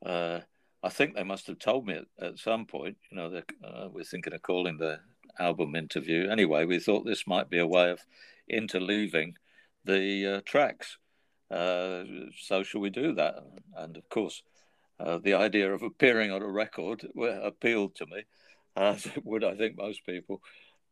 uh, 0.04 0.40
I 0.82 0.90
think 0.90 1.14
they 1.14 1.24
must 1.24 1.48
have 1.48 1.58
told 1.58 1.86
me 1.86 1.94
at, 1.94 2.24
at 2.24 2.38
some 2.38 2.66
point. 2.66 2.96
You 3.10 3.16
know, 3.16 3.42
uh, 3.64 3.88
we're 3.92 4.04
thinking 4.04 4.32
of 4.32 4.42
calling 4.42 4.78
the 4.78 5.00
album 5.38 5.74
interview. 5.74 6.28
Anyway, 6.28 6.64
we 6.64 6.78
thought 6.78 7.04
this 7.04 7.26
might 7.26 7.50
be 7.50 7.58
a 7.58 7.66
way 7.66 7.90
of 7.90 8.00
interleaving 8.50 9.34
the 9.84 10.36
uh, 10.36 10.40
tracks. 10.44 10.98
Uh, 11.50 12.04
so, 12.38 12.62
shall 12.62 12.80
we 12.80 12.90
do 12.90 13.14
that? 13.14 13.36
And 13.76 13.96
of 13.96 14.08
course, 14.08 14.42
uh, 15.00 15.18
the 15.18 15.34
idea 15.34 15.72
of 15.72 15.82
appearing 15.82 16.30
on 16.30 16.42
a 16.42 16.48
record 16.48 17.06
appealed 17.42 17.94
to 17.96 18.06
me, 18.06 18.24
as 18.76 19.06
it 19.06 19.24
would, 19.24 19.44
I 19.44 19.54
think, 19.54 19.76
most 19.76 20.04
people. 20.04 20.42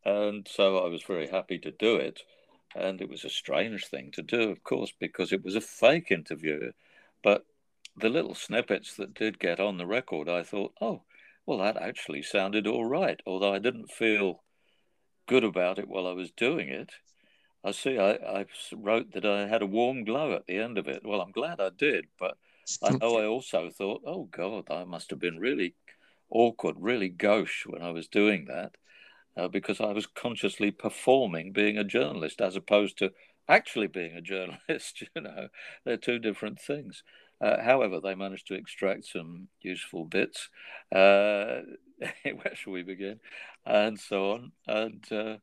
And 0.05 0.47
so 0.49 0.79
I 0.79 0.89
was 0.89 1.03
very 1.03 1.27
happy 1.27 1.59
to 1.59 1.73
do 1.73 1.97
it. 1.97 2.23
And 2.75 3.01
it 3.01 3.09
was 3.09 3.25
a 3.25 3.31
strange 3.31 3.87
thing 3.87 4.11
to 4.13 4.23
do, 4.23 4.51
of 4.51 4.63
course, 4.63 4.93
because 4.99 5.33
it 5.33 5.45
was 5.45 5.57
a 5.57 5.61
fake 5.61 6.11
interview. 6.11 6.73
But 7.23 7.45
the 7.97 8.09
little 8.09 8.35
snippets 8.35 8.95
that 8.97 9.15
did 9.15 9.39
get 9.39 9.59
on 9.59 9.79
the 9.79 9.87
record, 9.87 10.29
I 10.29 10.43
thought, 10.43 10.75
oh, 10.81 11.03
well, 11.47 11.59
that 11.59 11.77
actually 11.77 12.23
sounded 12.23 12.67
all 12.67 12.85
right. 12.85 13.21
Although 13.27 13.55
I 13.55 13.59
didn't 13.59 13.91
feel 13.91 14.43
good 15.27 15.45
about 15.45 15.79
it 15.79 15.89
while 15.89 16.07
I 16.07 16.13
was 16.13 16.31
doing 16.31 16.69
it. 16.69 16.91
I 17.67 17.73
see, 17.73 17.99
I, 17.99 18.13
I 18.13 18.47
wrote 18.73 19.13
that 19.15 19.27
I 19.27 19.49
had 19.49 19.61
a 19.61 19.67
warm 19.67 20.05
glow 20.05 20.35
at 20.35 20.47
the 20.47 20.59
end 20.59 20.79
of 20.79 20.87
it. 20.87 21.03
Well, 21.05 21.21
I'm 21.21 21.33
glad 21.33 21.61
I 21.61 21.71
did, 21.71 22.07
but 22.17 22.39
I 22.81 22.97
know 22.97 23.19
I 23.19 23.27
also 23.27 23.71
thought, 23.71 24.03
oh, 24.07 24.29
God, 24.31 24.71
I 24.71 24.85
must 24.85 25.11
have 25.11 25.19
been 25.19 25.41
really 25.41 25.75
awkward, 26.31 26.77
really 26.79 27.09
gauche 27.09 27.67
when 27.67 27.83
I 27.83 27.91
was 27.91 28.07
doing 28.07 28.45
that. 28.45 28.77
Uh, 29.37 29.49
because 29.49 29.81
I 29.81 29.93
was 29.93 30.07
consciously 30.07 30.71
performing 30.71 31.53
being 31.53 31.77
a 31.77 31.85
journalist 31.85 32.41
as 32.41 32.55
opposed 32.55 32.99
to 32.99 33.11
actually 33.49 33.89
being 33.89 34.17
a 34.17 34.21
journalist. 34.23 35.03
You 35.17 35.23
know, 35.23 35.49
they're 35.85 35.97
two 35.97 36.21
different 36.21 36.61
things. 36.61 37.03
Uh, 37.41 37.61
however, 37.61 37.99
they 38.01 38.15
managed 38.15 38.47
to 38.47 38.55
extract 38.55 39.07
some 39.07 39.49
useful 39.61 40.05
bits. 40.05 40.51
Uh, 40.95 41.63
where 42.23 42.55
shall 42.55 42.73
we 42.73 42.85
begin? 42.85 43.19
And 43.67 43.99
so 43.99 44.31
on. 44.31 44.53
And 44.69 45.05
uh, 45.11 45.37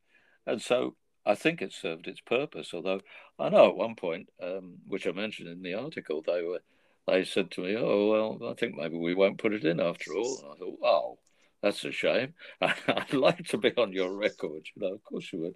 and 0.47 0.61
so 0.61 0.95
I 1.25 1.35
think 1.35 1.61
it 1.61 1.73
served 1.73 2.07
its 2.07 2.21
purpose. 2.21 2.73
Although 2.73 3.01
I 3.39 3.49
know 3.49 3.69
at 3.69 3.75
one 3.75 3.95
point, 3.95 4.29
um, 4.41 4.79
which 4.87 5.07
I 5.07 5.11
mentioned 5.11 5.49
in 5.49 5.61
the 5.61 5.73
article, 5.75 6.21
they 6.21 6.41
were 6.43 6.61
they 7.07 7.23
said 7.25 7.51
to 7.51 7.61
me, 7.61 7.75
"Oh 7.77 8.09
well, 8.39 8.49
I 8.49 8.53
think 8.55 8.75
maybe 8.75 8.97
we 8.97 9.13
won't 9.15 9.37
put 9.37 9.53
it 9.53 9.65
in 9.65 9.79
after 9.79 10.15
all." 10.15 10.39
And 10.43 10.51
I 10.53 10.55
thought, 10.55 10.79
"Oh, 10.83 11.19
that's 11.61 11.83
a 11.85 11.91
shame. 11.91 12.33
I'd 12.61 13.13
like 13.13 13.45
to 13.47 13.57
be 13.57 13.73
on 13.77 13.91
your 13.93 14.15
record, 14.15 14.67
you 14.75 14.81
know. 14.81 14.93
Of 14.93 15.03
course 15.03 15.31
you 15.33 15.39
would." 15.39 15.55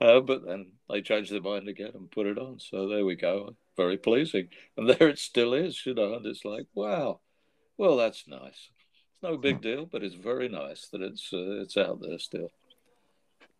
Uh, 0.00 0.20
but 0.20 0.44
then 0.46 0.72
they 0.90 1.02
changed 1.02 1.32
their 1.32 1.40
mind 1.40 1.68
again 1.68 1.92
and 1.94 2.10
put 2.10 2.26
it 2.26 2.38
on. 2.38 2.58
So 2.58 2.88
there 2.88 3.04
we 3.04 3.16
go. 3.16 3.56
Very 3.76 3.96
pleasing, 3.98 4.48
and 4.76 4.88
there 4.90 5.08
it 5.08 5.18
still 5.18 5.54
is, 5.54 5.84
you 5.86 5.94
know. 5.94 6.14
And 6.14 6.26
it's 6.26 6.44
like, 6.44 6.66
wow, 6.74 7.20
well, 7.76 7.96
that's 7.96 8.26
nice. 8.28 8.70
It's 8.70 9.22
no 9.22 9.36
big 9.36 9.62
deal, 9.62 9.86
but 9.86 10.02
it's 10.02 10.14
very 10.14 10.48
nice 10.48 10.88
that 10.88 11.02
it's 11.02 11.30
uh, 11.32 11.60
it's 11.62 11.76
out 11.76 12.00
there 12.00 12.18
still. 12.18 12.50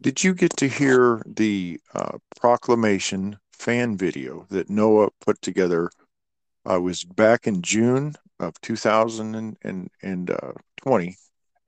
Did 0.02 0.24
you 0.24 0.34
get 0.34 0.56
to 0.56 0.68
hear 0.68 1.22
the 1.24 1.80
uh, 1.94 2.18
proclamation 2.40 3.38
fan 3.52 3.96
video 3.96 4.46
that 4.50 4.68
Noah 4.68 5.10
put 5.20 5.40
together? 5.40 5.90
Uh, 6.68 6.80
was 6.80 7.04
back 7.04 7.46
in 7.46 7.62
June 7.62 8.14
of 8.38 8.60
2020, 8.60 11.16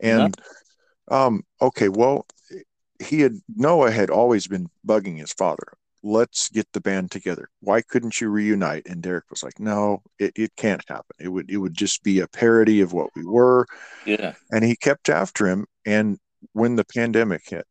and 0.01 0.37
um, 1.09 1.43
okay, 1.61 1.89
well, 1.89 2.27
he 3.01 3.21
had 3.21 3.35
Noah 3.55 3.91
had 3.91 4.11
always 4.11 4.47
been 4.47 4.69
bugging 4.87 5.19
his 5.19 5.33
father. 5.33 5.75
Let's 6.03 6.49
get 6.49 6.67
the 6.73 6.81
band 6.81 7.11
together. 7.11 7.49
Why 7.61 7.83
couldn't 7.83 8.21
you 8.21 8.29
reunite? 8.29 8.87
And 8.87 9.03
Derek 9.03 9.31
was 9.31 9.43
like, 9.43 9.59
No, 9.59 10.03
it, 10.19 10.33
it 10.37 10.53
can't 10.57 10.83
happen. 10.89 11.17
It 11.19 11.29
would 11.29 11.51
it 11.51 11.59
would 11.59 11.75
just 11.75 12.03
be 12.03 12.21
a 12.21 12.29
parody 12.29 12.81
of 12.81 12.93
what 12.93 13.11
we 13.17 13.25
were. 13.25 13.67
Yeah, 14.07 14.35
And 14.51 14.65
he 14.65 14.77
kept 14.77 15.09
after 15.09 15.47
him. 15.47 15.67
And 15.87 16.19
when 16.53 16.77
the 16.77 16.85
pandemic 16.85 17.43
hit, 17.49 17.67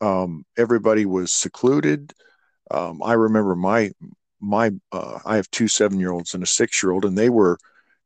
um, 0.00 0.44
everybody 0.56 1.06
was 1.06 1.32
secluded. 1.32 2.12
Um, 2.70 3.02
I 3.02 3.14
remember 3.14 3.54
my 3.56 3.92
my 4.40 4.72
uh, 4.92 5.18
I 5.24 5.36
have 5.36 5.50
two 5.50 5.68
seven 5.68 6.00
year 6.00 6.12
olds 6.12 6.34
and 6.34 6.42
a 6.42 6.46
six 6.46 6.82
year 6.82 6.92
old, 6.92 7.04
and 7.04 7.16
they 7.16 7.30
were 7.30 7.58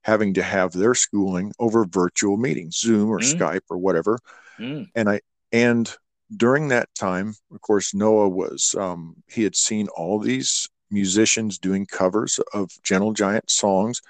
having 0.02 0.34
to 0.34 0.42
have 0.42 0.72
their 0.72 0.94
schooling 0.94 1.52
over 1.58 1.84
virtual 1.84 2.36
meetings, 2.36 2.78
Zoom 2.78 3.10
or 3.10 3.20
Mm. 3.20 3.34
Skype 3.38 3.62
or 3.70 3.78
whatever. 3.78 4.18
Mm. 4.58 4.88
And 4.94 5.08
I 5.08 5.20
and 5.52 5.94
during 6.36 6.68
that 6.68 6.88
time, 6.94 7.34
of 7.52 7.60
course, 7.60 7.94
Noah 7.94 8.28
was 8.28 8.74
um, 8.78 9.22
he 9.28 9.44
had 9.44 9.56
seen 9.56 9.88
all 9.88 10.18
these 10.18 10.68
musicians 10.90 11.58
doing 11.58 11.86
covers 11.86 12.40
of 12.52 12.70
Gentle 12.82 13.12
Giant 13.12 13.50
songs, 13.50 14.00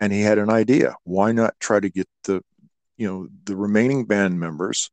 and 0.00 0.12
he 0.12 0.22
had 0.22 0.38
an 0.38 0.50
idea. 0.50 0.96
Why 1.04 1.32
not 1.32 1.54
try 1.60 1.80
to 1.80 1.90
get 1.90 2.08
the 2.24 2.42
you 2.96 3.06
know 3.06 3.28
the 3.44 3.56
remaining 3.56 4.04
band 4.04 4.38
members 4.40 4.90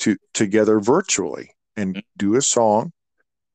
to 0.00 0.16
together 0.34 0.80
virtually 0.80 1.50
and 1.76 1.96
Mm. 1.96 2.02
do 2.16 2.36
a 2.36 2.42
song? 2.42 2.92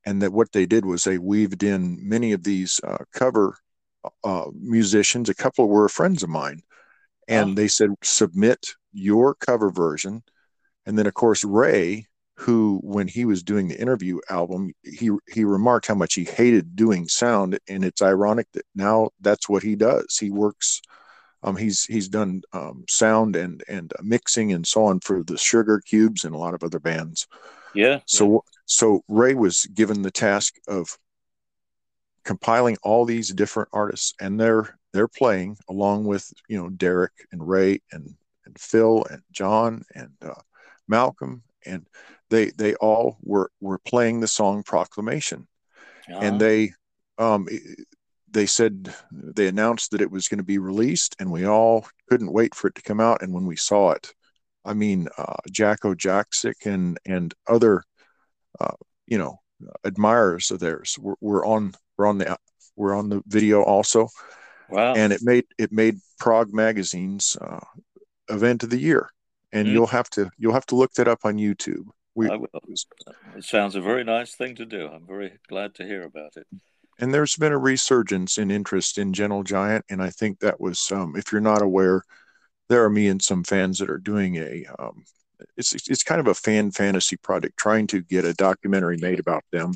And 0.04 0.22
that 0.22 0.32
what 0.32 0.52
they 0.52 0.66
did 0.66 0.84
was 0.84 1.02
they 1.04 1.18
weaved 1.18 1.62
in 1.62 1.98
many 2.08 2.32
of 2.32 2.44
these 2.44 2.80
uh, 2.84 3.04
cover 3.12 3.56
uh, 4.22 4.46
musicians. 4.54 5.28
A 5.28 5.34
couple 5.34 5.68
were 5.68 5.88
friends 5.88 6.22
of 6.22 6.28
mine, 6.28 6.62
and 7.26 7.50
Ah. 7.50 7.54
they 7.54 7.66
said 7.68 7.90
submit 8.02 8.66
your 8.92 9.34
cover 9.34 9.70
version. 9.70 10.22
And 10.86 10.96
then, 10.96 11.06
of 11.08 11.14
course, 11.14 11.42
Ray, 11.42 12.06
who 12.36 12.78
when 12.84 13.08
he 13.08 13.24
was 13.24 13.42
doing 13.42 13.66
the 13.66 13.80
interview 13.80 14.20
album, 14.30 14.72
he 14.84 15.10
he 15.26 15.42
remarked 15.44 15.88
how 15.88 15.96
much 15.96 16.14
he 16.14 16.24
hated 16.24 16.76
doing 16.76 17.08
sound, 17.08 17.58
and 17.68 17.84
it's 17.84 18.00
ironic 18.02 18.46
that 18.52 18.66
now 18.76 19.10
that's 19.20 19.48
what 19.48 19.64
he 19.64 19.74
does. 19.74 20.16
He 20.18 20.30
works. 20.30 20.80
Um, 21.46 21.56
he's 21.56 21.84
he's 21.84 22.08
done 22.08 22.42
um, 22.52 22.84
sound 22.88 23.36
and 23.36 23.62
and 23.68 23.92
uh, 23.92 24.02
mixing 24.02 24.52
and 24.52 24.66
so 24.66 24.84
on 24.84 25.00
for 25.00 25.22
the 25.22 25.34
Sugarcubes 25.34 26.24
and 26.24 26.34
a 26.34 26.38
lot 26.38 26.54
of 26.54 26.64
other 26.64 26.80
bands. 26.80 27.28
yeah. 27.72 28.00
So 28.06 28.44
so 28.66 29.02
Ray 29.08 29.34
was 29.34 29.64
given 29.66 30.02
the 30.02 30.10
task 30.10 30.56
of 30.66 30.98
compiling 32.24 32.76
all 32.82 33.04
these 33.04 33.28
different 33.28 33.68
artists 33.72 34.12
and 34.20 34.38
they're 34.38 34.76
they're 34.92 35.08
playing 35.08 35.56
along 35.68 36.04
with 36.04 36.32
you 36.48 36.60
know 36.60 36.68
Derek 36.68 37.12
and 37.30 37.48
Ray 37.48 37.80
and 37.92 38.14
and 38.44 38.58
Phil 38.58 39.04
and 39.08 39.22
John 39.30 39.84
and 39.94 40.10
uh, 40.20 40.40
Malcolm 40.88 41.44
and 41.64 41.86
they 42.28 42.50
they 42.50 42.74
all 42.74 43.18
were 43.22 43.50
were 43.60 43.78
playing 43.78 44.18
the 44.18 44.26
song 44.26 44.64
Proclamation 44.64 45.46
yeah. 46.08 46.18
and 46.20 46.40
they 46.40 46.72
um 47.18 47.46
they 48.30 48.46
said 48.46 48.94
they 49.12 49.46
announced 49.46 49.90
that 49.90 50.00
it 50.00 50.10
was 50.10 50.28
going 50.28 50.38
to 50.38 50.44
be 50.44 50.58
released 50.58 51.16
and 51.18 51.30
we 51.30 51.46
all 51.46 51.86
couldn't 52.08 52.32
wait 52.32 52.54
for 52.54 52.68
it 52.68 52.74
to 52.74 52.82
come 52.82 53.00
out 53.00 53.22
and 53.22 53.32
when 53.32 53.46
we 53.46 53.56
saw 53.56 53.90
it 53.90 54.12
i 54.64 54.72
mean 54.74 55.08
uh, 55.18 55.36
Jakko 55.50 55.94
Jakszyk 55.94 56.66
and 56.66 56.98
and 57.06 57.34
other 57.46 57.82
uh, 58.60 58.74
you 59.06 59.18
know 59.18 59.38
admirers 59.84 60.50
of 60.50 60.60
theirs 60.60 60.98
were, 61.00 61.16
were 61.20 61.44
on 61.44 61.72
were 61.96 62.06
on 62.06 62.18
the 62.18 62.36
were 62.76 62.94
on 62.94 63.08
the 63.08 63.22
video 63.26 63.62
also 63.62 64.08
wow. 64.68 64.94
and 64.94 65.12
it 65.12 65.20
made 65.22 65.44
it 65.58 65.72
made 65.72 65.98
Prog 66.18 66.52
Magazine's 66.52 67.36
uh, 67.40 67.60
event 68.28 68.62
of 68.62 68.70
the 68.70 68.78
year. 68.78 69.10
And 69.52 69.68
Mm. 69.68 69.72
you'll 69.72 69.86
have 69.86 70.10
to 70.10 70.30
you'll 70.38 70.52
have 70.52 70.66
to 70.66 70.76
look 70.76 70.92
that 70.94 71.08
up 71.08 71.20
on 71.24 71.36
YouTube. 71.36 71.86
We 72.14 72.28
I 72.28 72.36
will. 72.36 72.48
It 73.36 73.44
sounds 73.44 73.74
a 73.74 73.80
very 73.80 74.04
nice 74.04 74.34
thing 74.34 74.56
to 74.56 74.66
do. 74.66 74.88
I'm 74.88 75.06
very 75.06 75.38
glad 75.48 75.74
to 75.76 75.84
hear 75.84 76.02
about 76.02 76.36
it. 76.36 76.46
And 76.98 77.12
there's 77.12 77.36
been 77.36 77.52
a 77.52 77.58
resurgence 77.58 78.38
in 78.38 78.50
interest 78.50 78.98
in 78.98 79.12
Gentle 79.12 79.42
Giant, 79.42 79.84
and 79.90 80.02
I 80.02 80.10
think 80.10 80.40
that 80.40 80.60
was 80.60 80.90
um, 80.92 81.14
if 81.16 81.32
you're 81.32 81.40
not 81.40 81.62
aware, 81.62 82.02
there 82.68 82.84
are 82.84 82.90
me 82.90 83.08
and 83.08 83.22
some 83.22 83.44
fans 83.44 83.78
that 83.78 83.90
are 83.90 83.98
doing 83.98 84.36
a 84.36 84.64
um, 84.78 85.04
it's 85.56 85.72
it's 85.72 86.02
kind 86.02 86.20
of 86.20 86.26
a 86.26 86.34
fan 86.34 86.70
fantasy 86.70 87.16
project 87.16 87.58
trying 87.58 87.86
to 87.88 88.00
get 88.02 88.24
a 88.24 88.34
documentary 88.34 88.96
made 88.98 89.20
about 89.20 89.44
them 89.52 89.72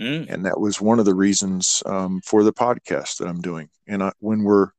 Mm. 0.00 0.28
and 0.28 0.44
that 0.44 0.58
was 0.58 0.80
one 0.80 0.98
of 0.98 1.04
the 1.04 1.14
reasons 1.14 1.80
um, 1.86 2.20
for 2.24 2.42
the 2.42 2.52
podcast 2.52 3.18
that 3.18 3.28
I'm 3.28 3.40
doing. 3.40 3.68
And 3.86 4.02
I, 4.02 4.12
when 4.18 4.42
we're 4.42 4.70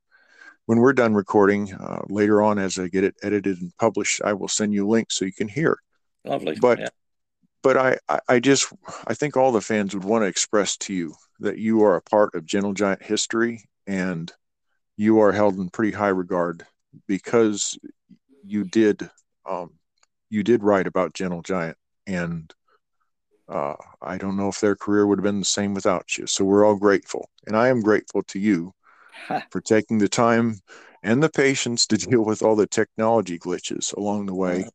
when 0.66 0.78
we're 0.78 0.92
done 0.92 1.14
recording 1.14 1.72
uh, 1.72 2.02
later 2.08 2.42
on, 2.42 2.58
as 2.58 2.78
I 2.78 2.88
get 2.88 3.04
it 3.04 3.14
edited 3.22 3.60
and 3.60 3.72
published, 3.78 4.20
I 4.22 4.34
will 4.34 4.48
send 4.48 4.74
you 4.74 4.86
links 4.86 5.16
so 5.16 5.24
you 5.24 5.32
can 5.32 5.48
hear. 5.48 5.78
Lovely. 6.24 6.56
But 6.60 6.80
yeah. 6.80 6.88
But 7.62 7.76
I, 7.76 8.20
I 8.28 8.40
just 8.40 8.72
I 9.06 9.14
think 9.14 9.36
all 9.36 9.52
the 9.52 9.60
fans 9.60 9.94
would 9.94 10.04
want 10.04 10.22
to 10.22 10.28
express 10.28 10.76
to 10.78 10.94
you 10.94 11.14
that 11.40 11.58
you 11.58 11.82
are 11.82 11.96
a 11.96 12.02
part 12.02 12.34
of 12.34 12.46
Gentle 12.46 12.72
Giant 12.72 13.02
history 13.02 13.64
and 13.86 14.32
you 14.96 15.20
are 15.20 15.32
held 15.32 15.56
in 15.58 15.68
pretty 15.68 15.92
high 15.92 16.08
regard 16.08 16.66
because 17.06 17.78
you 18.44 18.64
did 18.64 19.08
um, 19.48 19.72
you 20.30 20.42
did 20.42 20.62
write 20.62 20.86
about 20.86 21.14
Gentle 21.14 21.42
Giant 21.42 21.76
and 22.06 22.52
uh, 23.48 23.74
I 24.02 24.18
don't 24.18 24.36
know 24.36 24.48
if 24.48 24.60
their 24.60 24.74
career 24.74 25.06
would 25.06 25.18
have 25.18 25.24
been 25.24 25.38
the 25.38 25.44
same 25.44 25.72
without 25.72 26.18
you. 26.18 26.26
So 26.26 26.44
we're 26.44 26.64
all 26.64 26.74
grateful, 26.76 27.30
and 27.46 27.56
I 27.56 27.68
am 27.68 27.80
grateful 27.80 28.22
to 28.24 28.40
you 28.40 28.72
for 29.50 29.60
taking 29.60 29.98
the 29.98 30.08
time 30.08 30.60
and 31.02 31.22
the 31.22 31.28
patience 31.28 31.86
to 31.86 31.96
deal 31.96 32.24
with 32.24 32.42
all 32.42 32.56
the 32.56 32.66
technology 32.66 33.38
glitches 33.38 33.94
along 33.96 34.26
the 34.26 34.34
way. 34.34 34.68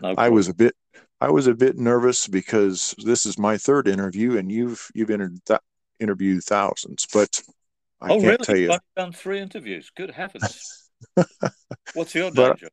No 0.00 0.14
I 0.16 0.28
was 0.28 0.48
a 0.48 0.54
bit 0.54 0.74
I 1.22 1.30
was 1.30 1.46
a 1.46 1.54
bit 1.54 1.78
nervous 1.78 2.26
because 2.26 2.96
this 3.04 3.26
is 3.26 3.38
my 3.38 3.56
third 3.56 3.86
interview, 3.86 4.36
and 4.38 4.50
you've 4.50 4.90
you've 4.92 5.08
inter- 5.08 5.30
th- 5.46 5.60
interviewed 6.00 6.42
thousands, 6.42 7.06
but 7.14 7.40
I 8.00 8.06
oh, 8.06 8.14
can't 8.14 8.24
really? 8.24 8.36
tell 8.38 8.56
you. 8.56 8.72
I've 8.72 8.80
done 8.96 9.12
three 9.12 9.38
interviews. 9.38 9.92
Good 9.96 10.10
heavens. 10.10 10.90
What's 11.94 12.16
your 12.16 12.32
day 12.32 12.52
job? 12.58 12.70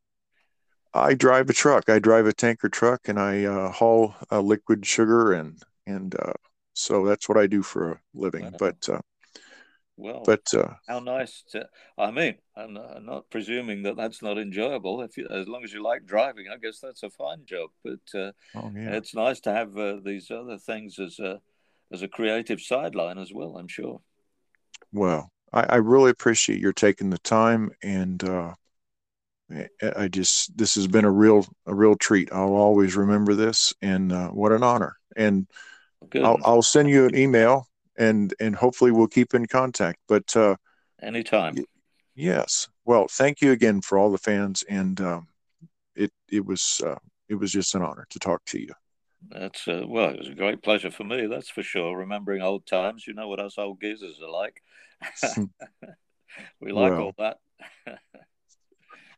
I 0.96 1.14
drive 1.14 1.48
a 1.52 1.54
truck. 1.54 1.90
I 1.90 2.00
drive 2.00 2.26
a 2.26 2.34
tanker 2.34 2.70
truck, 2.70 3.08
and 3.08 3.20
I 3.20 3.44
uh, 3.44 3.72
haul 3.72 4.16
uh, 4.32 4.42
liquid 4.42 4.84
sugar, 4.84 5.32
and 5.34 5.62
and 5.86 6.16
uh, 6.16 6.34
so 6.74 7.06
that's 7.06 7.30
what 7.30 7.38
I 7.38 7.46
do 7.46 7.62
for 7.62 7.92
a 7.92 8.00
living. 8.16 8.46
Wow. 8.46 8.58
But 8.58 8.90
uh, 8.90 9.02
Well, 10.00 10.26
but 10.26 10.54
uh, 10.54 10.74
how 10.88 11.00
nice 11.00 11.44
to. 11.52 11.68
I 11.98 12.12
mean, 12.12 12.36
I'm, 12.56 12.78
I'm 12.78 13.06
not 13.06 13.30
presuming 13.30 13.84
that 13.84 13.98
that's 13.98 14.22
not 14.24 14.38
enjoyable. 14.40 15.02
If 15.02 15.18
you, 15.18 15.28
as 15.30 15.48
long 15.48 15.64
as 15.64 15.74
you 15.74 15.84
like 15.84 16.06
driving, 16.06 16.46
I 16.54 16.58
guess 16.58 16.80
that's 16.80 17.04
a 17.04 17.10
fine 17.12 17.46
job. 17.46 17.72
But 17.84 18.20
uh, 18.20 18.32
oh 18.56 18.72
yeah, 18.76 18.98
it's 18.98 19.16
nice 19.16 19.40
to 19.42 19.54
have 19.54 19.78
uh, 19.78 19.98
these 20.04 20.32
other 20.32 20.58
things 20.58 21.00
as 21.00 21.20
a 21.20 21.42
as 21.92 22.04
a 22.04 22.08
creative 22.08 22.62
sideline 22.62 23.18
as 23.20 23.34
well. 23.34 23.58
I'm 23.58 23.68
sure. 23.68 24.02
well, 24.92 25.32
I, 25.54 25.62
I 25.64 25.76
really 25.78 26.12
appreciate 26.12 26.60
your 26.60 26.74
taking 26.74 27.10
the 27.10 27.18
time, 27.20 27.72
and 27.84 28.24
uh, 28.24 28.54
I- 29.52 29.70
I 30.04 30.08
just 30.08 30.56
this 30.58 30.76
has 30.76 30.88
been 30.88 31.06
a 31.06 31.12
real 31.12 31.46
a 31.66 31.74
real 31.74 31.96
treat. 31.96 32.30
I'll 32.32 32.54
always 32.56 32.96
remember 32.96 33.34
this, 33.36 33.74
and 33.82 34.12
uh, 34.12 34.30
what 34.30 34.52
an 34.52 34.64
honor. 34.64 34.96
And 35.16 35.48
I'll, 36.22 36.40
I'll 36.44 36.64
send 36.64 36.90
you 36.90 37.06
an 37.08 37.16
email, 37.16 37.68
and 38.00 38.34
and 38.40 38.56
hopefully 38.56 38.92
we'll 38.92 39.08
keep 39.08 39.36
in 39.36 39.46
contact. 39.46 40.00
But 40.08 40.36
uh, 40.36 40.56
Anytime. 41.04 41.56
yes, 42.16 42.68
well, 42.86 43.08
thank 43.08 43.42
you 43.42 43.52
again 43.52 43.82
for 43.82 44.00
all 44.00 44.12
the 44.12 44.18
fans, 44.18 44.64
and 44.68 45.00
um, 45.02 45.28
it 45.96 46.12
it 46.32 46.44
was 46.44 46.82
uh, 46.84 46.96
it 47.28 47.36
was 47.36 47.52
just 47.52 47.76
an 47.76 47.84
honor 47.84 48.08
to 48.10 48.18
talk 48.20 48.44
to 48.46 48.60
you. 48.60 48.74
That's 49.30 49.68
uh, 49.68 49.84
well, 49.86 50.10
it 50.10 50.20
was 50.20 50.30
a 50.30 50.34
great 50.34 50.64
pleasure 50.64 50.90
for 50.90 51.04
me. 51.04 51.28
That's 51.28 51.50
for 51.50 51.62
sure. 51.62 51.96
Remembering 51.96 52.42
old 52.42 52.66
times, 52.66 53.06
you 53.06 53.14
know 53.14 53.28
what 53.28 53.40
us 53.42 53.58
old 53.58 53.80
geezers 53.82 54.20
are 54.24 54.32
like. 54.32 54.64
we 56.62 56.72
like 56.72 56.92
Well. 56.92 57.02
all 57.02 57.16
that. 57.18 57.38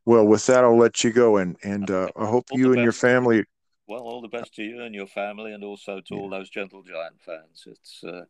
Well, 0.03 0.25
with 0.25 0.47
that, 0.47 0.63
I'll 0.63 0.79
let 0.79 1.03
you 1.03 1.11
go, 1.11 1.37
and 1.37 1.55
and 1.63 1.89
uh, 1.91 2.09
I 2.17 2.25
hope 2.25 2.45
All 2.51 2.57
you 2.57 2.73
and 2.73 2.81
your 2.81 2.91
family 2.91 3.45
well, 3.87 4.01
all 4.03 4.21
the 4.21 4.29
best 4.29 4.55
to 4.55 4.63
you 4.63 4.81
and 4.81 4.95
your 4.95 5.05
family, 5.07 5.51
and 5.53 5.63
also 5.63 5.99
to 5.99 6.15
Yeah. 6.15 6.21
all 6.21 6.29
those 6.29 6.49
Gentle 6.49 6.81
Giant 6.81 7.21
fans. 7.21 7.65
It's 7.67 8.03
uh, 8.03 8.23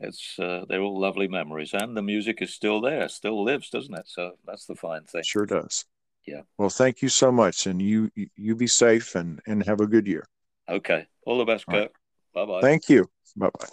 it's 0.00 0.38
uh, 0.38 0.64
they're 0.68 0.80
all 0.80 0.98
lovely 0.98 1.28
memories, 1.28 1.72
and 1.74 1.96
the 1.96 2.02
music 2.02 2.42
is 2.42 2.52
still 2.52 2.80
there, 2.80 3.08
still 3.08 3.42
lives, 3.42 3.70
doesn't 3.70 3.94
it? 3.94 4.06
So 4.06 4.32
that's 4.46 4.66
the 4.66 4.74
fine 4.74 5.04
thing. 5.04 5.22
Sure 5.22 5.46
does. 5.46 5.84
Yeah. 6.26 6.42
Well, 6.58 6.70
thank 6.70 7.02
you 7.02 7.08
so 7.08 7.30
much, 7.30 7.66
and 7.66 7.80
you 7.80 8.10
you 8.36 8.56
be 8.56 8.66
safe 8.66 9.14
and 9.14 9.40
and 9.46 9.64
have 9.64 9.80
a 9.80 9.86
good 9.86 10.06
year. 10.06 10.26
Okay, 10.68 11.06
all 11.26 11.38
the 11.38 11.44
best, 11.44 11.64
All 11.68 11.74
right. 11.74 11.88
Kirk. 11.88 11.94
Bye 12.34 12.46
bye. 12.46 12.60
Thank 12.60 12.88
you. 12.88 13.08
Bye 13.36 13.50
bye. 13.58 13.66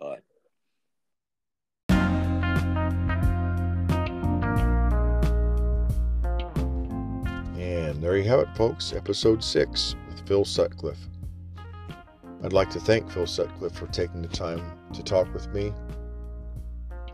Bye. 0.00 0.18
And 7.58 8.02
there 8.02 8.16
you 8.16 8.28
have 8.28 8.40
it, 8.40 8.48
folks. 8.56 8.92
Episode 8.92 9.42
six 9.42 9.96
with 10.08 10.26
Phil 10.28 10.44
Sutcliffe. 10.44 11.08
I'd 12.46 12.52
like 12.52 12.70
to 12.70 12.80
thank 12.80 13.10
Phil 13.10 13.26
Sutcliffe 13.26 13.74
for 13.74 13.88
taking 13.88 14.22
the 14.22 14.28
time 14.28 14.62
to 14.92 15.02
talk 15.02 15.34
with 15.34 15.52
me. 15.52 15.72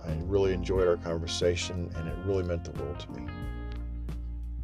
I 0.04 0.14
really 0.24 0.52
enjoyed 0.52 0.86
our 0.86 0.98
conversation, 0.98 1.90
and 1.96 2.06
it 2.06 2.14
really 2.26 2.42
meant 2.42 2.64
the 2.64 2.72
world 2.72 3.00
to 3.00 3.12
me. 3.12 3.26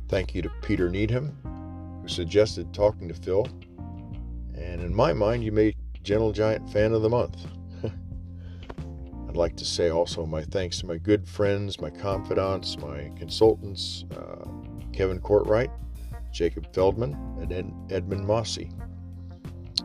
Thank 0.08 0.34
you 0.34 0.42
to 0.42 0.50
Peter 0.60 0.90
Needham, 0.90 1.34
who 2.02 2.06
suggested 2.06 2.74
talking 2.74 3.08
to 3.08 3.14
Phil. 3.14 3.48
And 4.58 4.82
in 4.82 4.94
my 4.94 5.14
mind, 5.14 5.42
you 5.42 5.52
made 5.52 5.74
Gentle 6.02 6.32
Giant 6.32 6.70
Fan 6.70 6.92
of 6.92 7.00
the 7.00 7.08
Month. 7.08 7.46
I'd 9.26 9.36
like 9.36 9.56
to 9.56 9.64
say 9.64 9.88
also 9.88 10.26
my 10.26 10.42
thanks 10.42 10.80
to 10.80 10.86
my 10.86 10.98
good 10.98 11.26
friends, 11.26 11.80
my 11.80 11.88
confidants, 11.88 12.76
my 12.76 13.10
consultants, 13.16 14.04
uh, 14.14 14.46
Kevin 14.92 15.18
Courtwright, 15.18 15.70
Jacob 16.30 16.70
Feldman, 16.74 17.14
and 17.40 17.54
Ed- 17.54 17.72
Edmund 17.88 18.26
Mossy. 18.26 18.70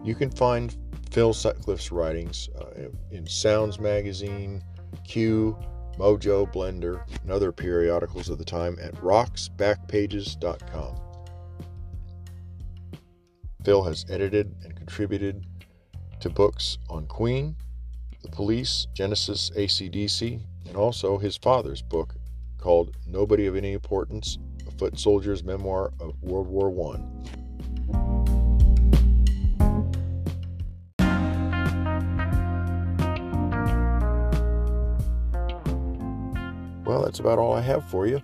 You 0.04 0.16
can 0.16 0.30
find 0.30 0.76
Phil 1.12 1.34
Sutcliffe's 1.34 1.91
writings 1.91 2.49
uh, 2.60 2.89
in 3.12 3.26
Sounds 3.26 3.80
Magazine, 3.80 4.62
Q, 5.08 5.58
Mojo, 5.97 6.51
Blender, 6.51 7.06
and 7.22 7.32
other 7.32 7.54
periodicals 7.54 8.28
of 8.30 8.38
the 8.38 8.43
time 8.43 8.78
at 8.82 8.93
rocksbackpages.com. 8.95 10.99
Phil 13.64 13.84
has 13.84 14.06
edited 14.10 14.54
and 14.64 14.76
contributed 14.76 15.45
to 16.20 16.30
books 16.30 16.78
on 16.89 17.08
Queen, 17.08 17.56
the 18.24 18.30
Police, 18.30 18.88
Genesis, 18.93 19.51
ACDC, 19.51 20.41
and 20.68 20.76
also 20.76 21.18
his 21.18 21.38
father's 21.38 21.82
book 21.82 22.16
called 22.58 22.97
Nobody 23.08 23.45
of 23.45 23.56
Any 23.56 23.72
Importance 23.72 24.38
A 24.68 24.72
Foot 24.72 24.99
Soldier's 24.99 25.45
Memoir 25.45 25.93
of 26.01 26.22
World 26.22 26.47
War 26.47 26.93
I. 26.93 27.43
Well, 36.94 37.02
that's 37.02 37.22
about 37.22 37.39
all 37.39 37.54
I 37.54 37.62
have 37.62 37.89
for 37.89 38.06
you. 38.06 38.22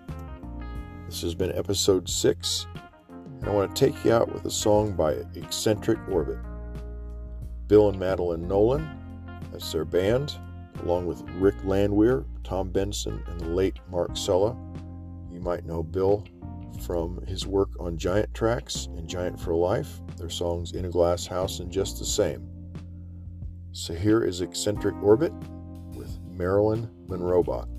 This 1.07 1.23
has 1.23 1.33
been 1.33 1.51
episode 1.57 2.07
six, 2.07 2.67
and 3.09 3.49
I 3.49 3.49
want 3.49 3.75
to 3.75 3.85
take 3.85 4.05
you 4.05 4.13
out 4.13 4.31
with 4.31 4.45
a 4.45 4.51
song 4.51 4.91
by 4.91 5.13
Eccentric 5.33 5.97
Orbit. 6.07 6.37
Bill 7.65 7.89
and 7.89 7.99
Madeline 7.99 8.47
Nolan, 8.47 8.87
that's 9.51 9.71
their 9.71 9.85
band, 9.85 10.37
along 10.83 11.07
with 11.07 11.19
Rick 11.31 11.55
Landwehr, 11.63 12.25
Tom 12.43 12.69
Benson, 12.69 13.23
and 13.25 13.39
the 13.39 13.47
late 13.47 13.79
Mark 13.89 14.15
Sulla. 14.15 14.55
You 15.31 15.39
might 15.39 15.65
know 15.65 15.81
Bill 15.81 16.23
from 16.85 17.25
his 17.25 17.47
work 17.47 17.71
on 17.79 17.97
Giant 17.97 18.31
Tracks 18.35 18.85
and 18.97 19.07
Giant 19.07 19.39
for 19.39 19.55
Life, 19.55 19.99
their 20.15 20.29
songs 20.29 20.73
In 20.73 20.85
a 20.85 20.89
Glass 20.89 21.25
House 21.25 21.59
and 21.59 21.71
Just 21.71 21.97
the 21.97 22.05
Same. 22.05 22.47
So 23.71 23.95
here 23.95 24.23
is 24.23 24.41
Eccentric 24.41 24.93
Orbit 25.01 25.33
with 25.95 26.19
Marilyn 26.29 26.87
Monroebot. 27.07 27.78